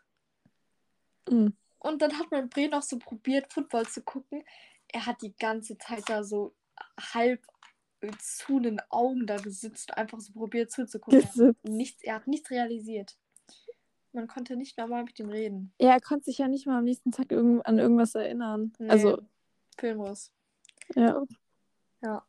Hm. 1.29 1.55
Und 1.79 2.03
dann 2.03 2.19
hat 2.19 2.31
mein 2.31 2.49
Bre 2.49 2.69
noch 2.69 2.83
so 2.83 2.99
probiert, 2.99 3.53
Football 3.53 3.87
zu 3.87 4.03
gucken. 4.03 4.45
Er 4.89 5.07
hat 5.07 5.23
die 5.23 5.35
ganze 5.37 5.79
Zeit 5.79 6.09
da 6.09 6.25
so 6.25 6.55
halb 7.15 7.47
zu 8.19 8.61
den 8.61 8.81
Augen 8.89 9.27
da 9.27 9.37
gesitzt, 9.37 9.97
einfach 9.97 10.21
so 10.21 10.33
probiert 10.33 10.71
zuzugucken. 10.71 11.21
Er 11.21 11.71
nichts, 11.71 12.03
er 12.03 12.15
hat 12.17 12.27
nichts 12.27 12.51
realisiert. 12.51 13.17
Man 14.13 14.27
konnte 14.27 14.57
nicht 14.57 14.77
normal 14.77 15.05
mit 15.05 15.19
ihm 15.19 15.29
reden. 15.29 15.73
Ja, 15.79 15.91
er 15.91 16.01
konnte 16.01 16.25
sich 16.25 16.39
ja 16.39 16.49
nicht 16.49 16.67
mal 16.67 16.79
am 16.79 16.85
nächsten 16.85 17.13
Tag 17.13 17.31
irgend 17.31 17.65
an 17.67 17.79
irgendwas 17.79 18.15
erinnern. 18.15 18.73
Nee, 18.79 18.89
Also, 18.89 19.23
Filmriss. 19.79 20.33
Ja. 20.97 21.23
Ja. 22.03 22.27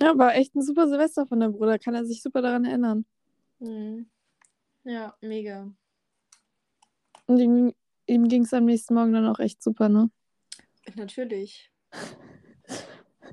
Ja, 0.00 0.18
war 0.18 0.34
echt 0.34 0.54
ein 0.54 0.62
super 0.62 0.88
Silvester 0.88 1.26
von 1.26 1.40
deinem 1.40 1.52
Bruder. 1.52 1.78
Kann 1.78 1.94
er 1.94 2.04
sich 2.04 2.22
super 2.22 2.40
daran 2.40 2.64
erinnern. 2.64 3.04
Mhm. 3.58 4.08
Ja, 4.84 5.14
mega. 5.20 5.70
Und 7.26 7.38
ihm, 7.38 7.74
ihm 8.06 8.28
ging 8.28 8.42
es 8.42 8.52
am 8.52 8.64
nächsten 8.64 8.94
Morgen 8.94 9.12
dann 9.12 9.26
auch 9.26 9.38
echt 9.38 9.62
super, 9.62 9.88
ne? 9.88 10.10
Natürlich. 10.96 11.70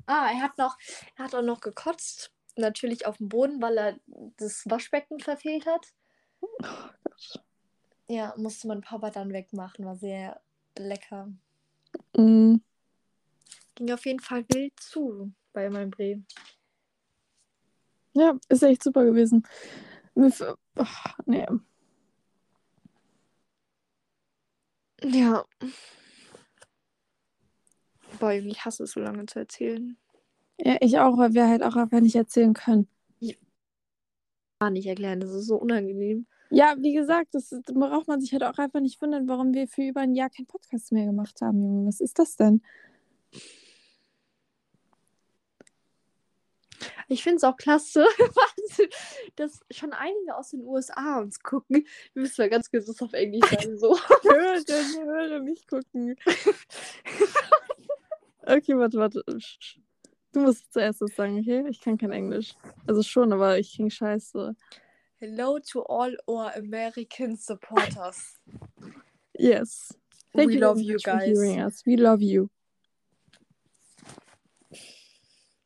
Ah, 0.05 0.29
er 0.31 0.41
hat 0.41 0.57
noch, 0.57 0.77
er 1.17 1.25
hat 1.25 1.35
auch 1.35 1.41
noch 1.41 1.61
gekotzt. 1.61 2.31
Natürlich 2.55 3.05
auf 3.05 3.17
dem 3.17 3.29
Boden, 3.29 3.61
weil 3.61 3.77
er 3.77 3.99
das 4.37 4.63
Waschbecken 4.69 5.19
verfehlt 5.19 5.65
hat. 5.65 5.93
Oh 6.41 6.47
Gott. 6.61 7.43
Ja, 8.09 8.33
musste 8.37 8.67
mein 8.67 8.81
Papa 8.81 9.11
dann 9.11 9.31
wegmachen. 9.31 9.85
War 9.85 9.95
sehr 9.95 10.41
lecker. 10.77 11.31
Mm, 12.17 12.55
Ging 13.75 13.91
auf 13.91 14.05
jeden 14.05 14.19
Fall 14.19 14.45
wild 14.49 14.79
zu 14.79 15.31
bei 15.53 15.69
meinem 15.69 15.91
Bre. 15.91 16.23
ja, 18.13 18.37
ist 18.49 18.63
echt 18.63 18.83
super 18.83 19.05
gewesen. 19.05 19.47
Ach, 20.75 21.17
nee. 21.25 21.45
Ja. 25.03 25.45
Boah, 28.19 28.31
ich 28.33 28.65
hasse 28.65 28.83
es 28.83 28.91
so 28.91 28.99
lange 28.99 29.25
zu 29.25 29.39
erzählen. 29.39 29.97
Ja, 30.57 30.77
ich 30.81 30.99
auch, 30.99 31.17
weil 31.17 31.33
wir 31.33 31.47
halt 31.47 31.63
auch 31.63 31.75
einfach 31.75 32.01
nicht 32.01 32.15
erzählen 32.15 32.53
können. 32.53 32.87
Gar 34.59 34.71
nicht 34.71 34.87
erklären, 34.87 35.21
das 35.21 35.31
ist 35.31 35.47
so 35.47 35.55
unangenehm. 35.55 36.27
Ja, 36.49 36.75
wie 36.79 36.93
gesagt, 36.93 37.33
das 37.33 37.53
ist- 37.53 37.73
braucht 37.73 38.09
man 38.09 38.19
sich 38.19 38.33
halt 38.33 38.43
auch 38.43 38.57
einfach 38.57 38.81
nicht 38.81 39.01
wundern, 39.01 39.27
warum 39.29 39.53
wir 39.53 39.69
für 39.69 39.83
über 39.83 40.01
ein 40.01 40.15
Jahr 40.15 40.29
keinen 40.29 40.47
Podcast 40.47 40.91
mehr 40.91 41.05
gemacht 41.05 41.39
haben, 41.41 41.61
Junge. 41.61 41.87
Was 41.87 42.01
ist 42.01 42.19
das 42.19 42.35
denn? 42.35 42.61
Ich 47.11 47.23
finde 47.23 47.37
es 47.37 47.43
auch 47.43 47.57
klasse, 47.57 48.05
dass 49.35 49.61
schon 49.71 49.93
einige 49.93 50.35
aus 50.37 50.51
den 50.51 50.63
USA 50.63 51.19
uns 51.19 51.39
gucken. 51.39 51.87
Wir 52.13 52.21
müssen 52.21 52.39
mal 52.39 52.49
ganz 52.49 52.69
das 52.69 53.01
auf 53.01 53.13
Englisch 53.13 53.49
sagen. 53.49 53.77
So. 53.79 53.97
Höre, 54.23 54.63
höre 55.05 55.39
mich 55.41 55.67
gucken. 55.67 56.15
Okay, 58.41 58.75
warte, 58.75 58.97
warte. 58.97 59.23
Du 60.31 60.39
musst 60.39 60.73
zuerst 60.73 61.01
das 61.03 61.15
sagen, 61.15 61.39
okay? 61.39 61.67
Ich 61.69 61.81
kann 61.81 61.99
kein 61.99 62.11
Englisch. 62.11 62.55
Also 62.87 63.03
schon, 63.03 63.31
aber 63.31 63.59
ich 63.59 63.73
klinge 63.75 63.91
scheiße. 63.91 64.55
Hello 65.17 65.59
to 65.59 65.83
all 65.83 66.17
our 66.25 66.55
American 66.55 67.35
supporters. 67.35 68.39
Yes. 69.37 69.93
We 70.33 70.45
very 70.45 70.57
love 70.57 70.79
you 70.81 70.93
much 70.93 71.03
for 71.03 71.13
guys. 71.17 71.27
hearing 71.27 71.61
us. 71.61 71.85
We 71.85 71.95
love 71.95 72.23
you. 72.23 72.49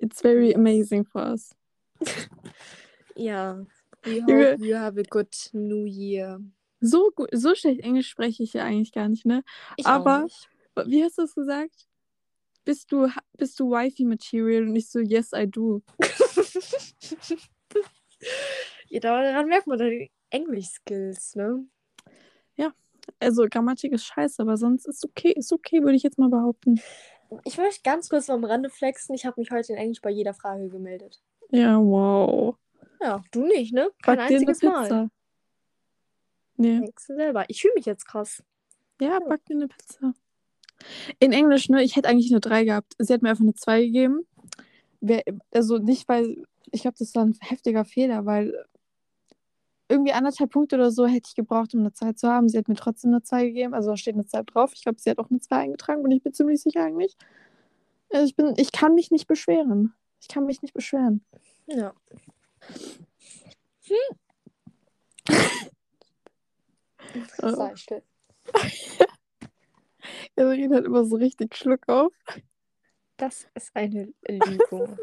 It's 0.04 0.22
very 0.22 0.54
amazing 0.54 1.06
for 1.06 1.22
us. 1.22 1.56
Ja. 3.16 3.64
We 4.04 4.22
hope 4.22 4.58
you 4.66 4.76
have 4.76 5.00
a 5.00 5.04
good 5.04 5.30
new 5.54 5.86
year. 5.86 6.40
So, 6.82 7.12
so 7.32 7.54
schlecht 7.54 7.82
Englisch 7.82 8.10
spreche 8.10 8.42
ich 8.42 8.54
ja 8.54 8.64
eigentlich 8.66 8.92
gar 8.92 9.08
nicht, 9.08 9.24
ne? 9.26 9.44
Ich 9.78 9.86
Aber- 9.86 10.18
auch 10.18 10.24
nicht. 10.24 10.50
Wie 10.88 11.04
hast 11.04 11.20
du 11.20 11.22
es 11.22 11.36
gesagt? 11.36 11.88
Bist 12.66 12.92
du, 12.92 13.08
bist 13.38 13.60
du 13.60 13.70
Wifi-Material? 13.70 14.64
Und 14.68 14.76
ich 14.76 14.90
so, 14.90 15.00
yes, 15.00 15.32
I 15.34 15.46
do. 15.48 15.84
ja, 18.90 19.00
daran 19.00 19.48
merkt 19.48 19.68
man 19.68 19.78
deine 19.78 20.10
Englisch-Skills, 20.32 21.36
ne? 21.36 21.66
Also 23.20 23.46
Grammatik 23.50 23.92
ist 23.92 24.06
scheiße, 24.06 24.42
aber 24.42 24.56
sonst 24.56 24.88
ist 24.88 25.04
okay, 25.04 25.34
ist 25.34 25.52
okay, 25.52 25.82
würde 25.82 25.96
ich 25.96 26.04
jetzt 26.04 26.18
mal 26.18 26.30
behaupten. 26.30 26.80
Ich 27.44 27.58
möchte 27.58 27.82
ganz 27.84 28.10
kurz 28.10 28.30
am 28.30 28.44
Rande 28.44 28.70
flexen. 28.70 29.16
Ich 29.16 29.26
habe 29.26 29.40
mich 29.40 29.52
heute 29.52 29.74
in 29.74 29.78
Englisch 29.78 30.02
bei 30.02 30.10
jeder 30.10 30.34
Frage 30.34 30.70
gemeldet. 30.70 31.22
Ja, 31.50 31.80
wow. 31.80 32.56
Ja, 33.02 33.24
du 33.32 33.46
nicht, 33.46 33.74
ne? 33.74 33.90
Kein 34.02 34.18
Back 34.18 34.28
dir 34.28 34.36
eine 34.38 34.48
einziges 34.48 34.62
Mal. 34.62 34.82
Pizza. 34.84 35.10
Nee. 36.58 36.80
Denkst 36.80 37.08
du 37.08 37.16
selber. 37.16 37.46
Ich 37.48 37.62
fühle 37.62 37.74
mich 37.76 37.86
jetzt 37.86 38.06
krass. 38.06 38.44
Ja, 39.02 39.20
back 39.20 39.46
dir 39.46 39.56
eine 39.56 39.68
Pizza. 39.68 40.14
In 41.20 41.34
Englisch, 41.34 41.70
ne, 41.70 41.84
ich 41.84 41.96
hätte 41.96 42.10
eigentlich 42.10 42.32
eine 42.32 42.40
3 42.40 42.66
gehabt. 42.66 42.94
Sie 42.98 43.14
hat 43.14 43.22
mir 43.22 43.30
einfach 43.30 43.44
eine 43.44 43.56
2 43.56 43.82
gegeben. 43.84 44.26
Wer, 45.02 45.24
also 45.52 45.78
nicht, 45.78 46.08
weil, 46.08 46.44
ich 46.72 46.82
glaube, 46.82 46.98
das 46.98 47.14
war 47.16 47.26
ein 47.26 47.38
heftiger 47.42 47.86
Fehler, 47.86 48.26
weil 48.26 48.66
irgendwie 49.94 50.12
anderthalb 50.14 50.50
Punkte 50.50 50.76
oder 50.76 50.92
so 50.92 51.06
hätte 51.06 51.28
ich 51.30 51.36
gebraucht, 51.36 51.74
um 51.74 51.82
eine 51.82 51.94
2 51.94 52.14
zu 52.14 52.28
haben. 52.28 52.50
Sie 52.50 52.58
hat 52.58 52.68
mir 52.68 52.76
trotzdem 52.76 53.12
eine 53.12 53.22
2 53.22 53.46
gegeben, 53.46 53.74
also 53.74 53.92
da 53.92 53.98
steht 53.98 54.16
eine 54.16 54.26
2 54.26 54.42
drauf. 54.44 54.72
Ich 54.74 54.84
glaube, 54.84 55.00
sie 55.00 55.10
hat 55.10 55.20
auch 55.20 55.30
eine 55.30 55.40
2 55.40 55.56
eingetragen 55.56 56.02
und 56.04 56.12
ich 56.12 56.24
bin 56.24 56.34
ziemlich 56.34 56.62
sicher 56.62 56.84
eigentlich. 56.84 57.16
Also 58.12 58.26
ich 58.26 58.36
bin, 58.36 58.54
ich 58.58 58.72
kann 58.72 58.96
mich 58.96 59.12
nicht 59.12 59.28
beschweren. 59.28 59.94
Ich 60.20 60.28
kann 60.28 60.46
mich 60.46 60.62
nicht 60.62 60.74
beschweren. 60.74 61.24
Ja. 61.68 61.94
Äh, 67.42 67.52
Sei 67.52 67.76
still. 67.76 68.04
Evelyn 70.36 70.74
hat 70.74 70.86
immer 70.86 71.06
so 71.06 71.16
richtig 71.16 71.56
Schluck 71.56 71.88
auf. 71.88 72.12
Das 73.18 73.48
ist 73.54 73.76
eine 73.76 74.12
Lügung. 74.28 74.98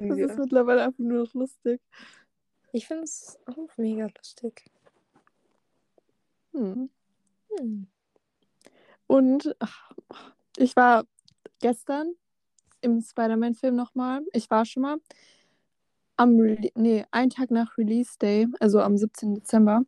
Das 0.00 0.18
ist 0.18 0.38
mittlerweile 0.38 0.84
einfach 0.84 0.98
nur 0.98 1.24
noch 1.24 1.34
lustig. 1.34 1.80
Ich 2.72 2.86
finde 2.86 3.04
es 3.04 3.38
auch 3.46 3.76
mega 3.76 4.08
lustig. 4.16 4.64
Hm. 6.52 6.90
Hm. 7.58 7.86
Und 9.06 9.56
ach, 9.58 9.92
ich 10.56 10.76
war 10.76 11.04
gestern 11.60 12.14
im 12.80 13.00
Spider-Man-Film 13.00 13.74
nochmal. 13.74 14.22
Ich 14.32 14.50
war 14.50 14.64
schon 14.64 14.82
mal 14.82 14.96
am, 16.16 16.36
nee, 16.74 17.04
einen 17.10 17.30
Tag 17.30 17.50
nach 17.50 17.76
Release 17.78 18.18
Day, 18.18 18.46
also 18.60 18.80
am 18.80 18.96
17. 18.96 19.34
Dezember. 19.34 19.82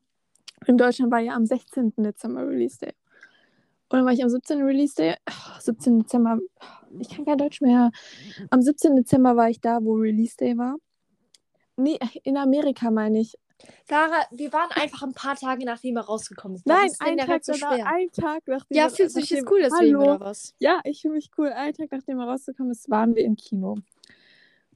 In 0.67 0.79
Deutschland 0.79 1.13
war 1.13 1.21
ja 1.21 1.35
am 1.35 1.47
16. 1.47 1.95
Dezember 1.99 2.49
Release 2.49 2.79
Day. 2.79 2.95
Und 3.89 3.99
dann 3.99 4.07
war 4.07 4.13
ich 4.13 4.23
am 4.23 4.31
17. 4.31 4.63
Release 4.63 4.95
Day, 4.95 5.15
ach, 5.27 5.61
17. 5.61 6.01
Dezember, 6.01 6.39
ich 6.99 7.11
kann 7.11 7.27
kein 7.27 7.39
Deutsch 7.39 7.61
mehr. 7.61 7.91
Am 8.51 8.63
17. 8.63 8.97
Dezember 8.97 9.37
war 9.37 9.51
ich 9.51 9.61
da, 9.61 9.85
wo 9.85 9.95
Release 9.95 10.37
Day 10.37 10.57
war. 10.57 10.77
Nee, 11.83 11.99
in 12.23 12.37
Amerika 12.37 12.91
meine 12.91 13.21
ich. 13.21 13.37
Sarah, 13.89 14.25
wir 14.31 14.53
waren 14.53 14.71
einfach 14.73 15.03
ein 15.03 15.13
paar 15.13 15.37
Tage 15.37 15.65
nachdem 15.65 15.97
er 15.97 16.03
rausgekommen 16.05 16.57
ist. 16.57 16.67
Nein, 16.67 16.91
ein 16.99 17.19
Tag, 17.19 17.45
so 17.45 17.55
schwer? 17.55 17.87
ein 17.87 18.11
Tag 18.11 18.43
nachdem 18.47 18.77
Ja, 18.77 18.89
fühlst 18.89 19.17
du 19.17 19.21
dich 19.21 19.31
jetzt 19.31 19.51
cool 19.51 19.61
deswegen 19.63 19.97
Hallo. 19.97 20.15
oder 20.15 20.21
was? 20.21 20.55
Ja, 20.59 20.81
ich 20.85 21.03
fühle 21.03 21.15
mich 21.15 21.31
cool. 21.39 21.49
Einen 21.49 21.75
Tag 21.75 21.93
nachdem 21.93 22.19
er 22.19 22.27
rausgekommen 22.27 22.73
ist, 22.73 22.91
waren 22.91 23.15
wir 23.15 23.25
im 23.25 23.37
Kino. 23.37 23.77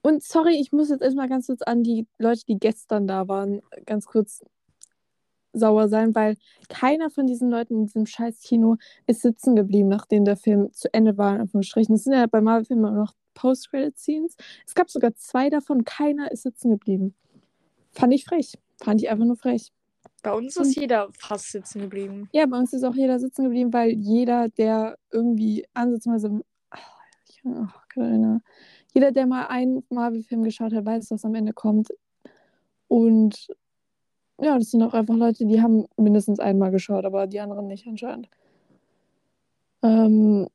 Und 0.03 0.23
sorry, 0.23 0.57
ich 0.61 0.71
muss 0.73 0.89
jetzt 0.89 1.03
erstmal 1.03 1.29
ganz 1.29 1.47
kurz 1.47 1.63
an 1.63 1.83
die 1.83 2.07
Leute, 2.19 2.43
die 2.47 2.59
gestern 2.59 3.09
da 3.09 3.27
waren, 3.27 3.61
ganz 3.87 4.07
kurz 4.07 4.45
sauer 5.53 5.89
sein, 5.89 6.15
weil 6.15 6.37
keiner 6.69 7.11
von 7.11 7.27
diesen 7.27 7.51
Leuten 7.51 7.75
in 7.75 7.87
diesem 7.87 8.07
scheiß 8.07 8.41
Kino 8.43 8.77
ist 9.07 9.23
sitzen 9.23 9.57
geblieben, 9.57 9.89
nachdem 9.89 10.25
der 10.25 10.37
Film 10.37 10.73
zu 10.73 10.93
Ende 10.93 11.17
war, 11.19 11.35
in 11.35 11.41
Anführungsstrichen. 11.43 11.95
Es 11.95 12.05
sind 12.05 12.13
ja 12.13 12.27
bei 12.27 12.41
Marvel-Filmen 12.41 12.85
immer 12.85 12.97
noch 12.97 13.15
Post-Credit-Scenes. 13.37 14.37
Es 14.67 14.75
gab 14.75 14.91
sogar 14.91 15.15
zwei 15.15 15.49
davon, 15.51 15.85
keiner 15.85 16.33
ist 16.33 16.43
sitzen 16.43 16.71
geblieben. 16.71 17.15
Fand 17.93 18.13
ich 18.13 18.25
frech. 18.25 18.55
Fand 18.83 19.01
ich 19.01 19.09
einfach 19.09 19.25
nur 19.25 19.37
frech. 19.37 19.73
Bei 20.23 20.33
uns 20.33 20.57
ist 20.57 20.75
jeder 20.75 21.09
fast 21.19 21.53
sitzen 21.53 21.83
geblieben. 21.83 22.29
Ja, 22.33 22.47
bei 22.47 22.59
uns 22.59 22.73
ist 22.73 22.83
auch 22.83 22.95
jeder 22.95 23.19
sitzen 23.21 23.45
geblieben, 23.45 23.73
weil 23.73 23.91
jeder, 23.91 24.49
der 24.49 24.99
irgendwie 25.13 25.65
ansatzweise. 25.75 26.41
Ach, 26.71 27.01
ich- 27.29 27.43
ach, 27.47 27.87
Katharina. 27.89 28.41
Jeder, 28.93 29.13
der 29.13 29.27
mal 29.27 29.47
einen 29.47 29.85
Marvel-Film 29.91 30.43
geschaut 30.43 30.73
hat, 30.73 30.85
weiß, 30.85 31.11
was 31.11 31.25
am 31.25 31.35
Ende 31.35 31.53
kommt. 31.53 31.89
Und 32.89 33.49
ja, 34.41 34.59
das 34.59 34.71
sind 34.71 34.83
auch 34.83 34.95
einfach 34.95 35.15
Leute, 35.17 35.47
die 35.47 35.63
haben 35.63 35.87
mindestens 35.97 36.41
einmal 36.41 36.71
geschaut, 36.71 37.05
aber 37.05 37.27
die 37.27 37.41
anderen 37.41 37.67
nicht 37.69 37.87
anscheinend. 37.87 38.29
Ähm, 39.83 40.49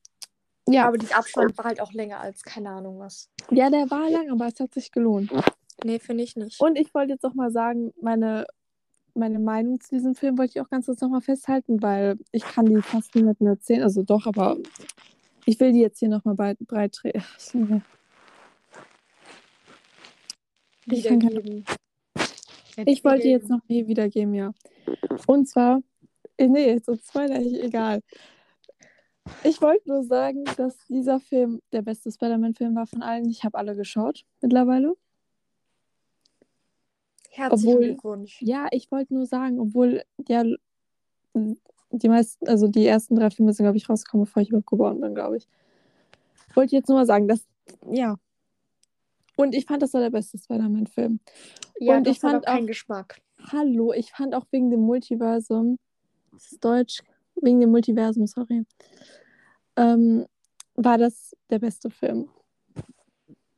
ja, 0.74 0.88
Aber 0.88 0.98
der 0.98 1.18
Abstand 1.18 1.58
war 1.58 1.66
halt 1.66 1.82
auch 1.82 1.94
länger 1.94 2.20
als 2.20 2.44
keine 2.44 2.70
Ahnung 2.70 3.00
was. 3.00 3.30
ja, 3.50 3.70
der 3.70 3.90
war 3.92 4.10
lang, 4.10 4.30
aber 4.32 4.48
es 4.48 4.60
hat 4.60 4.74
sich 4.74 4.92
gelohnt. 4.92 5.32
Nee, 5.84 6.00
finde 6.00 6.24
ich 6.24 6.36
nicht. 6.36 6.60
Und 6.62 6.78
ich 6.78 6.94
wollte 6.94 7.14
jetzt 7.14 7.26
auch 7.26 7.34
mal 7.34 7.52
sagen, 7.52 7.92
meine, 8.02 8.46
meine 9.16 9.40
Meinung 9.40 9.80
zu 9.80 9.96
diesem 9.96 10.16
Film 10.16 10.38
wollte 10.38 10.52
ich 10.56 10.62
auch 10.62 10.70
ganz 10.70 10.86
kurz 10.86 11.02
nochmal 11.02 11.22
festhalten, 11.22 11.82
weil 11.82 12.18
ich 12.32 12.44
kann 12.44 12.66
die 12.66 12.82
fast 12.82 13.16
niemandem 13.16 13.48
erzählen. 13.48 13.84
Also 13.84 14.04
doch, 14.04 14.28
aber 14.28 14.58
ich 15.46 15.60
will 15.60 15.72
die 15.72 15.80
jetzt 15.82 16.00
hier 16.00 16.10
nochmal 16.10 16.36
breit, 16.36 16.58
breit 16.60 16.94
treten. 16.94 17.84
ich 20.86 21.04
kann 21.04 21.20
keine-. 21.20 21.64
Ich 22.86 23.04
wollte 23.04 23.28
jetzt 23.28 23.50
noch 23.50 23.62
nie 23.68 23.88
wiedergeben, 23.88 24.34
ja. 24.34 24.54
Und 25.28 25.48
zwar, 25.48 25.82
nee, 26.40 26.80
so 26.86 26.94
ich- 26.94 27.64
egal. 27.64 28.02
Ich 29.44 29.62
wollte 29.62 29.88
nur 29.90 30.04
sagen, 30.04 30.44
dass 30.58 30.78
dieser 30.88 31.20
Film 31.20 31.62
der 31.72 31.82
beste 31.82 32.12
Spider-Man-Film 32.12 32.76
war 32.76 32.88
von 32.88 33.02
allen. 33.02 33.30
Ich 33.30 33.44
habe 33.44 33.58
alle 33.58 33.76
geschaut 33.76 34.26
mittlerweile. 34.42 34.96
Herzlichen 37.30 37.70
obwohl- 37.74 37.86
Glückwunsch. 37.88 38.42
Ja, 38.42 38.68
ich 38.72 38.92
wollte 38.92 39.14
nur 39.14 39.26
sagen, 39.26 39.60
obwohl 39.60 40.04
ja 40.28 40.44
die 41.92 42.10
meisten, 42.10 42.48
also 42.48 42.68
die 42.68 42.86
ersten 42.86 43.16
drei 43.16 43.30
Filme 43.30 43.54
sind, 43.54 43.64
glaube 43.66 43.78
ich, 43.78 43.90
rausgekommen, 43.90 44.26
bevor 44.26 44.42
ich 44.42 44.50
überhaupt 44.50 44.68
geboren 44.68 45.00
bin, 45.00 45.16
glaube 45.16 45.38
ich. 45.38 45.48
Wollte 46.56 46.76
jetzt 46.76 46.90
nur 46.90 46.98
mal 46.98 47.06
sagen, 47.06 47.28
dass, 47.28 47.46
ja. 47.90 48.18
Und 49.38 49.56
ich 49.56 49.66
fand, 49.66 49.82
das 49.82 49.94
war 49.94 50.02
der 50.02 50.10
beste 50.10 50.38
Spider-Man-Film. 50.38 51.20
Ja, 51.80 51.98
Und 51.98 52.06
das 52.08 52.16
ich 52.16 52.20
fand 52.22 52.48
auch 52.48 52.54
auch- 52.56 52.66
Geschmack. 52.66 53.22
Hallo, 53.52 53.92
ich 53.94 54.12
fand 54.12 54.36
auch 54.36 54.46
wegen 54.52 54.70
dem 54.70 54.82
Multiversum, 54.82 55.80
das 56.32 56.52
ist 56.52 56.64
Deutsch, 56.64 57.02
wegen 57.42 57.60
dem 57.60 57.72
Multiversum, 57.72 58.28
sorry, 58.28 58.64
ähm, 59.78 60.26
war 60.76 60.98
das 60.98 61.36
der 61.50 61.60
beste 61.60 61.90
Film. 61.90 62.30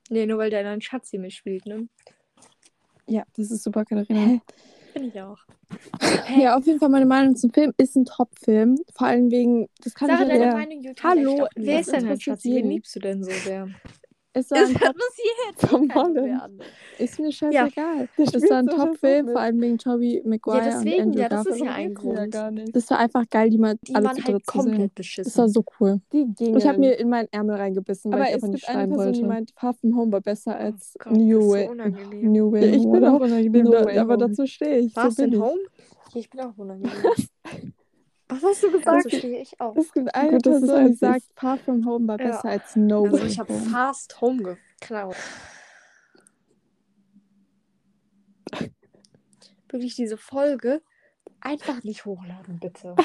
Nee, 0.10 0.26
nur 0.26 0.38
weil 0.38 0.50
der 0.50 0.68
ein 0.68 0.82
Schatzi 0.82 1.18
mitspielt, 1.18 1.66
ne? 1.66 1.88
Ja, 3.08 3.24
das 3.36 3.52
ist 3.52 3.64
super, 3.64 3.86
Katharina. 3.86 4.42
Finde 4.94 5.10
ich 5.10 5.22
auch. 5.22 5.40
Ja, 6.38 6.56
auf 6.56 6.66
jeden 6.66 6.80
Fall 6.80 6.90
meine 6.90 7.06
Meinung 7.06 7.36
zum 7.36 7.52
Film 7.52 7.74
ist 7.78 7.96
ein 7.96 8.06
Top-Film. 8.06 8.78
Vor 8.96 9.08
allem 9.08 9.32
wegen, 9.32 9.68
das 9.84 9.96
kann 9.96 10.08
Sarah, 10.08 10.24
ich 10.24 10.28
deine 10.28 10.46
ja 10.46 10.54
Meinung 10.54 10.82
gilt 10.82 11.04
Hallo. 11.04 11.48
Wer 11.56 11.80
ist 11.80 11.92
denn 11.92 12.20
Schatzi? 12.20 12.54
Wen 12.54 12.70
liebst 12.70 12.96
du 12.96 13.00
denn 13.00 13.24
so 13.24 13.32
sehr? 13.32 13.70
Es 14.36 14.50
war 14.50 14.58
ein 14.58 14.74
Top, 14.74 14.96
muss 14.96 15.16
hier 15.16 15.32
jetzt 15.52 15.72
Holland. 15.96 16.16
werden. 16.16 16.60
ist 16.98 17.20
mir 17.20 17.32
scheißegal. 17.32 18.10
Der 18.18 18.26
Das 18.26 18.50
war 18.50 18.58
ein 18.58 18.66
so 18.66 18.72
so 18.72 18.78
Top-Film, 18.78 19.28
vor 19.30 19.42
allem 19.42 19.62
wegen 19.62 19.78
Tobey 19.78 20.22
Maguire 20.26 20.58
Ja, 20.58 20.64
deswegen, 20.66 20.96
und 20.96 21.02
Andrew 21.10 21.22
ja, 21.22 21.30
das 21.30 21.46
ist 21.46 21.60
ja 21.60 21.72
ein 21.74 21.90
ja 21.90 21.94
Grund. 21.94 22.54
nicht. 22.56 22.76
Das 22.76 22.90
war 22.90 23.00
einfach 23.00 23.30
geil, 23.30 23.50
die 23.52 23.58
mal 23.60 23.76
Die 23.88 23.94
alle 23.96 24.06
waren 24.06 24.16
zu 24.18 24.24
halt 24.24 24.46
zu 24.46 24.52
sehen. 24.62 24.72
komplett 24.72 24.80
Das 24.80 25.38
war 25.38 25.46
beschissen. 25.46 25.50
so 25.50 25.64
cool. 25.80 26.02
Die 26.12 26.26
gingen. 26.36 26.58
Ich 26.58 26.66
habe 26.68 26.80
mir 26.80 26.98
in 27.00 27.10
meinen 27.10 27.28
Ärmel 27.32 27.56
reingebissen, 27.56 28.12
weil 28.12 28.22
aber 28.22 28.30
ich 28.30 28.36
es 28.36 28.44
einfach 28.44 28.48
nicht 28.50 28.66
schreiben 28.66 28.92
Person, 28.94 29.14
die 29.14 29.20
wollte. 29.20 29.28
meint, 29.34 29.54
Far 29.56 29.74
From 29.76 29.96
Home 29.96 30.12
war 30.12 30.22
besser 30.22 30.56
als 30.56 30.96
Gott, 31.00 31.14
New 31.14 31.40
ist 31.40 31.52
Way. 31.52 31.68
so. 31.68 32.28
New 32.28 32.46
Ja, 32.56 32.62
Way. 32.62 32.76
ich 32.76 32.84
bin 32.90 33.06
auch 33.06 33.20
unangenehm, 33.20 33.64
No 33.66 33.72
da, 33.72 34.02
aber 34.02 34.18
dazu 34.18 34.48
stehe 34.48 34.80
ich. 34.80 34.94
So 34.94 35.24
in 35.24 35.34
ich. 35.34 35.40
Home? 35.40 35.60
Ich 36.16 36.30
bin 36.30 36.40
auch 36.42 36.54
unangenehm. 36.58 36.92
Was 38.30 38.42
hast 38.44 38.64
du 38.64 38.72
gesagt? 38.72 39.06
Dazu 39.06 39.18
stehe 39.18 39.42
ich 39.42 39.60
auch. 39.60 39.76
Es 39.76 39.92
gibt 39.94 40.14
eine 40.16 40.32
Gut, 40.32 40.48
es 40.48 40.60
Person, 40.62 40.88
die 40.88 40.94
sagt, 40.94 41.24
Far 41.36 41.58
From 41.58 41.86
Home 41.86 42.08
war 42.08 42.20
Ja. 42.20 42.28
besser 42.28 42.50
als 42.50 42.76
No 42.76 43.04
Also 43.06 43.20
Way 43.20 43.28
ich 43.28 43.40
habe 43.40 43.54
fast 43.54 44.22
Home 44.22 44.58
geklaut. 44.80 45.16
Wirklich 49.70 49.96
diese 49.96 50.18
Folge 50.18 50.82
einfach 51.42 51.84
nicht 51.84 52.06
hochladen, 52.06 52.60
bitte. 52.60 52.96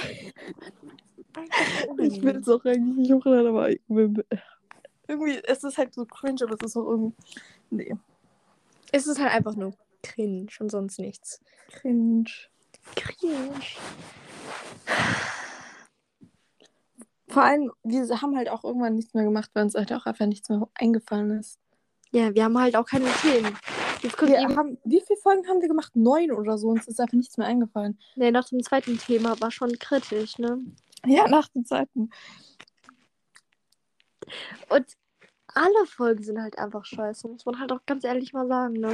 Ich 1.99 2.23
will 2.23 2.37
es 2.37 2.49
auch 2.49 2.65
eigentlich 2.65 2.97
nicht 2.97 3.13
hochladen, 3.13 3.49
aber 3.49 3.71
irgendwie, 3.71 5.41
es 5.45 5.65
ist 5.65 5.79
halt 5.79 5.95
so 5.95 6.05
cringe, 6.05 6.43
aber 6.43 6.55
es 6.55 6.67
ist 6.67 6.77
auch 6.77 6.87
irgendwie. 6.89 7.17
Nee. 7.71 7.95
Es 8.93 9.07
ist 9.07 9.19
halt 9.21 9.33
einfach 9.33 9.57
nur 9.57 9.73
cringe 10.03 10.49
und 10.61 10.71
sonst 10.71 10.99
nichts. 10.99 11.41
Cringe. 11.71 12.25
Cringe. 12.97 13.61
Vor 17.29 17.43
allem, 17.43 17.71
wir 17.85 18.09
haben 18.23 18.37
halt 18.37 18.49
auch 18.49 18.65
irgendwann 18.65 18.95
nichts 18.95 19.15
mehr 19.15 19.25
gemacht, 19.25 19.51
weil 19.53 19.65
uns 19.65 19.75
halt 19.75 19.93
auch 19.93 20.07
einfach 20.07 20.27
nichts 20.27 20.49
mehr 20.49 20.67
eingefallen 20.75 21.39
ist. 21.39 21.59
Ja, 22.11 22.35
wir 22.35 22.45
haben 22.45 22.59
halt 22.59 22.75
auch 22.75 22.87
keine 22.87 23.11
Themen. 23.21 23.57
Haben, 24.57 24.79
wie 24.85 25.03
viele 25.07 25.19
Folgen 25.21 25.47
haben 25.49 25.61
wir 25.61 25.69
gemacht? 25.69 25.95
Neun 25.95 26.33
oder 26.33 26.57
so. 26.57 26.69
Uns 26.69 26.87
ist 26.87 27.01
einfach 27.01 27.17
nichts 27.17 27.37
mehr 27.37 27.47
eingefallen. 27.47 27.99
nee, 28.17 28.31
nach 28.31 28.49
dem 28.49 28.63
zweiten 28.63 28.97
Thema 28.97 29.39
war 29.41 29.51
schon 29.51 29.73
kritisch, 29.79 30.39
ne? 30.39 30.61
Ja, 31.05 31.29
nach 31.29 31.49
den 31.49 31.65
Zeiten. 31.65 32.11
Und 34.69 34.87
alle 35.49 35.87
Folgen 35.87 36.23
sind 36.23 36.41
halt 36.41 36.59
einfach 36.59 36.85
scheiße, 36.85 37.29
muss 37.29 37.45
man 37.45 37.59
halt 37.59 37.73
auch 37.73 37.85
ganz 37.87 38.05
ehrlich 38.05 38.33
mal 38.33 38.47
sagen, 38.47 38.75
ne? 38.75 38.93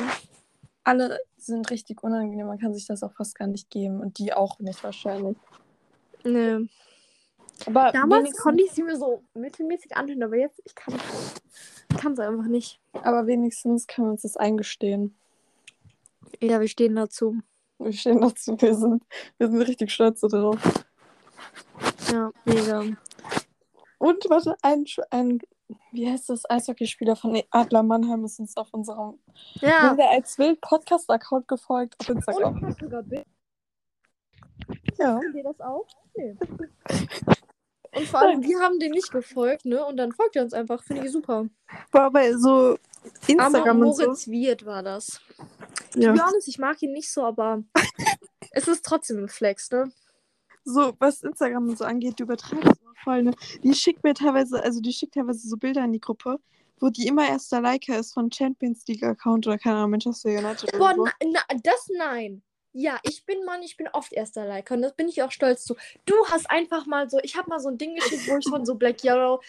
Alle 0.85 1.18
sind 1.37 1.70
richtig 1.70 2.03
unangenehm. 2.03 2.47
Man 2.47 2.59
kann 2.59 2.74
sich 2.74 2.87
das 2.87 3.03
auch 3.03 3.12
fast 3.12 3.35
gar 3.35 3.47
nicht 3.47 3.70
geben. 3.70 4.01
Und 4.01 4.18
die 4.18 4.32
auch 4.32 4.59
nicht 4.61 4.85
wahrscheinlich. 4.85 5.37
Nee. 6.24 6.68
Aber 7.66 7.93
Damals 7.93 8.37
konnte 8.37 8.64
ich 8.64 8.72
sie 8.72 8.82
mir 8.82 8.97
so 8.97 9.22
mittelmäßig 9.35 9.97
anhören, 9.97 10.22
aber 10.22 10.37
jetzt, 10.37 10.61
ich 10.64 10.74
kann 10.74 10.95
ich 11.91 11.97
kann 11.97 12.12
es 12.12 12.18
einfach 12.18 12.47
nicht. 12.47 12.80
aber 12.93 13.26
wenigstens 13.26 13.87
können 13.87 14.09
wir 14.09 14.12
uns 14.12 14.22
das 14.22 14.37
eingestehen. 14.37 15.14
Ja, 16.41 16.61
wir 16.61 16.68
stehen 16.68 16.97
dazu. 16.97 17.41
Wir 17.78 17.93
stehen 17.93 18.20
dazu. 18.20 18.61
Wir 18.61 18.74
sind, 18.74 19.05
wir 19.39 19.49
sind 19.49 19.62
richtig 19.62 19.91
stolz 19.93 20.20
darauf. 20.20 20.59
Ja, 22.12 22.30
mega. 22.45 22.85
Und 23.99 24.28
warte, 24.28 24.57
ein, 24.62 24.85
ein 25.11 25.41
wie 25.92 26.10
heißt 26.10 26.28
das, 26.28 26.48
Eishockeyspieler 26.48 27.16
von 27.16 27.40
Adler 27.50 27.82
Mannheim 27.82 28.24
ist 28.24 28.38
uns 28.38 28.56
auf 28.56 28.72
unserem 28.72 29.18
Ja. 29.54 29.90
Wenn 29.90 29.96
der 29.96 30.10
als 30.10 30.38
Wild 30.38 30.60
Podcast-Account 30.60 31.48
gefolgt 31.48 31.96
auf 32.00 32.08
Instagram. 32.08 32.66
hat 32.66 32.78
sogar 32.78 33.02
Bild. 33.02 33.26
Ja. 34.98 35.14
Habt 35.16 35.34
ihr 35.34 35.42
das 35.42 35.60
auch? 35.60 35.86
Nee. 36.16 36.36
Und 37.96 38.08
vor 38.08 38.20
allem, 38.20 38.42
wir 38.42 38.58
haben 38.58 38.78
dem 38.78 38.90
nicht 38.90 39.12
gefolgt, 39.12 39.64
ne? 39.64 39.84
Und 39.84 39.96
dann 39.96 40.12
folgt 40.12 40.36
er 40.36 40.42
uns 40.42 40.52
einfach. 40.52 40.82
Finde 40.82 41.04
ich 41.06 41.12
super. 41.12 41.46
War 41.92 42.10
bei 42.10 42.32
so 42.32 42.76
Instagram 43.26 43.76
aber 43.78 43.86
und 43.86 43.96
so. 43.96 44.02
Moritz 44.04 44.26
Wirt 44.26 44.66
war 44.66 44.82
das. 44.82 45.20
Ja. 45.94 46.08
To 46.08 46.14
be 46.14 46.24
honest, 46.26 46.48
ich 46.48 46.58
mag 46.58 46.80
ihn 46.82 46.92
nicht 46.92 47.12
so, 47.12 47.22
aber 47.22 47.62
es 48.50 48.66
ist 48.66 48.84
trotzdem 48.84 49.24
ein 49.24 49.28
Flex, 49.28 49.70
ne? 49.70 49.92
So, 50.64 50.94
was 50.98 51.22
Instagram 51.22 51.68
und 51.68 51.78
so 51.78 51.84
angeht, 51.84 52.18
du 52.18 52.24
übertreibst 52.24 52.80
immer 52.80 52.94
voll, 53.02 53.22
ne? 53.22 53.34
Die 53.62 53.74
schickt 53.74 54.02
mir 54.02 54.14
teilweise, 54.14 54.62
also 54.62 54.80
die 54.80 54.92
schickt 54.92 55.14
teilweise 55.14 55.46
so 55.46 55.56
Bilder 55.56 55.84
in 55.84 55.92
die 55.92 56.00
Gruppe, 56.00 56.38
wo 56.80 56.88
die 56.88 57.06
immer 57.06 57.28
erster 57.28 57.60
Liker 57.60 57.98
ist 57.98 58.14
von 58.14 58.30
Champions 58.32 58.86
League 58.86 59.02
Account 59.02 59.46
oder 59.46 59.58
keine 59.58 59.76
Ahnung, 59.76 59.92
Manchester 59.92 60.30
United 60.30 60.72
Boah, 60.72 60.94
oder 60.94 60.96
so. 60.96 61.04
na, 61.04 61.40
na, 61.48 61.56
das 61.62 61.88
nein. 61.96 62.42
Ja, 62.76 62.98
ich 63.04 63.24
bin 63.24 63.44
Mann, 63.44 63.62
ich 63.62 63.76
bin 63.76 63.86
oft 63.92 64.12
erster 64.12 64.46
Liker 64.46 64.74
und 64.74 64.82
das 64.82 64.96
bin 64.96 65.08
ich 65.08 65.22
auch 65.22 65.30
stolz 65.30 65.64
zu. 65.64 65.76
Du 66.06 66.14
hast 66.26 66.50
einfach 66.50 66.86
mal 66.86 67.08
so, 67.08 67.18
ich 67.22 67.36
habe 67.36 67.48
mal 67.48 67.60
so 67.60 67.68
ein 67.68 67.78
Ding 67.78 67.94
geschickt, 67.94 68.26
wo 68.28 68.36
ich 68.36 68.48
von 68.48 68.66
so 68.66 68.74
Black 68.74 69.04
Yellow 69.04 69.40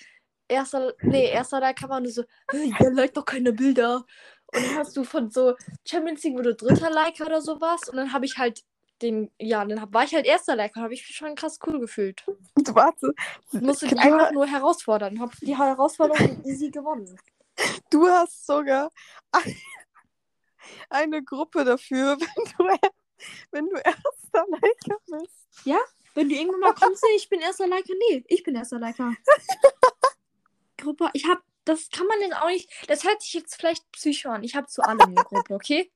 erster, 0.47 0.93
nee, 1.01 1.29
erster 1.31 1.59
Liker 1.59 1.89
war 1.89 1.97
und 1.97 2.03
du 2.03 2.11
so, 2.11 2.23
hey, 2.51 2.71
der 2.79 2.91
liked 2.91 3.17
doch 3.17 3.25
keine 3.25 3.51
Bilder. 3.51 4.05
Und 4.53 4.63
dann 4.63 4.75
hast 4.75 4.95
du 4.95 5.03
von 5.03 5.31
so 5.31 5.55
Champions 5.87 6.23
League 6.23 6.37
wurde 6.37 6.53
dritter 6.53 6.91
Liker 6.91 7.25
oder 7.25 7.41
sowas 7.41 7.89
und 7.89 7.97
dann 7.97 8.13
habe 8.13 8.25
ich 8.25 8.37
halt 8.37 8.63
den, 9.01 9.31
ja, 9.39 9.63
dann 9.65 9.81
hab, 9.81 9.93
war 9.93 10.03
ich 10.03 10.13
halt 10.13 10.25
erster 10.25 10.55
Liker 10.55 10.79
und 10.79 10.83
habe 10.83 10.93
ich 10.93 11.07
mich 11.07 11.15
schon 11.15 11.35
krass 11.35 11.59
cool 11.65 11.79
gefühlt. 11.79 12.23
Warte, 12.73 13.13
Ich 13.51 13.61
musste 13.61 13.87
die 13.87 13.95
du, 13.95 14.01
einfach 14.01 14.31
nur 14.31 14.47
herausfordern, 14.47 15.19
habe 15.19 15.35
die 15.41 15.57
Herausforderung 15.57 16.43
easy 16.45 16.69
gewonnen. 16.71 17.19
du 17.89 18.07
hast 18.07 18.45
sogar 18.45 18.91
eine 20.89 21.23
Gruppe 21.23 21.63
dafür, 21.65 22.17
wenn 22.19 22.45
du, 22.57 22.89
wenn 23.51 23.69
du 23.69 23.75
erster 23.75 24.45
Liker 24.49 24.97
bist. 25.07 25.65
Wenn 26.13 26.29
du 26.29 26.35
irgendwann 26.35 26.61
mal 26.61 26.73
kommst, 26.73 27.03
ich 27.15 27.27
bin 27.27 27.41
erster 27.41 27.67
Liker. 27.67 27.93
Nee, 28.09 28.23
ich 28.27 28.43
bin 28.43 28.55
erster 28.55 28.79
Liker. 28.79 29.13
Gruppe, 30.77 31.09
ich 31.13 31.27
hab, 31.27 31.41
das 31.65 31.89
kann 31.89 32.07
man 32.07 32.21
jetzt 32.21 32.35
auch 32.37 32.47
nicht, 32.47 32.69
das 32.87 33.03
hört 33.03 33.21
sich 33.21 33.33
jetzt 33.33 33.55
vielleicht 33.55 33.89
psycho 33.91 34.29
an. 34.29 34.43
Ich 34.43 34.55
hab 34.55 34.69
zu 34.69 34.81
allem 34.81 35.01
eine 35.01 35.15
Gruppe, 35.15 35.53
okay? 35.53 35.91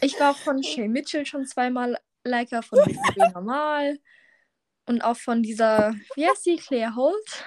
Ich 0.00 0.18
war 0.20 0.34
von 0.34 0.62
Shay 0.62 0.88
Mitchell 0.88 1.26
schon 1.26 1.46
zweimal 1.46 1.98
Liker, 2.24 2.62
von 2.62 2.78
BB 2.84 3.34
Normal 3.34 3.98
und 4.86 5.02
auch 5.02 5.16
von 5.16 5.42
dieser, 5.42 5.94
wie 6.14 6.26
heißt 6.26 6.46
die, 6.46 6.56
Claire 6.56 6.94
Holt? 6.96 7.44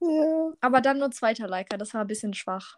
Ja, 0.00 0.52
Aber 0.60 0.80
dann 0.80 0.98
nur 0.98 1.10
zweiter 1.10 1.48
Liker, 1.48 1.76
das 1.76 1.94
war 1.94 2.02
ein 2.02 2.06
bisschen 2.06 2.34
schwach. 2.34 2.76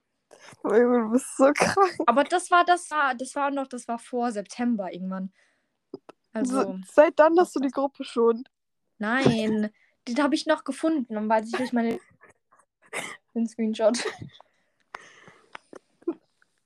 oh 0.64 0.68
du 0.68 1.10
bist 1.12 1.36
so 1.36 1.52
krank. 1.52 1.96
Aber 2.06 2.24
das 2.24 2.50
war, 2.50 2.64
das 2.64 2.90
war, 2.90 3.14
das 3.14 3.34
war 3.34 3.50
noch, 3.50 3.68
das 3.68 3.86
war 3.88 3.98
vor 3.98 4.32
September 4.32 4.92
irgendwann. 4.92 5.32
Also. 6.32 6.62
So, 6.62 6.78
seit 6.90 7.18
dann 7.18 7.38
hast 7.38 7.54
du 7.54 7.60
die 7.60 7.70
Gruppe 7.70 8.04
schon. 8.04 8.44
Nein, 8.98 9.70
den 10.08 10.22
habe 10.22 10.34
ich 10.34 10.46
noch 10.46 10.64
gefunden 10.64 11.16
und 11.16 11.28
weiß 11.28 11.46
ich 11.46 11.56
durch 11.56 11.72
meine 11.72 11.98
den 13.34 13.46
Screenshot. 13.46 14.04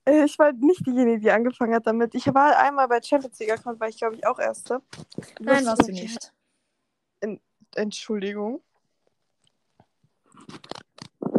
Äh, 0.07 0.23
Ich 0.25 0.39
war 0.39 0.53
nicht 0.53 0.85
diejenige, 0.85 1.19
die 1.19 1.31
angefangen 1.31 1.75
hat 1.75 1.85
damit. 1.85 2.15
Ich 2.15 2.25
war 2.33 2.57
einmal 2.57 2.87
bei 2.87 3.01
Champions 3.01 3.37
League 3.39 3.51
Account, 3.51 3.79
war 3.79 3.89
ich 3.89 3.97
glaube 3.97 4.15
ich 4.15 4.25
auch 4.25 4.39
Erste. 4.39 4.81
Nein, 5.39 5.65
Lustig. 5.65 5.67
warst 5.67 5.87
du 5.87 5.91
nicht. 5.91 6.33
Entschuldigung. 7.75 8.63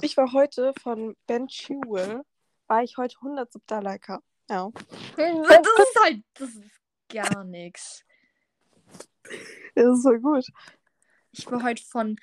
Ich 0.03 0.17
war 0.17 0.33
heute 0.33 0.73
von 0.81 1.17
Ben 1.27 1.49
Chewell, 1.49 2.23
war 2.69 2.83
ich 2.85 2.97
heute 2.97 3.17
107. 3.17 3.83
Liker. 3.83 4.23
Ja. 4.49 4.71
Das 5.17 5.27
ist 5.27 6.01
halt, 6.05 6.23
das 6.35 6.51
ist 6.51 6.71
gar 7.09 7.45
nichts. 7.45 8.05
Das 9.75 9.85
ist 9.99 10.03
so 10.03 10.13
gut. 10.15 10.47
Ich 11.33 11.49
war 11.51 11.63
heute 11.63 11.85
von 11.85 12.17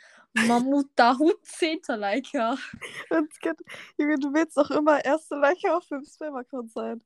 Mammut 0.48 0.88
Dahut 0.96 1.38
10. 1.46 1.80
Liker. 1.98 2.58
Und 3.10 3.32
es 3.32 3.40
geht- 3.40 3.60
Junge, 3.98 4.18
du 4.20 4.34
willst 4.34 4.58
doch 4.58 4.70
immer 4.72 5.04
erste 5.04 5.36
Liker 5.36 5.78
auf 5.78 5.88
dem 5.88 6.04
Spam-Account 6.04 6.72
sein. 6.72 7.02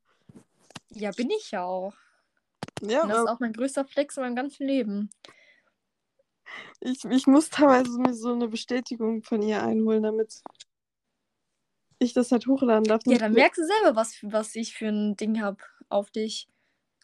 Ja, 0.90 1.10
bin 1.12 1.30
ich 1.30 1.50
ja 1.52 1.64
auch. 1.64 1.94
Ja, 2.82 3.02
Und 3.02 3.10
das 3.10 3.18
ist 3.18 3.28
auch 3.28 3.40
mein 3.40 3.52
größter 3.52 3.84
Flex 3.84 4.16
in 4.16 4.22
meinem 4.24 4.36
ganzen 4.36 4.66
Leben. 4.66 5.10
ich, 6.80 7.04
ich 7.04 7.26
muss 7.26 7.50
teilweise 7.50 7.98
mir 8.00 8.14
so 8.14 8.32
eine 8.32 8.48
Bestätigung 8.48 9.22
von 9.22 9.42
ihr 9.42 9.62
einholen, 9.62 10.02
damit 10.02 10.42
ich 12.00 12.12
das 12.14 12.32
halt 12.32 12.46
hochladen 12.46 12.84
darf. 12.84 13.02
Ja, 13.06 13.18
dann 13.18 13.32
merkst 13.34 13.58
du 13.60 13.66
selber, 13.66 13.94
was, 13.94 14.16
was 14.22 14.56
ich 14.56 14.74
für 14.74 14.88
ein 14.88 15.16
Ding 15.16 15.40
habe 15.40 15.58
auf 15.88 16.10
dich. 16.10 16.48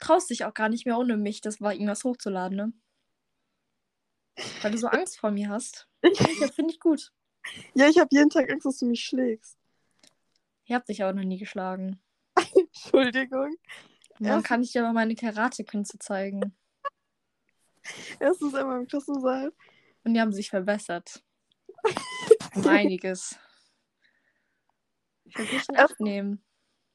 traust 0.00 0.30
dich 0.30 0.44
auch 0.44 0.54
gar 0.54 0.68
nicht 0.68 0.86
mehr 0.86 0.98
ohne 0.98 1.16
mich, 1.16 1.40
das 1.40 1.60
war 1.60 1.72
irgendwas 1.72 2.02
hochzuladen, 2.04 2.56
ne? 2.56 2.72
Weil 4.62 4.72
du 4.72 4.78
so 4.78 4.88
Angst 4.88 5.18
vor 5.18 5.30
mir 5.30 5.48
hast. 5.48 5.88
Finde 6.14 6.72
ich, 6.72 6.80
gut. 6.80 7.12
Ja, 7.74 7.88
ich 7.88 7.98
habe 7.98 8.08
jeden 8.10 8.30
Tag 8.30 8.50
Angst, 8.50 8.66
dass 8.66 8.78
du 8.78 8.86
mich 8.86 9.04
schlägst. 9.04 9.58
Ich 10.64 10.74
habe 10.74 10.84
dich 10.84 11.04
auch 11.04 11.12
noch 11.12 11.22
nie 11.22 11.38
geschlagen. 11.38 12.00
Entschuldigung. 12.54 13.56
Dann 14.18 14.42
kann 14.42 14.62
ich 14.62 14.72
dir 14.72 14.82
aber 14.82 14.92
meine 14.92 15.14
Karate-Künste 15.14 15.98
zeigen. 15.98 16.56
Erstens 18.18 18.54
einmal 18.54 18.80
im 18.80 18.86
Klassensaal. 18.86 19.52
Und 20.04 20.14
die 20.14 20.20
haben 20.20 20.32
sich 20.32 20.50
verbessert. 20.50 21.22
Um 22.54 22.66
einiges. 22.68 23.38
Ich 25.24 25.36
will 25.36 25.46
dich 25.46 25.68
in 25.68 25.76
Acht 25.76 26.00
nehmen. 26.00 26.42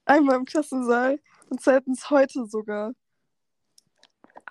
Einmal 0.06 0.38
im 0.38 0.46
Klassensaal. 0.46 1.20
Und 1.50 1.62
zweitens 1.62 2.10
heute 2.10 2.46
sogar. 2.48 2.94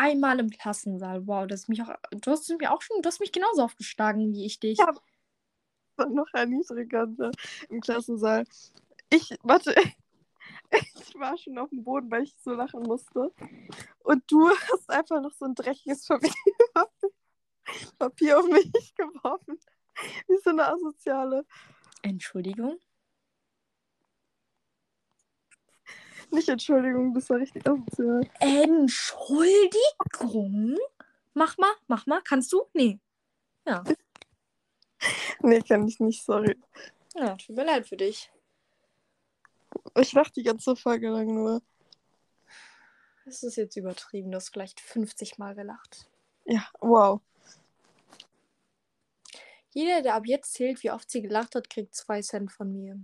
Einmal 0.00 0.40
im 0.40 0.48
Klassensaal. 0.48 1.26
Wow, 1.26 1.46
das 1.46 1.68
mich 1.68 1.82
auch. 1.82 1.94
Du 2.10 2.30
hast 2.30 2.48
mich 2.48 2.68
auch 2.68 2.80
schon. 2.80 3.02
Du 3.02 3.06
hast 3.06 3.20
mich 3.20 3.32
genauso 3.32 3.62
aufgeschlagen 3.62 4.32
wie 4.32 4.46
ich 4.46 4.58
dich. 4.58 4.78
Ja. 4.78 4.94
war 5.96 6.08
noch 6.08 6.32
erniedrigender 6.32 7.30
im 7.68 7.82
Klassensaal. 7.82 8.44
Ich, 9.10 9.36
warte, 9.42 9.74
ich 10.70 11.14
war 11.16 11.36
schon 11.36 11.58
auf 11.58 11.68
dem 11.68 11.84
Boden, 11.84 12.10
weil 12.10 12.22
ich 12.22 12.34
so 12.42 12.52
lachen 12.54 12.82
musste. 12.84 13.30
Und 13.98 14.22
du 14.32 14.48
hast 14.72 14.88
einfach 14.88 15.20
noch 15.20 15.34
so 15.34 15.44
ein 15.44 15.54
dreckiges 15.54 16.06
Papier, 16.06 16.32
Papier 17.98 18.38
auf 18.38 18.46
mich 18.46 18.94
geworfen. 18.94 19.60
Wie 20.28 20.38
so 20.42 20.48
eine 20.48 20.66
Asoziale. 20.66 21.44
Entschuldigung. 22.00 22.78
Nicht 26.30 26.48
Entschuldigung, 26.48 27.12
das 27.14 27.28
war 27.30 27.38
richtig 27.38 27.66
asozial. 27.66 28.28
Entschuldigung? 28.38 29.76
Mach 31.34 31.58
mal, 31.58 31.72
mach 31.88 32.06
mal. 32.06 32.20
Kannst 32.22 32.52
du? 32.52 32.64
Nee. 32.74 32.98
Ja. 33.66 33.82
Nee, 35.42 35.62
kann 35.62 35.88
ich 35.88 35.98
nicht, 35.98 36.22
sorry. 36.22 36.54
Ja, 37.14 37.34
tut 37.36 37.56
mir 37.56 37.64
leid 37.64 37.88
für 37.88 37.96
dich. 37.96 38.30
Ich 39.96 40.12
lache 40.12 40.30
die 40.32 40.42
ganze 40.42 40.76
Folge 40.76 41.08
lang 41.08 41.32
nur. 41.32 41.62
Das 43.24 43.42
ist 43.42 43.56
jetzt 43.56 43.76
übertrieben. 43.76 44.30
Du 44.30 44.36
hast 44.36 44.50
vielleicht 44.50 44.78
50 44.78 45.38
Mal 45.38 45.54
gelacht. 45.54 46.10
Ja, 46.44 46.68
wow. 46.80 47.22
Jeder, 49.70 50.02
der 50.02 50.16
ab 50.16 50.26
jetzt 50.26 50.52
zählt, 50.52 50.82
wie 50.82 50.90
oft 50.90 51.10
sie 51.10 51.22
gelacht 51.22 51.54
hat, 51.54 51.70
kriegt 51.70 51.94
zwei 51.94 52.20
Cent 52.22 52.50
von 52.52 52.72
mir. 52.72 53.00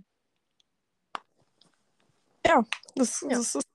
Das, 2.95 3.21
Ja. 3.21 3.29
das 3.29 3.55
ist. 3.55 3.67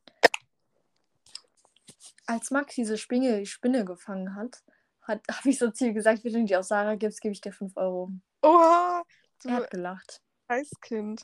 Als 2.26 2.50
Max 2.50 2.74
diese 2.74 2.96
Spinne, 2.98 3.44
Spinne 3.46 3.84
gefangen 3.84 4.34
hat, 4.36 4.62
hat 5.02 5.22
habe 5.30 5.48
ich 5.50 5.58
so 5.58 5.70
ihr 5.80 5.92
gesagt, 5.92 6.24
wenn 6.24 6.32
du 6.32 6.44
die 6.44 6.56
aus 6.56 6.68
Sarah 6.68 6.94
gibst, 6.96 7.20
gebe 7.20 7.32
ich 7.32 7.40
dir 7.40 7.52
5 7.52 7.76
Euro. 7.76 8.10
Oha! 8.42 9.02
Er 9.44 9.52
hat 9.54 9.70
gelacht. 9.70 10.20
Scheißkind. 10.48 11.22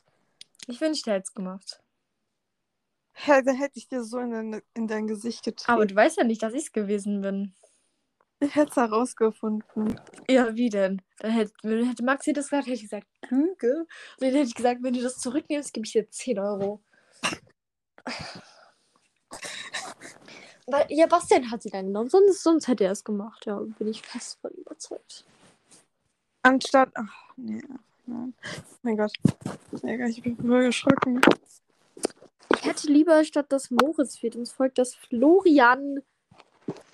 Ich 0.67 0.81
wünschte, 0.81 1.09
er 1.11 1.15
hätte 1.17 1.27
es 1.27 1.33
gemacht. 1.33 1.81
Hä, 3.13 3.41
da 3.43 3.51
hätte 3.51 3.79
ich 3.79 3.87
dir 3.87 4.03
so 4.03 4.19
in 4.19 4.31
dein, 4.31 4.61
in 4.73 4.87
dein 4.87 5.07
Gesicht 5.07 5.43
getreten. 5.43 5.71
Aber 5.71 5.85
du 5.85 5.95
weißt 5.95 6.17
ja 6.17 6.23
nicht, 6.23 6.43
dass 6.43 6.53
ich 6.53 6.65
es 6.65 6.71
gewesen 6.71 7.21
bin. 7.21 7.53
ich 8.39 8.55
hätte 8.55 8.71
es 8.71 8.75
herausgefunden. 8.77 9.99
Ja, 10.29 10.55
wie 10.55 10.69
denn? 10.69 11.01
Dann 11.17 11.31
hätte, 11.31 11.53
hätte 11.63 12.03
Maxi 12.03 12.33
das 12.33 12.45
gesagt, 12.49 12.67
hätte 12.67 12.75
ich 12.75 12.83
gesagt, 12.83 13.07
Lüge. 13.29 13.79
Und 13.79 13.87
dann 14.21 14.31
hätte 14.31 14.47
ich 14.47 14.55
gesagt, 14.55 14.83
wenn 14.83 14.93
du 14.93 15.01
das 15.01 15.17
zurücknimmst, 15.17 15.73
gebe 15.73 15.85
ich 15.85 15.93
dir 15.93 16.09
10 16.09 16.39
Euro. 16.39 16.81
Weil, 20.67 20.85
ja, 20.89 21.07
Bastian 21.07 21.49
hat 21.49 21.63
sie 21.63 21.69
dann 21.69 21.87
genommen, 21.87 22.09
sonst, 22.09 22.43
sonst 22.43 22.67
hätte 22.67 22.83
er 22.83 22.91
es 22.91 23.03
gemacht. 23.03 23.45
Ja, 23.45 23.59
bin 23.59 23.87
ich 23.87 24.01
fest 24.01 24.37
von 24.41 24.51
überzeugt. 24.51 25.25
Anstatt. 26.43 26.91
Ach, 26.93 27.33
nee. 27.37 27.63
Nein. 28.05 28.33
Mein 28.81 28.97
Gott. 28.97 29.13
Ich 29.71 30.23
bin 30.23 30.37
voll 30.37 30.65
geschrocken. 30.65 31.21
Ich 32.55 32.65
hätte 32.65 32.87
lieber, 32.87 33.23
statt 33.23 33.51
dass 33.51 33.69
Moritz 33.71 34.17
fehlt, 34.17 34.35
uns 34.35 34.51
folgt, 34.51 34.77
dass 34.79 34.95
Florian 34.95 36.01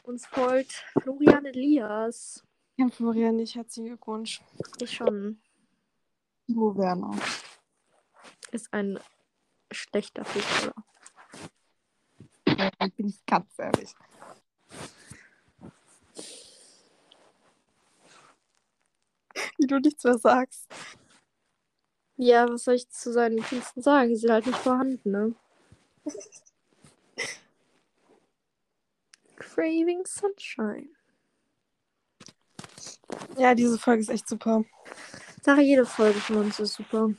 uns 0.04 0.26
folgt. 0.26 0.84
Florian 1.02 1.46
Elias. 1.46 2.44
Ja, 2.78 2.90
Florian, 2.90 3.38
nicht 3.38 3.56
herzlichen 3.56 3.88
Glückwunsch. 3.88 4.42
Ich 4.80 4.92
schon. 4.92 5.40
Timo 6.46 6.78
Werner. 6.78 7.18
Ist 8.52 8.74
ein 8.74 9.00
schlechter 9.72 10.26
Fußballer. 10.26 10.76
Ja, 12.58 12.70
bin 12.96 13.08
ich 13.08 13.26
ganz 13.26 13.48
ehrlich. 13.58 13.94
Wie 19.58 19.68
du 19.68 19.80
nichts 19.80 20.04
mehr 20.04 20.18
sagst. 20.18 20.68
Ja, 22.18 22.48
was 22.50 22.64
soll 22.64 22.76
ich 22.76 22.90
zu 22.90 23.12
seinen 23.12 23.42
Künsten 23.44 23.82
sagen? 23.82 24.10
Die 24.10 24.16
sind 24.16 24.32
halt 24.32 24.46
nicht 24.46 24.60
vorhanden, 24.60 25.12
ne? 25.12 25.36
Craving 29.36 30.06
Sunshine. 30.06 30.90
Ja, 33.38 33.54
diese 33.54 33.78
Folge 33.78 34.02
ist 34.02 34.10
echt 34.10 34.30
super. 34.30 34.64
Sache, 35.42 35.62
jede 35.62 35.86
Folge 35.86 36.20
von 36.20 36.38
uns 36.38 36.60
ist 36.60 36.74
super. 36.74 37.10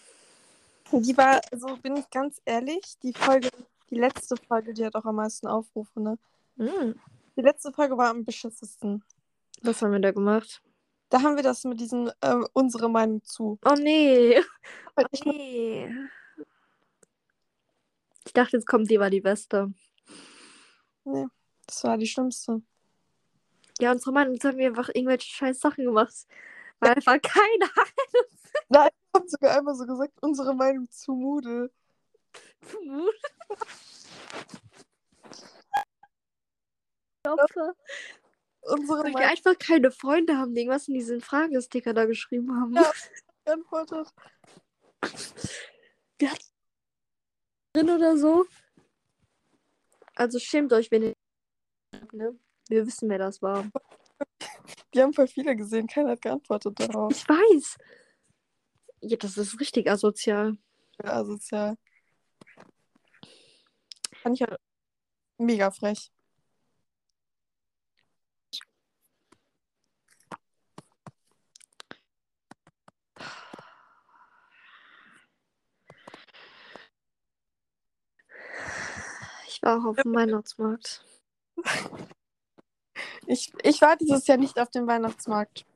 Die 0.92 1.16
war, 1.16 1.40
also 1.52 1.76
bin 1.76 1.96
ich 1.96 2.08
ganz 2.10 2.40
ehrlich, 2.44 2.98
die 3.02 3.12
Folge, 3.12 3.50
die 3.90 3.96
letzte 3.96 4.36
Folge, 4.36 4.74
die 4.74 4.84
hat 4.84 4.94
auch 4.94 5.04
am 5.04 5.16
meisten 5.16 5.46
Aufrufe, 5.46 6.00
ne? 6.00 6.18
Mm. 6.56 6.94
Die 7.36 7.42
letzte 7.42 7.72
Folge 7.72 7.96
war 7.96 8.10
am 8.10 8.24
beschissensten. 8.24 9.04
Was 9.62 9.82
haben 9.82 9.92
wir 9.92 10.00
da 10.00 10.12
gemacht? 10.12 10.62
Da 11.08 11.22
haben 11.22 11.36
wir 11.36 11.42
das 11.42 11.64
mit 11.64 11.80
diesen, 11.80 12.10
ähm, 12.22 12.46
unsere 12.52 12.88
Meinung 12.88 13.22
zu. 13.24 13.58
Oh 13.64 13.74
nee. 13.78 14.40
Oh 14.98 15.04
Ich 15.10 15.24
nee. 15.26 15.90
Ich 18.24 18.32
dachte, 18.32 18.56
jetzt 18.56 18.66
kommt 18.66 18.90
die 18.90 18.98
war 18.98 19.10
die 19.10 19.20
beste. 19.20 19.72
Das 21.66 21.84
war 21.84 21.98
die 21.98 22.06
schlimmste. 22.06 22.62
Ja, 23.78 23.92
unsere 23.92 24.12
Meinung, 24.12 24.34
jetzt 24.34 24.44
haben 24.44 24.56
wir 24.56 24.66
einfach 24.66 24.88
irgendwelche 24.88 25.28
scheiß 25.28 25.60
Sachen 25.60 25.84
gemacht. 25.84 26.26
Weil 26.80 26.90
einfach 26.96 27.20
keiner 27.20 27.70
Nein, 28.68 28.88
wir 29.12 29.20
haben 29.20 29.28
sogar 29.28 29.58
einmal 29.58 29.74
so 29.74 29.86
gesagt, 29.86 30.14
unsere 30.22 30.54
Meinung 30.54 30.90
zu 30.90 31.12
Moodle. 31.12 31.70
Mut. 32.84 33.14
Opfer. 37.24 37.74
Unsere 38.62 39.04
Weil 39.04 39.14
wir 39.14 39.28
einfach 39.28 39.58
keine 39.58 39.90
Freunde 39.90 40.36
haben, 40.36 40.54
die 40.54 40.62
irgendwas 40.62 40.88
in 40.88 40.94
diesen 40.94 41.20
Fragesticker 41.20 41.94
da 41.94 42.04
geschrieben 42.04 42.54
haben. 42.60 42.74
Ja. 42.74 42.92
geantwortet. 43.44 44.12
Wir 46.18 46.30
hatten 46.30 46.44
drin 47.72 47.90
oder 47.90 48.16
so. 48.16 48.46
Also 50.14 50.38
schämt 50.38 50.72
euch, 50.72 50.90
wenn 50.90 51.02
ihr. 51.02 51.14
Ne? 52.12 52.38
Wir 52.68 52.86
wissen, 52.86 53.08
wer 53.08 53.18
das 53.18 53.40
war. 53.42 53.70
Die 54.92 55.02
haben 55.02 55.12
voll 55.12 55.28
viele 55.28 55.54
gesehen, 55.54 55.86
keiner 55.86 56.12
hat 56.12 56.22
geantwortet 56.22 56.80
darauf. 56.80 57.12
Ich 57.12 57.28
weiß. 57.28 57.76
Ja, 59.02 59.16
das 59.16 59.36
ist 59.36 59.60
richtig 59.60 59.90
asozial. 59.90 60.56
Ja, 61.02 61.12
asozial. 61.12 61.76
Fand 64.26 64.40
ich 64.40 64.42
halt 64.42 64.60
mega 65.38 65.70
frech. 65.70 66.10
Ich 79.46 79.62
war 79.62 79.78
auch 79.78 79.84
auf 79.90 79.96
dem 80.02 80.12
Weihnachtsmarkt. 80.12 81.04
Ich, 83.28 83.52
ich 83.64 83.82
war 83.82 83.96
dieses 83.96 84.26
Jahr 84.28 84.38
nicht 84.38 84.56
auf 84.60 84.70
dem 84.70 84.86
Weihnachtsmarkt. 84.86 85.66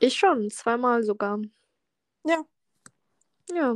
Ich 0.00 0.18
schon, 0.18 0.50
zweimal 0.50 1.02
sogar. 1.02 1.40
Ja. 2.24 2.44
Ja. 3.50 3.70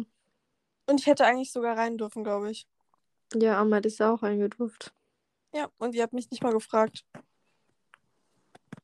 Und 0.86 1.00
ich 1.00 1.06
hätte 1.06 1.24
eigentlich 1.24 1.52
sogar 1.52 1.78
rein 1.78 1.96
dürfen, 1.96 2.22
glaube 2.22 2.50
ich. 2.50 2.66
Ja, 3.34 3.60
Ahmed 3.60 3.86
ist 3.86 3.98
ja 3.98 4.12
auch 4.12 4.22
eingedurft. 4.22 4.92
Ja, 5.54 5.68
und 5.78 5.94
ihr 5.94 6.02
habt 6.02 6.12
mich 6.12 6.30
nicht 6.30 6.42
mal 6.42 6.52
gefragt. 6.52 7.04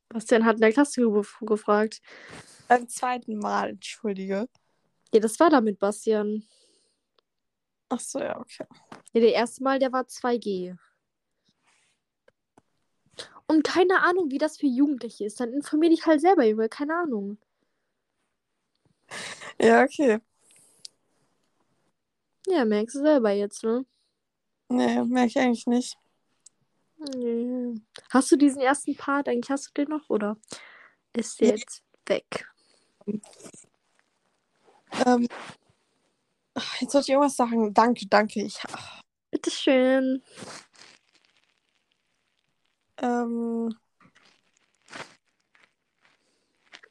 Bastian 0.08 0.44
hat 0.44 0.56
in 0.56 0.62
der 0.62 0.72
Klasse 0.72 1.02
ge- 1.02 1.22
gefragt. 1.42 2.00
Beim 2.66 2.88
zweiten 2.88 3.38
Mal, 3.38 3.70
entschuldige. 3.70 4.48
Ja, 5.12 5.20
das 5.20 5.38
war 5.40 5.50
da 5.50 5.60
mit 5.60 5.78
Bastian. 5.78 6.44
Ach 7.90 8.00
so, 8.00 8.18
ja, 8.18 8.38
okay. 8.38 8.66
Ja, 9.12 9.20
der 9.20 9.32
erste 9.32 9.62
Mal, 9.62 9.78
der 9.78 9.92
war 9.92 10.06
2G. 10.06 10.76
Und 13.46 13.64
keine 13.64 14.02
Ahnung, 14.02 14.30
wie 14.30 14.36
das 14.38 14.58
für 14.58 14.66
Jugendliche 14.66 15.24
ist. 15.24 15.40
Dann 15.40 15.52
informier 15.52 15.88
dich 15.90 16.04
halt 16.04 16.20
selber, 16.20 16.44
Junge. 16.44 16.68
Keine 16.68 16.94
Ahnung. 16.94 17.38
Ja, 19.58 19.82
okay. 19.82 20.20
Ja, 22.46 22.64
merkst 22.66 22.96
du 22.96 23.00
selber 23.00 23.30
jetzt, 23.30 23.62
ne? 23.64 23.86
Nee, 24.68 25.02
merke 25.04 25.28
ich 25.28 25.38
eigentlich 25.38 25.66
nicht. 25.66 25.98
Nee. 26.98 27.80
Hast 28.10 28.30
du 28.32 28.36
diesen 28.36 28.60
ersten 28.60 28.96
Part? 28.96 29.28
Eigentlich 29.28 29.50
hast 29.50 29.68
du 29.68 29.72
den 29.72 29.88
noch, 29.88 30.08
oder? 30.10 30.36
Ist 31.12 31.40
der 31.40 31.48
Ja. 31.48 31.54
jetzt 31.54 31.82
weg? 32.06 32.48
Ähm, 35.06 35.28
jetzt 36.80 36.92
sollte 36.92 37.04
ich 37.06 37.08
irgendwas 37.10 37.36
sagen. 37.36 37.72
Danke, 37.72 38.06
danke. 38.08 38.42
Ich, 38.42 38.58
ach, 38.72 39.02
Bitteschön. 39.30 40.22
ähm, 42.98 43.74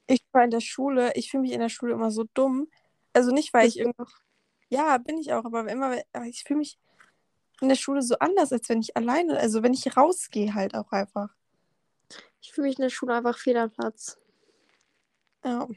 ich 0.08 0.22
war 0.32 0.44
in 0.46 0.52
der 0.52 0.62
Schule, 0.62 1.12
ich 1.16 1.30
fühle 1.30 1.42
mich 1.42 1.52
in 1.52 1.60
der 1.60 1.70
Schule 1.70 1.94
immer 1.94 2.12
so 2.12 2.24
dumm. 2.34 2.70
Also 3.14 3.32
nicht, 3.32 3.54
weil 3.54 3.68
ich 3.68 3.78
irgendwie. 3.78 4.12
Ja, 4.70 4.98
bin 4.98 5.18
ich 5.18 5.32
auch, 5.34 5.46
aber 5.46 5.68
immer, 5.70 5.98
ich 6.26 6.44
fühle 6.44 6.60
mich 6.60 6.78
in 7.62 7.70
der 7.70 7.76
Schule 7.76 8.02
so 8.02 8.18
anders, 8.20 8.52
als 8.52 8.70
wenn 8.70 8.82
ich 8.82 8.96
alleine, 8.96 9.38
also 9.38 9.64
wenn 9.64 9.74
ich 9.74 9.98
rausgehe 9.98 10.54
halt 10.54 10.76
auch 10.76 10.92
einfach. 10.92 11.30
Ich 12.42 12.54
fühle 12.54 12.68
mich 12.68 12.78
in 12.78 12.84
der 12.84 12.90
Schule 12.90 13.14
einfach 13.14 13.38
fehl 13.38 13.58
am 13.58 13.72
Platz. 13.72 14.18
Ja. 15.44 15.68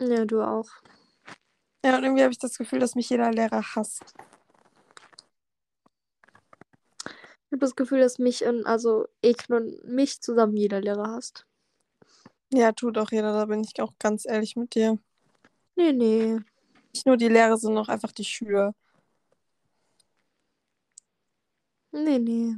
Ja, 0.00 0.24
du 0.24 0.42
auch. 0.42 0.68
Ja, 1.84 1.96
und 1.96 2.04
irgendwie 2.04 2.22
habe 2.22 2.32
ich 2.32 2.38
das 2.38 2.58
Gefühl, 2.58 2.80
dass 2.80 2.94
mich 2.94 3.08
jeder 3.10 3.30
Lehrer 3.32 3.62
hasst. 3.74 4.14
Ich 7.04 7.52
habe 7.52 7.60
das 7.60 7.76
Gefühl, 7.76 8.00
dass 8.00 8.18
mich 8.18 8.44
und 8.44 8.66
also 8.66 9.08
Eken 9.22 9.54
und 9.54 9.84
mich 9.84 10.20
zusammen 10.20 10.56
jeder 10.56 10.80
Lehrer 10.80 11.12
hasst. 11.12 11.46
Ja, 12.52 12.72
tut 12.72 12.98
auch 12.98 13.10
jeder, 13.10 13.32
da 13.32 13.46
bin 13.46 13.62
ich 13.62 13.80
auch 13.80 13.92
ganz 13.98 14.26
ehrlich 14.26 14.56
mit 14.56 14.74
dir. 14.74 14.98
Nee, 15.76 15.92
nee. 15.92 16.38
Nicht 16.92 17.06
nur 17.06 17.16
die 17.16 17.28
Lehrer, 17.28 17.56
sondern 17.56 17.84
auch 17.84 17.88
einfach 17.88 18.12
die 18.12 18.24
Schüler. 18.24 18.74
Nee, 21.92 22.18
nee. 22.18 22.54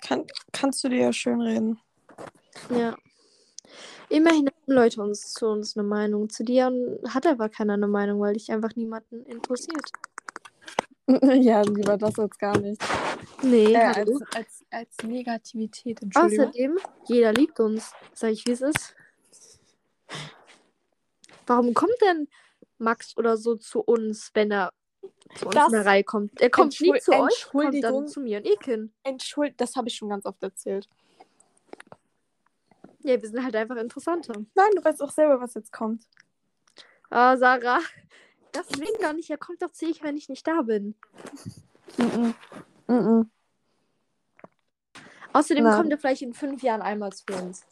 Kann, 0.00 0.24
kannst 0.52 0.82
du 0.84 0.88
dir 0.88 1.00
ja 1.00 1.12
schön 1.12 1.40
reden. 1.40 1.78
Ja. 2.70 2.96
Immerhin 4.08 4.46
haben 4.46 4.72
Leute 4.72 5.02
uns 5.02 5.32
zu 5.34 5.46
uns 5.48 5.76
eine 5.76 5.86
Meinung. 5.86 6.30
Zu 6.30 6.44
dir 6.44 6.72
hat 7.08 7.26
aber 7.26 7.48
keiner 7.48 7.74
eine 7.74 7.88
Meinung, 7.88 8.20
weil 8.20 8.34
dich 8.34 8.50
einfach 8.50 8.74
niemanden 8.74 9.24
interessiert. 9.26 9.90
ja, 11.08 11.62
lieber 11.62 11.98
das 11.98 12.18
als 12.18 12.38
gar 12.38 12.58
nicht. 12.58 12.82
Nee, 13.42 13.74
Äh, 13.74 13.76
als, 13.76 14.10
als, 14.34 14.64
als 14.70 14.96
Negativität. 15.02 16.00
Außerdem, 16.14 16.78
jeder 17.06 17.32
liebt 17.32 17.60
uns. 17.60 17.92
Sag 18.14 18.30
ich, 18.30 18.46
wie 18.46 18.52
es 18.52 18.62
ist. 18.62 18.94
Warum 21.46 21.74
kommt 21.74 22.00
denn 22.02 22.28
Max 22.78 23.16
oder 23.16 23.36
so 23.36 23.56
zu 23.56 23.80
uns, 23.80 24.30
wenn 24.34 24.50
er 24.50 24.72
zu 25.36 25.46
uns 25.46 25.54
Das- 25.54 25.66
in 25.68 25.72
der 25.72 25.86
Reihe 25.86 26.04
kommt? 26.04 26.40
Er 26.40 26.50
kommt 26.50 26.80
nie 26.80 26.98
zu 27.00 27.12
euch, 27.12 27.46
kommt 27.50 27.82
dann 27.82 28.08
zu 28.08 28.20
mir 28.20 28.38
und 28.38 28.46
Ekin. 28.46 28.92
Entschuld, 29.02 29.54
das 29.60 29.76
habe 29.76 29.88
ich 29.88 29.94
schon 29.96 30.08
ganz 30.08 30.26
oft 30.26 30.42
erzählt. 30.42 30.88
Ja, 33.00 33.20
wir 33.20 33.28
sind 33.28 33.42
halt 33.42 33.54
einfach 33.56 33.76
interessanter. 33.76 34.34
Nein, 34.54 34.70
du 34.74 34.84
weißt 34.84 35.02
auch 35.02 35.10
selber, 35.10 35.40
was 35.40 35.54
jetzt 35.54 35.72
kommt. 35.72 36.06
Ah, 37.10 37.36
Sarah, 37.36 37.80
das 38.52 38.68
will 38.78 38.92
gar 39.00 39.12
nicht. 39.14 39.30
Er 39.30 39.38
kommt 39.38 39.62
doch 39.62 39.70
zu 39.70 39.86
ich, 39.86 40.02
wenn 40.02 40.16
ich 40.16 40.28
nicht 40.28 40.46
da 40.46 40.62
bin. 40.62 40.94
Mhm. 41.96 42.34
Mhm. 42.86 43.30
Außerdem 45.32 45.64
Nein. 45.64 45.76
kommt 45.76 45.90
er 45.92 45.98
vielleicht 45.98 46.22
in 46.22 46.34
fünf 46.34 46.62
Jahren 46.62 46.82
einmal 46.82 47.12
zu 47.12 47.24
uns. 47.34 47.64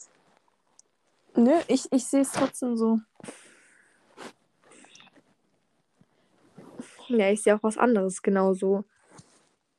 Nö, 1.35 1.53
ich, 1.69 1.91
ich 1.93 2.07
sehe 2.07 2.23
es 2.23 2.33
trotzdem 2.33 2.77
so. 2.77 3.01
Ja, 7.09 7.31
ich 7.31 7.43
sehe 7.43 7.55
auch 7.57 7.63
was 7.63 7.79
anderes 7.79 8.23
genauso. 8.23 8.85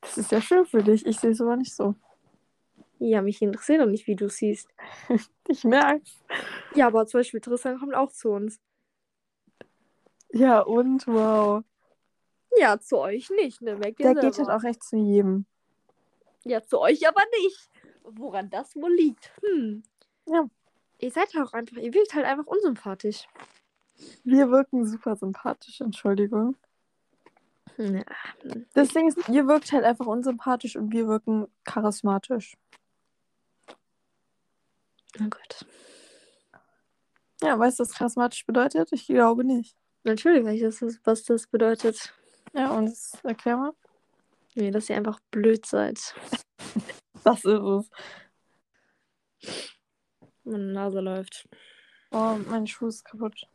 Das 0.01 0.17
ist 0.17 0.31
ja 0.31 0.41
schön 0.41 0.65
für 0.65 0.83
dich. 0.83 1.05
Ich 1.05 1.19
sehe 1.19 1.31
es 1.31 1.41
aber 1.41 1.57
nicht 1.57 1.75
so. 1.75 1.95
Ja, 2.99 3.21
mich 3.21 3.41
interessiert 3.41 3.81
doch 3.81 3.87
nicht, 3.87 4.07
wie 4.07 4.15
du 4.15 4.29
siehst. 4.29 4.69
Ich 5.49 5.63
merk's. 5.63 6.21
Ja, 6.75 6.87
aber 6.87 7.07
zum 7.07 7.21
Beispiel 7.21 7.39
Tristan 7.39 7.79
kommt 7.79 7.95
auch 7.95 8.11
zu 8.11 8.31
uns. 8.31 8.59
Ja, 10.33 10.59
und 10.59 11.07
wow. 11.07 11.63
Ja, 12.57 12.77
zu 12.79 12.97
euch 12.97 13.29
nicht, 13.29 13.61
ne? 13.61 13.77
Merkt 13.77 13.99
Der 13.99 14.13
geht 14.13 14.37
halt 14.37 14.49
auch 14.49 14.63
echt 14.65 14.83
zu 14.83 14.97
jedem. 14.97 15.45
Ja, 16.43 16.61
zu 16.61 16.81
euch 16.81 17.07
aber 17.07 17.21
nicht. 17.41 17.69
Woran 18.03 18.49
das 18.49 18.75
wohl 18.75 18.93
liegt? 18.93 19.31
Hm. 19.41 19.83
Ja. 20.25 20.49
Ihr 20.99 21.11
seid 21.11 21.33
halt 21.33 21.47
auch 21.47 21.53
einfach, 21.53 21.77
ihr 21.77 21.93
wirkt 21.93 22.13
halt 22.13 22.25
einfach 22.25 22.45
unsympathisch. 22.45 23.27
Wir 24.23 24.49
wirken 24.49 24.85
super 24.85 25.15
sympathisch, 25.15 25.79
Entschuldigung. 25.79 26.57
Ja. 27.77 28.03
Das 28.73 28.89
Ding 28.89 29.07
ist, 29.07 29.29
ihr 29.29 29.47
wirkt 29.47 29.71
halt 29.71 29.83
einfach 29.83 30.07
unsympathisch 30.07 30.75
und 30.75 30.91
wir 30.91 31.07
wirken 31.07 31.47
charismatisch. 31.63 32.57
Oh 35.19 35.29
Gott. 35.29 35.65
Ja, 37.41 37.57
weißt 37.57 37.79
du, 37.79 37.83
was 37.83 37.93
charismatisch 37.93 38.45
bedeutet? 38.45 38.91
Ich 38.91 39.05
glaube 39.07 39.43
nicht. 39.43 39.75
Natürlich 40.03 40.43
weiß 40.43 40.81
ich, 40.81 40.99
was 41.03 41.23
das 41.23 41.47
bedeutet. 41.47 42.13
Ja, 42.53 42.71
und 42.71 42.87
das, 42.87 43.17
erklär 43.23 43.57
mal. 43.57 43.73
Nee, 44.55 44.71
dass 44.71 44.89
ihr 44.89 44.95
einfach 44.95 45.19
blöd 45.31 45.65
seid. 45.65 46.15
Das 47.23 47.43
ist 47.43 47.45
es. 47.45 47.89
Meine 50.45 50.71
Nase 50.71 51.01
läuft. 51.01 51.49
Oh, 52.11 52.37
mein 52.47 52.65
Schuh 52.67 52.87
ist 52.87 53.03
kaputt. 53.03 53.47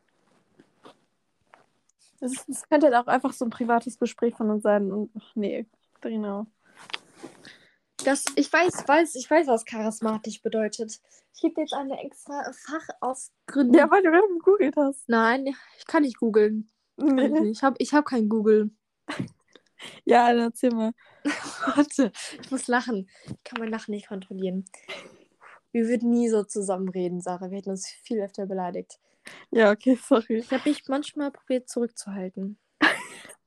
Das, 2.23 2.47
das 2.47 2.69
könnte 2.69 2.87
halt 2.87 2.95
auch 2.95 3.09
einfach 3.09 3.33
so 3.33 3.45
ein 3.45 3.51
privates 3.51 3.99
Gespräch 3.99 4.37
von 4.37 4.49
uns 4.49 4.63
sein. 4.63 4.93
Und 4.93 5.11
ach 5.19 5.35
nee, 5.35 5.67
genau. 6.01 6.47
Das, 8.05 8.25
ich 8.37 8.53
weiß, 8.53 8.87
weiß, 8.87 9.17
ich 9.17 9.29
weiß, 9.29 9.49
was 9.49 9.65
charismatisch 9.65 10.41
bedeutet. 10.41 11.01
Ich 11.35 11.41
gebe 11.41 11.55
dir 11.55 11.63
jetzt 11.63 11.75
eine 11.75 12.01
extra 12.01 12.45
Fachausgründung. 12.53 13.77
Ja, 13.77 13.91
weil 13.91 14.05
du 14.05 14.11
gegoogelt 14.39 14.77
hast. 14.77 15.09
Nein, 15.09 15.49
ich 15.77 15.87
kann 15.89 16.03
nicht 16.03 16.17
googeln. 16.17 16.71
Ich 16.97 17.05
Nee. 17.05 17.51
Ich 17.51 17.65
habe 17.65 17.75
ich 17.79 17.93
hab 17.93 18.07
kein 18.07 18.29
Google. 18.29 18.71
Ja, 20.05 20.33
dann 20.33 20.43
erzähl 20.43 20.71
mal. 20.71 20.93
Warte, 21.75 22.13
ich 22.41 22.51
muss 22.53 22.69
lachen. 22.69 23.11
Ich 23.25 23.43
kann 23.43 23.59
mein 23.59 23.69
Lachen 23.69 23.91
nicht 23.91 24.07
kontrollieren. 24.07 24.65
Wir 25.73 25.89
würden 25.89 26.11
nie 26.11 26.29
so 26.29 26.45
zusammen 26.45 26.89
reden, 26.89 27.21
Sarah. 27.21 27.51
Wir 27.51 27.59
hätten 27.59 27.71
uns 27.71 27.89
viel 27.89 28.21
öfter 28.21 28.47
beleidigt. 28.47 29.01
Ja, 29.51 29.71
okay, 29.71 29.97
sorry. 29.97 30.39
Ich 30.39 30.51
habe 30.51 30.69
mich 30.69 30.83
manchmal 30.89 31.31
probiert 31.31 31.69
zurückzuhalten. 31.69 32.59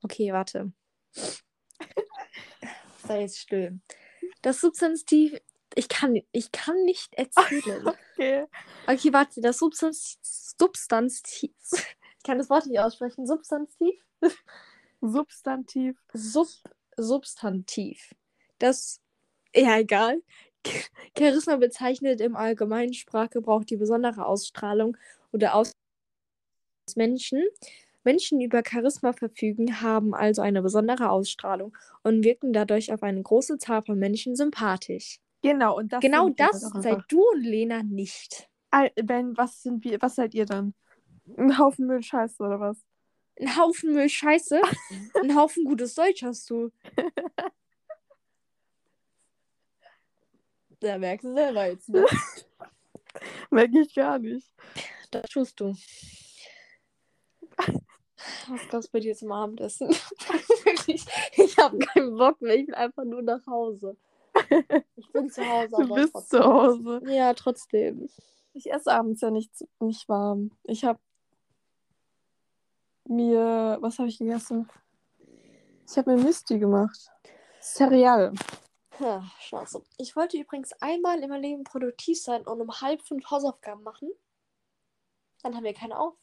Okay, 0.01 0.32
warte. 0.32 0.71
Sei 3.07 3.21
jetzt 3.21 3.39
still. 3.39 3.80
Das 4.41 4.61
Substantiv. 4.61 5.39
Ich 5.73 5.89
kann, 5.89 6.21
ich 6.32 6.51
kann 6.51 6.84
nicht 6.84 7.13
erzählen. 7.13 7.91
Okay. 8.17 8.45
Okay, 8.88 9.11
warte. 9.11 9.41
Das 9.41 9.57
Substantiv. 9.57 10.17
Substantiv. 10.21 11.51
Ich 11.71 12.23
kann 12.23 12.38
das 12.38 12.49
Wort 12.49 12.65
nicht 12.65 12.80
aussprechen. 12.80 13.28
Substantiv. 13.28 14.01
Substantiv. 15.01 15.97
Sub 16.13 16.47
Substantiv. 16.95 18.15
Das. 18.57 19.01
Ja, 19.53 19.78
egal. 19.80 20.21
Charisma 21.17 21.57
bezeichnet 21.57 22.21
im 22.21 22.36
allgemeinen 22.36 22.93
Sprachgebrauch 22.93 23.65
die 23.65 23.78
besondere 23.78 24.26
Ausstrahlung 24.26 24.97
oder 25.36 25.53
Aus 25.55 25.71
Menschen. 26.95 27.43
Menschen, 28.03 28.39
die 28.39 28.45
über 28.45 28.61
Charisma 28.67 29.13
verfügen, 29.13 29.81
haben 29.81 30.13
also 30.13 30.41
eine 30.41 30.61
besondere 30.61 31.09
Ausstrahlung 31.09 31.75
und 32.03 32.23
wirken 32.23 32.53
dadurch 32.53 32.93
auf 32.93 33.01
eine 33.03 33.21
große 33.21 33.57
Zahl 33.57 33.81
von 33.81 33.97
Menschen 33.97 34.36
sympathisch. 34.36 35.19
Genau, 35.41 35.75
und 35.77 35.91
das 35.91 36.01
genau 36.01 36.29
das 36.29 36.61
seid 36.61 37.03
du 37.09 37.21
und 37.33 37.41
Lena 37.41 37.83
nicht. 37.83 38.47
Al- 38.69 38.91
Ben, 39.03 39.36
was 39.36 39.61
sind 39.63 39.83
wir, 39.83 40.01
was 40.01 40.15
seid 40.15 40.33
ihr 40.36 40.45
dann? 40.45 40.73
Ein 41.38 41.57
Haufen 41.57 41.88
Müll 41.88 42.03
Scheiße 42.03 42.41
oder 42.43 42.59
was? 42.59 42.77
Ein 43.39 43.57
Haufen 43.57 43.93
Müll 43.93 44.07
Scheiße, 44.09 44.61
ein 45.21 45.36
Haufen 45.36 45.65
gutes 45.65 45.95
Deutsch 45.95 46.23
hast 46.23 46.49
du. 46.49 46.71
Da 50.81 50.97
merkst 50.97 51.25
du 51.25 51.33
selber 51.33 51.67
jetzt, 51.67 51.89
ne? 51.89 52.05
Merke 53.49 53.79
ich 53.79 53.95
gar 53.95 54.19
nicht. 54.19 54.51
Das 55.22 55.32
tust 55.32 55.59
du. 55.59 55.76
Was 58.47 58.68
gab's 58.70 58.88
bei 58.88 58.99
dir 58.99 59.16
zum 59.16 59.32
Abendessen? 59.32 59.89
Ich 61.38 61.57
habe 61.57 61.80
keinen 61.80 62.16
Bock 62.16 62.41
mehr. 62.41 62.55
Ich 62.55 62.68
will 62.68 62.76
einfach 62.76 63.03
nur 63.05 63.22
nach 63.24 63.45
Hause. 63.47 63.97
Ich 64.95 65.11
bin 65.11 65.30
zu 65.32 65.43
Hause, 65.47 65.76
Du 65.80 65.93
bist 65.95 66.13
trotzdem. 66.13 66.41
zu 66.41 66.45
Hause. 66.45 67.01
Ja, 67.07 67.34
trotzdem. 67.34 68.07
Ich 68.53 68.72
esse 68.72 68.91
abends 68.91 69.22
ja 69.22 69.32
nicht, 69.32 69.51
nicht 69.80 70.07
warm. 70.07 70.51
Ich 70.63 70.86
habe 70.86 70.99
mir, 73.07 73.78
was 73.82 73.97
habe 73.99 74.09
ich 74.09 74.20
gegessen? 74.20 74.70
Ich 75.89 75.97
habe 75.97 76.16
mir 76.16 76.24
Müsli 76.24 76.59
gemacht. 76.59 77.09
Cereal. 77.61 78.34
Ja, 78.99 79.24
scheiße. 79.39 79.82
Ich 79.97 80.16
wollte 80.16 80.38
übrigens 80.38 80.72
einmal 80.82 81.22
in 81.22 81.30
meinem 81.30 81.41
Leben 81.41 81.63
produktiv 81.63 82.22
sein 82.22 82.45
und 82.45 82.61
um 82.61 82.72
halb 82.82 83.01
fünf 83.01 83.30
Hausaufgaben 83.30 83.84
machen. 83.84 84.09
Dann 85.45 85.55
haben 85.55 85.63
wir 85.63 85.75
keine 85.75 85.99
auf. 85.99 86.15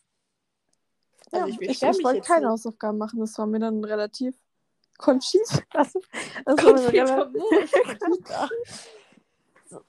Also 1.30 1.46
Ja, 1.46 1.46
ich 1.46 1.60
ich, 1.60 1.80
ich, 1.80 2.04
wollte 2.04 2.22
keine 2.22 2.40
nicht. 2.40 2.50
Hausaufgaben 2.50 2.98
machen. 2.98 3.20
Das 3.20 3.38
war 3.38 3.46
mir 3.46 3.60
dann 3.60 3.84
relativ 3.84 4.34
Conchita. 4.98 5.60
Das, 5.70 5.92
das. 6.44 6.74
So. 9.64 9.80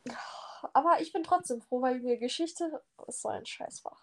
Aber 0.72 1.02
ich 1.02 1.12
bin 1.12 1.24
trotzdem 1.24 1.62
froh, 1.62 1.82
weil 1.82 2.00
mir 2.00 2.18
Geschichte 2.18 2.82
ist 3.06 3.22
so 3.22 3.28
ein 3.28 3.46
Scheißfach. 3.46 4.02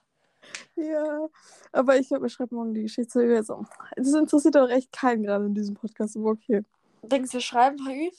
Ja, 0.77 1.27
aber 1.73 1.97
ich 1.97 2.09
glaube, 2.09 2.27
ich 2.27 2.35
schreibe 2.35 2.55
morgen 2.55 2.75
die 2.75 2.83
Geschichte. 2.83 3.21
Also, 3.35 3.65
das 3.97 4.13
interessiert 4.13 4.59
auch 4.59 4.69
echt 4.69 4.93
keinen 4.93 5.23
gerade 5.23 5.47
in 5.47 5.55
diesem 5.55 5.75
Podcast, 5.75 6.19
aber 6.19 6.33
okay. 6.33 6.65
Denkst 7.03 7.31
du, 7.31 7.35
wir 7.35 7.41
schreiben 7.41 7.79
HÜ? 7.87 8.11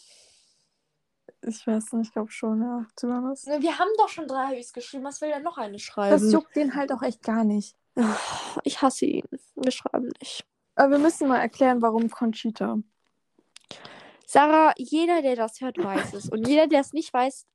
Ich 1.43 1.65
weiß 1.65 1.93
nicht, 1.93 2.07
ich 2.07 2.13
glaube 2.13 2.31
schon, 2.31 2.61
ja. 2.61 2.85
Honest. 3.01 3.47
Ne, 3.47 3.61
Wir 3.61 3.79
haben 3.79 3.89
doch 3.97 4.09
schon 4.09 4.27
drei 4.27 4.57
HÜs 4.57 4.73
geschrieben. 4.73 5.03
Was 5.03 5.21
will 5.21 5.29
denn 5.29 5.43
noch 5.43 5.57
eine 5.57 5.73
Das 5.73 5.81
schreiben? 5.81 6.31
juckt 6.31 6.55
den 6.55 6.75
halt 6.75 6.91
auch 6.91 7.01
echt 7.01 7.23
gar 7.23 7.43
nicht. 7.43 7.75
Ich 8.63 8.81
hasse 8.81 9.05
ihn. 9.05 9.25
Wir 9.55 9.71
schreiben 9.71 10.11
nicht. 10.19 10.45
Aber 10.75 10.91
wir 10.91 10.99
müssen 10.99 11.27
mal 11.27 11.39
erklären, 11.39 11.81
warum 11.81 12.09
Conchita. 12.09 12.77
Sarah, 14.25 14.73
jeder, 14.77 15.21
der 15.21 15.35
das 15.35 15.59
hört, 15.61 15.77
weiß 15.77 16.13
es. 16.13 16.29
Und 16.29 16.47
jeder, 16.47 16.67
der 16.67 16.81
es 16.81 16.93
nicht 16.93 17.13
weiß, 17.13 17.45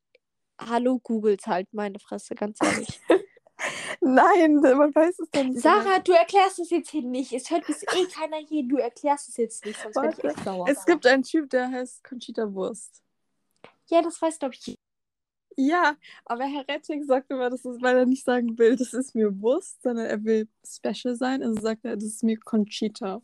hallo, 0.61 0.99
googelt 0.99 1.47
halt 1.47 1.73
meine 1.73 1.99
Fresse, 1.99 2.35
ganz 2.35 2.59
ehrlich. 2.63 3.01
Nein, 4.01 4.57
man 4.57 4.95
weiß 4.95 5.19
es 5.19 5.31
doch 5.31 5.43
nicht. 5.43 5.61
Sarah, 5.61 5.99
du 6.01 6.13
erklärst 6.13 6.59
es 6.59 6.71
jetzt 6.71 6.91
hier 6.91 7.03
nicht. 7.03 7.33
Es 7.33 7.51
hört 7.51 7.67
bis 7.67 7.83
eh 7.83 8.07
keiner 8.13 8.37
hier. 8.37 8.67
Du 8.69 8.77
erklärst 8.77 9.29
es 9.31 9.37
jetzt 9.39 9.65
nicht, 9.65 9.81
sonst 9.81 9.97
werde 9.97 10.17
ich 10.19 10.25
echt 10.25 10.45
sauer. 10.45 10.67
Es 10.69 10.85
gibt 10.85 11.07
einen 11.07 11.23
Typ, 11.23 11.49
der 11.51 11.71
heißt 11.71 12.05
Conchita 12.05 12.53
Wurst. 12.53 13.03
Ja, 13.89 14.03
das 14.03 14.21
weiß, 14.21 14.39
glaube 14.39 14.55
ich. 14.55 14.79
Ja, 15.59 15.97
aber 16.27 16.45
Herr 16.45 16.69
Rettig 16.69 17.07
sagt 17.07 17.31
immer, 17.31 17.49
das 17.49 17.65
ist, 17.65 17.81
weil 17.81 17.97
er 17.97 18.07
nicht 18.07 18.25
sagen 18.25 18.59
will, 18.59 18.77
das 18.77 18.93
ist 18.93 19.15
mir 19.15 19.41
Wurst, 19.41 19.83
sondern 19.83 20.05
er 20.07 20.23
will 20.23 20.49
special 20.67 21.17
sein. 21.17 21.43
Also 21.43 21.61
sagt 21.63 21.85
er, 21.85 21.97
das 21.97 22.05
ist 22.05 22.23
mir 22.23 22.39
Conchita. 22.39 23.23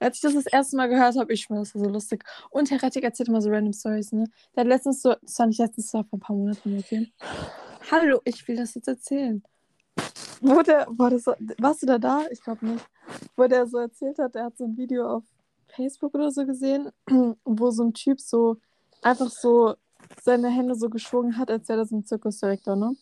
Als 0.00 0.16
ich 0.16 0.22
das 0.22 0.34
das 0.34 0.46
erste 0.46 0.76
Mal 0.76 0.88
gehört 0.88 1.16
habe, 1.16 1.32
ich 1.32 1.46
fand 1.46 1.60
das 1.60 1.70
so 1.70 1.84
lustig. 1.84 2.24
Und 2.50 2.70
Herr 2.70 2.82
Rettig 2.82 3.04
erzählt 3.04 3.28
immer 3.28 3.42
so 3.42 3.50
random 3.50 3.74
Stories, 3.74 4.12
ne? 4.12 4.24
Der 4.56 4.62
hat 4.62 4.68
letztens 4.68 5.02
so, 5.02 5.14
das 5.20 5.38
war 5.38 5.46
nicht 5.46 5.58
letztens, 5.58 5.86
das 5.86 5.94
war 5.94 6.04
vor 6.04 6.18
ein 6.18 6.20
paar 6.20 6.34
Monaten, 6.34 6.78
okay? 6.78 7.12
Hallo, 7.90 8.20
ich 8.24 8.48
will 8.48 8.56
das 8.56 8.74
jetzt 8.74 8.88
erzählen. 8.88 9.42
Wo 10.40 10.62
der, 10.62 10.86
war 10.90 11.10
das 11.10 11.26
warst 11.58 11.82
du 11.82 11.86
da 11.86 11.98
da? 11.98 12.26
Ich 12.30 12.42
glaube 12.42 12.66
nicht. 12.66 12.84
Wo 13.36 13.46
der 13.46 13.66
so 13.66 13.78
erzählt 13.78 14.18
hat, 14.18 14.34
er 14.34 14.46
hat 14.46 14.56
so 14.56 14.64
ein 14.64 14.76
Video 14.76 15.06
auf 15.06 15.24
Facebook 15.68 16.14
oder 16.14 16.30
so 16.30 16.46
gesehen, 16.46 16.90
wo 17.44 17.70
so 17.70 17.84
ein 17.84 17.92
Typ 17.92 18.20
so 18.20 18.56
einfach 19.02 19.30
so 19.30 19.74
seine 20.22 20.48
Hände 20.48 20.74
so 20.74 20.88
geschwungen 20.88 21.36
hat, 21.36 21.50
als 21.50 21.68
wäre 21.68 21.80
das 21.80 21.90
ein 21.90 22.04
Zirkusdirektor, 22.04 22.76
ne? 22.76 22.96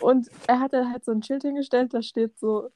Und 0.00 0.28
er 0.46 0.60
hat 0.60 0.72
da 0.72 0.88
halt 0.90 1.04
so 1.04 1.12
ein 1.12 1.22
Schild 1.22 1.42
hingestellt, 1.42 1.94
da 1.94 2.02
steht 2.02 2.38
so 2.38 2.70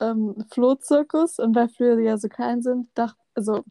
ähm, 0.00 0.44
Flohzirkus 0.50 1.38
und 1.38 1.54
weil 1.54 1.68
Flöhe 1.68 2.02
ja 2.02 2.18
so 2.18 2.28
klein 2.28 2.62
sind, 2.62 2.88
dachte, 2.94 3.18
also 3.34 3.64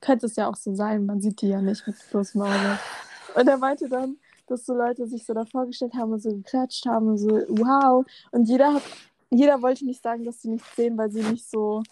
könnte 0.00 0.26
es 0.26 0.36
ja 0.36 0.48
auch 0.48 0.56
so 0.56 0.74
sein, 0.74 1.06
man 1.06 1.20
sieht 1.20 1.40
die 1.40 1.48
ja 1.48 1.60
nicht 1.60 1.86
mit 1.86 1.96
bloßem. 2.10 2.40
Und 2.40 3.48
er 3.48 3.58
meinte 3.58 3.88
dann, 3.88 4.18
dass 4.46 4.66
so 4.66 4.74
Leute 4.74 5.06
sich 5.06 5.24
so 5.24 5.34
da 5.34 5.44
vorgestellt 5.44 5.94
haben 5.94 6.12
und 6.12 6.22
so 6.22 6.30
geklatscht 6.30 6.86
haben 6.86 7.08
und 7.08 7.18
so, 7.18 7.28
wow. 7.28 8.04
Und 8.30 8.48
jeder 8.48 8.74
hat, 8.74 8.82
jeder 9.30 9.60
wollte 9.62 9.84
nicht 9.84 10.02
sagen, 10.02 10.24
dass 10.24 10.42
sie 10.42 10.50
nichts 10.50 10.76
sehen, 10.76 10.96
weil 10.96 11.10
sie 11.10 11.22
nicht 11.22 11.50
so 11.50 11.82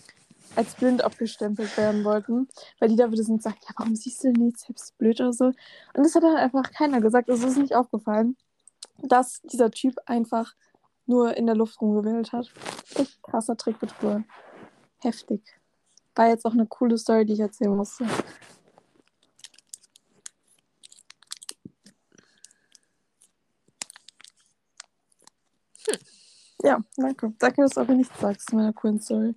als 0.56 0.74
blind 0.74 1.02
abgestempelt 1.02 1.76
werden 1.76 2.04
wollten. 2.04 2.48
Weil 2.78 2.90
jeder 2.90 3.10
würde 3.10 3.22
sonst 3.22 3.44
sagen, 3.44 3.58
ja, 3.62 3.74
warum 3.76 3.96
siehst 3.96 4.22
du 4.22 4.32
denn 4.32 4.44
nichts, 4.44 4.62
selbst 4.62 4.96
blöd 4.98 5.20
oder 5.20 5.32
so. 5.32 5.46
Und 5.46 5.56
das 5.94 6.14
hat 6.14 6.22
dann 6.22 6.36
einfach 6.36 6.70
keiner 6.72 7.00
gesagt. 7.00 7.30
Also 7.30 7.46
es 7.46 7.52
ist 7.52 7.58
nicht 7.58 7.74
aufgefallen, 7.74 8.36
dass 8.98 9.40
dieser 9.42 9.70
Typ 9.70 9.96
einfach 10.06 10.54
nur 11.06 11.36
in 11.36 11.46
der 11.46 11.56
Luft 11.56 11.80
rumgewählt 11.80 12.32
hat. 12.32 12.50
Echt 12.94 13.22
krasser 13.22 13.56
Trick 13.56 13.76
Flur. 13.98 14.24
Heftig. 14.98 15.42
War 16.14 16.28
jetzt 16.28 16.44
auch 16.44 16.52
eine 16.52 16.66
coole 16.66 16.98
Story, 16.98 17.24
die 17.24 17.32
ich 17.32 17.40
erzählen 17.40 17.74
musste. 17.74 18.06
Ja, 26.62 26.80
danke. 26.96 27.32
Danke, 27.38 27.62
dass 27.62 27.72
du 27.72 27.80
aber 27.80 27.94
nichts 27.94 28.20
sagst 28.20 28.48
zu 28.48 28.56
meiner 28.56 28.72
coolen 28.72 29.00
Story. 29.00 29.34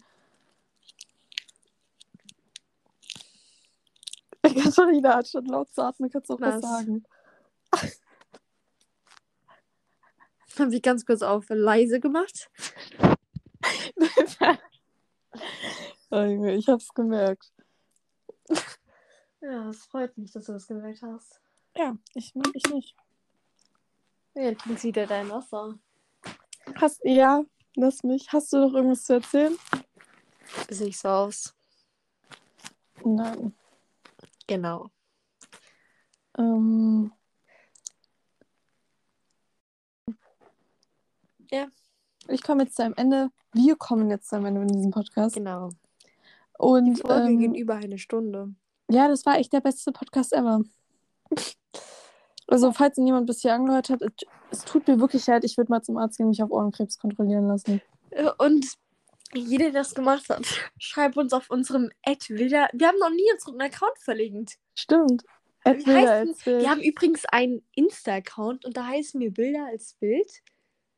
Katharina, 4.63 5.15
anstatt 5.15 5.47
laut 5.47 5.71
zu 5.71 5.83
atmen, 5.83 6.09
kannst 6.09 6.29
du 6.29 6.35
auch 6.35 6.41
was, 6.41 6.55
Was? 6.55 6.61
sagen. 6.61 7.03
Haben 10.57 10.71
Sie 10.71 10.81
ganz 10.81 11.05
kurz 11.05 11.21
auf 11.21 11.45
leise 11.49 11.99
gemacht? 11.99 12.49
oh, 16.11 16.45
ich 16.45 16.69
hab's 16.69 16.93
gemerkt. 16.93 17.51
Ja, 19.41 19.69
es 19.69 19.83
freut 19.85 20.17
mich, 20.17 20.31
dass 20.31 20.45
du 20.45 20.53
das 20.53 20.65
gemerkt 20.67 21.01
hast. 21.01 21.41
Ja, 21.75 21.97
ich 22.13 22.33
mag 22.35 22.51
ich 22.53 22.65
nicht. 22.73 22.95
Ja, 24.33 24.53
trink 24.53 24.81
wieder 24.83 25.05
dein 25.07 25.29
Wasser. 25.29 25.77
Hast, 26.75 27.01
ja, 27.03 27.43
lass 27.75 28.03
mich. 28.03 28.31
Hast 28.31 28.53
du 28.53 28.59
noch 28.59 28.73
irgendwas 28.73 29.03
zu 29.03 29.15
erzählen? 29.15 29.57
Sehe 30.69 30.87
ich 30.87 30.97
so 30.97 31.09
aus. 31.09 31.53
Nein. 33.03 33.53
Genau. 34.47 34.89
Ähm, 36.37 37.11
Ja. 41.51 41.67
Ich 42.27 42.43
komme 42.43 42.63
jetzt 42.63 42.75
zu 42.75 42.83
einem 42.83 42.95
Ende. 42.97 43.29
Wir 43.53 43.75
kommen 43.75 44.09
jetzt 44.09 44.29
zu 44.29 44.35
einem 44.35 44.45
Ende 44.47 44.61
in 44.61 44.67
diesem 44.67 44.91
Podcast. 44.91 45.35
Genau. 45.35 45.69
Die 45.69 45.75
Und 46.57 46.99
Folge 46.99 47.27
ähm, 47.31 47.39
geht 47.39 47.55
über 47.55 47.75
eine 47.75 47.97
Stunde. 47.97 48.53
ja, 48.89 49.07
das 49.07 49.25
war 49.25 49.37
echt 49.37 49.53
der 49.53 49.61
beste 49.61 49.91
Podcast 49.91 50.33
ever. 50.33 50.61
Also, 52.47 52.71
falls 52.71 52.97
ihn 52.97 53.07
jemand 53.07 53.25
bis 53.27 53.41
hier 53.41 53.53
angehört 53.53 53.89
hat, 53.89 54.01
es, 54.51 54.63
tut 54.65 54.87
mir 54.87 54.99
wirklich 54.99 55.25
leid, 55.27 55.43
ich 55.43 55.57
würde 55.57 55.71
mal 55.71 55.81
zum 55.81 55.97
Arzt 55.97 56.17
gehen 56.17 56.25
und 56.27 56.29
mich 56.31 56.43
auf 56.43 56.51
Ohrenkrebs 56.51 56.99
kontrollieren 56.99 57.47
lassen. 57.47 57.81
Und 58.37 58.65
jeder, 59.35 59.65
der 59.71 59.81
das 59.81 59.93
gemacht 59.95 60.29
hat, 60.29 60.45
schreibt 60.79 61.17
uns 61.17 61.33
auf 61.33 61.49
unserem 61.49 61.89
Ad 62.03 62.25
Wilder. 62.29 62.67
Wir 62.73 62.87
haben 62.87 62.99
noch 62.99 63.09
nie 63.09 63.31
unseren 63.33 63.61
Account 63.61 63.97
verlinkt. 63.99 64.55
Stimmt. 64.75 65.23
Denn- 65.65 65.81
erzähl. 65.87 66.59
Wir 66.59 66.69
haben 66.69 66.81
übrigens 66.81 67.25
einen 67.25 67.65
Insta-Account 67.75 68.65
und 68.65 68.77
da 68.77 68.85
heißen 68.85 69.19
wir 69.19 69.31
Bilder 69.31 69.65
als 69.65 69.95
Bild 69.99 70.31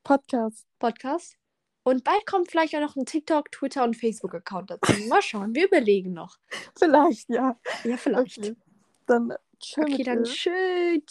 Podcast. 0.04 0.66
Podcast. 0.78 1.36
Und 1.84 2.04
bald 2.04 2.26
kommt 2.26 2.50
vielleicht 2.50 2.74
auch 2.76 2.80
noch 2.80 2.96
ein 2.96 3.06
TikTok, 3.06 3.50
Twitter 3.50 3.82
und 3.84 3.96
Facebook-Account 3.96 4.70
dazu. 4.72 4.92
Mal 5.08 5.22
schauen, 5.22 5.54
wir 5.54 5.66
überlegen 5.66 6.12
noch. 6.12 6.36
Vielleicht, 6.78 7.30
ja. 7.30 7.58
Ja, 7.84 7.96
vielleicht. 7.96 8.38
Okay. 8.38 8.56
Dann 9.06 9.32
tschö 9.58 9.80
Okay, 9.82 10.02
dann 10.02 10.24
dir. 10.24 10.30
schön. 10.30 11.02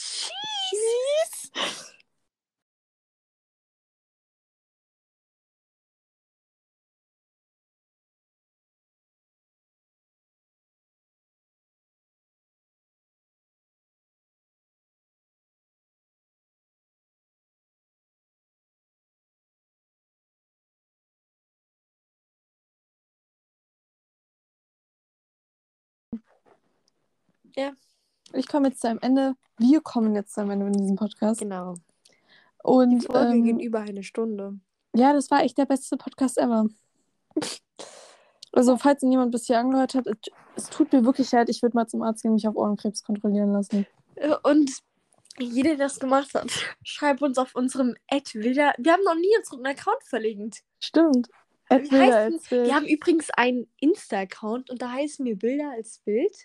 Tschüss. 27.58 27.74
Ich 28.34 28.48
komme 28.48 28.68
jetzt 28.70 28.82
zu 28.82 28.90
einem 28.90 29.00
Ende. 29.02 29.36
Wir 29.58 29.82
kommen 29.82 30.14
jetzt 30.16 30.34
zu 30.34 30.42
einem 30.42 30.52
Ende 30.52 30.66
in 30.68 30.74
diesem 30.74 30.96
Podcast. 30.96 31.40
Genau. 31.40 31.76
Die 31.76 31.80
Und 32.64 33.02
Folge 33.06 33.34
ähm, 33.38 33.44
geht 33.46 33.62
über 33.62 33.80
eine 33.80 34.04
Stunde. 34.04 34.60
ja, 34.94 35.14
das 35.14 35.32
war 35.32 35.42
echt 35.44 35.58
der 35.58 35.66
beste 35.66 35.96
Podcast 35.98 36.38
ever. 36.38 36.68
Also, 38.52 38.78
falls 38.78 39.04
ihn 39.04 39.12
jemand 39.12 39.32
bis 39.32 39.46
hier 39.48 39.60
angehört 39.60 39.94
hat, 39.96 40.08
es, 40.56 40.70
tut 40.70 40.92
mir 40.92 41.06
wirklich 41.06 41.32
leid, 41.32 41.50
ich 41.50 41.62
würde 41.62 41.76
mal 41.76 41.88
zum 41.88 42.02
Arzt 42.02 42.22
gehen 42.24 42.32
und 42.32 42.36
mich 42.36 42.48
auf 42.48 42.56
Ohrenkrebs 42.56 43.04
kontrollieren 43.04 43.52
lassen. 43.54 43.86
Äh, 44.16 44.36
Und 44.44 44.72
jeder, 45.40 45.76
der 45.76 45.86
das 45.88 46.00
gemacht 46.00 46.34
hat, 46.34 46.50
schreibt 46.84 47.22
uns 47.22 47.38
auf 47.38 47.56
unserem 47.56 47.96
Ad 48.10 48.34
Wilder. 48.34 48.74
Wir 48.78 48.94
haben 48.94 49.04
noch 49.04 49.16
nie 49.16 49.38
unseren 49.38 49.66
Account 49.68 50.04
verlinkt. 50.04 50.64
Stimmt. 50.80 51.30
Denn- 51.70 51.86
erzähl. 51.92 52.66
Wir 52.66 52.76
haben 52.76 52.86
übrigens 52.88 53.30
einen 53.32 53.68
Insta-Account 53.80 54.70
und 54.72 54.82
da 54.82 54.92
heißen 54.92 55.24
wir 55.26 55.38
Bilder 55.38 55.72
als 55.72 56.00
Bild 56.00 56.36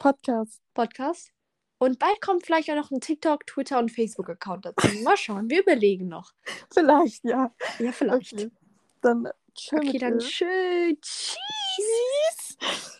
Podcast. 0.00 0.62
Podcast. 0.72 1.30
Und 1.76 1.98
bald 1.98 2.22
kommt 2.22 2.46
vielleicht 2.46 2.70
auch 2.70 2.74
noch 2.74 2.90
ein 2.90 3.00
TikTok, 3.00 3.46
Twitter 3.46 3.78
und 3.78 3.90
Facebook-Account 3.90 4.64
dazu. 4.64 4.88
Mal 5.02 5.16
schauen, 5.18 5.50
wir 5.50 5.60
überlegen 5.60 6.08
noch. 6.08 6.32
Vielleicht, 6.72 7.22
ja. 7.24 7.54
Ja, 7.78 7.92
vielleicht. 7.92 8.32
Okay. 8.32 8.50
Dann 9.02 9.28
tschö 9.54 9.76
Okay, 9.76 9.98
dann. 9.98 10.18
Tschüss. 10.18 11.36
Tschüss. 12.58 12.99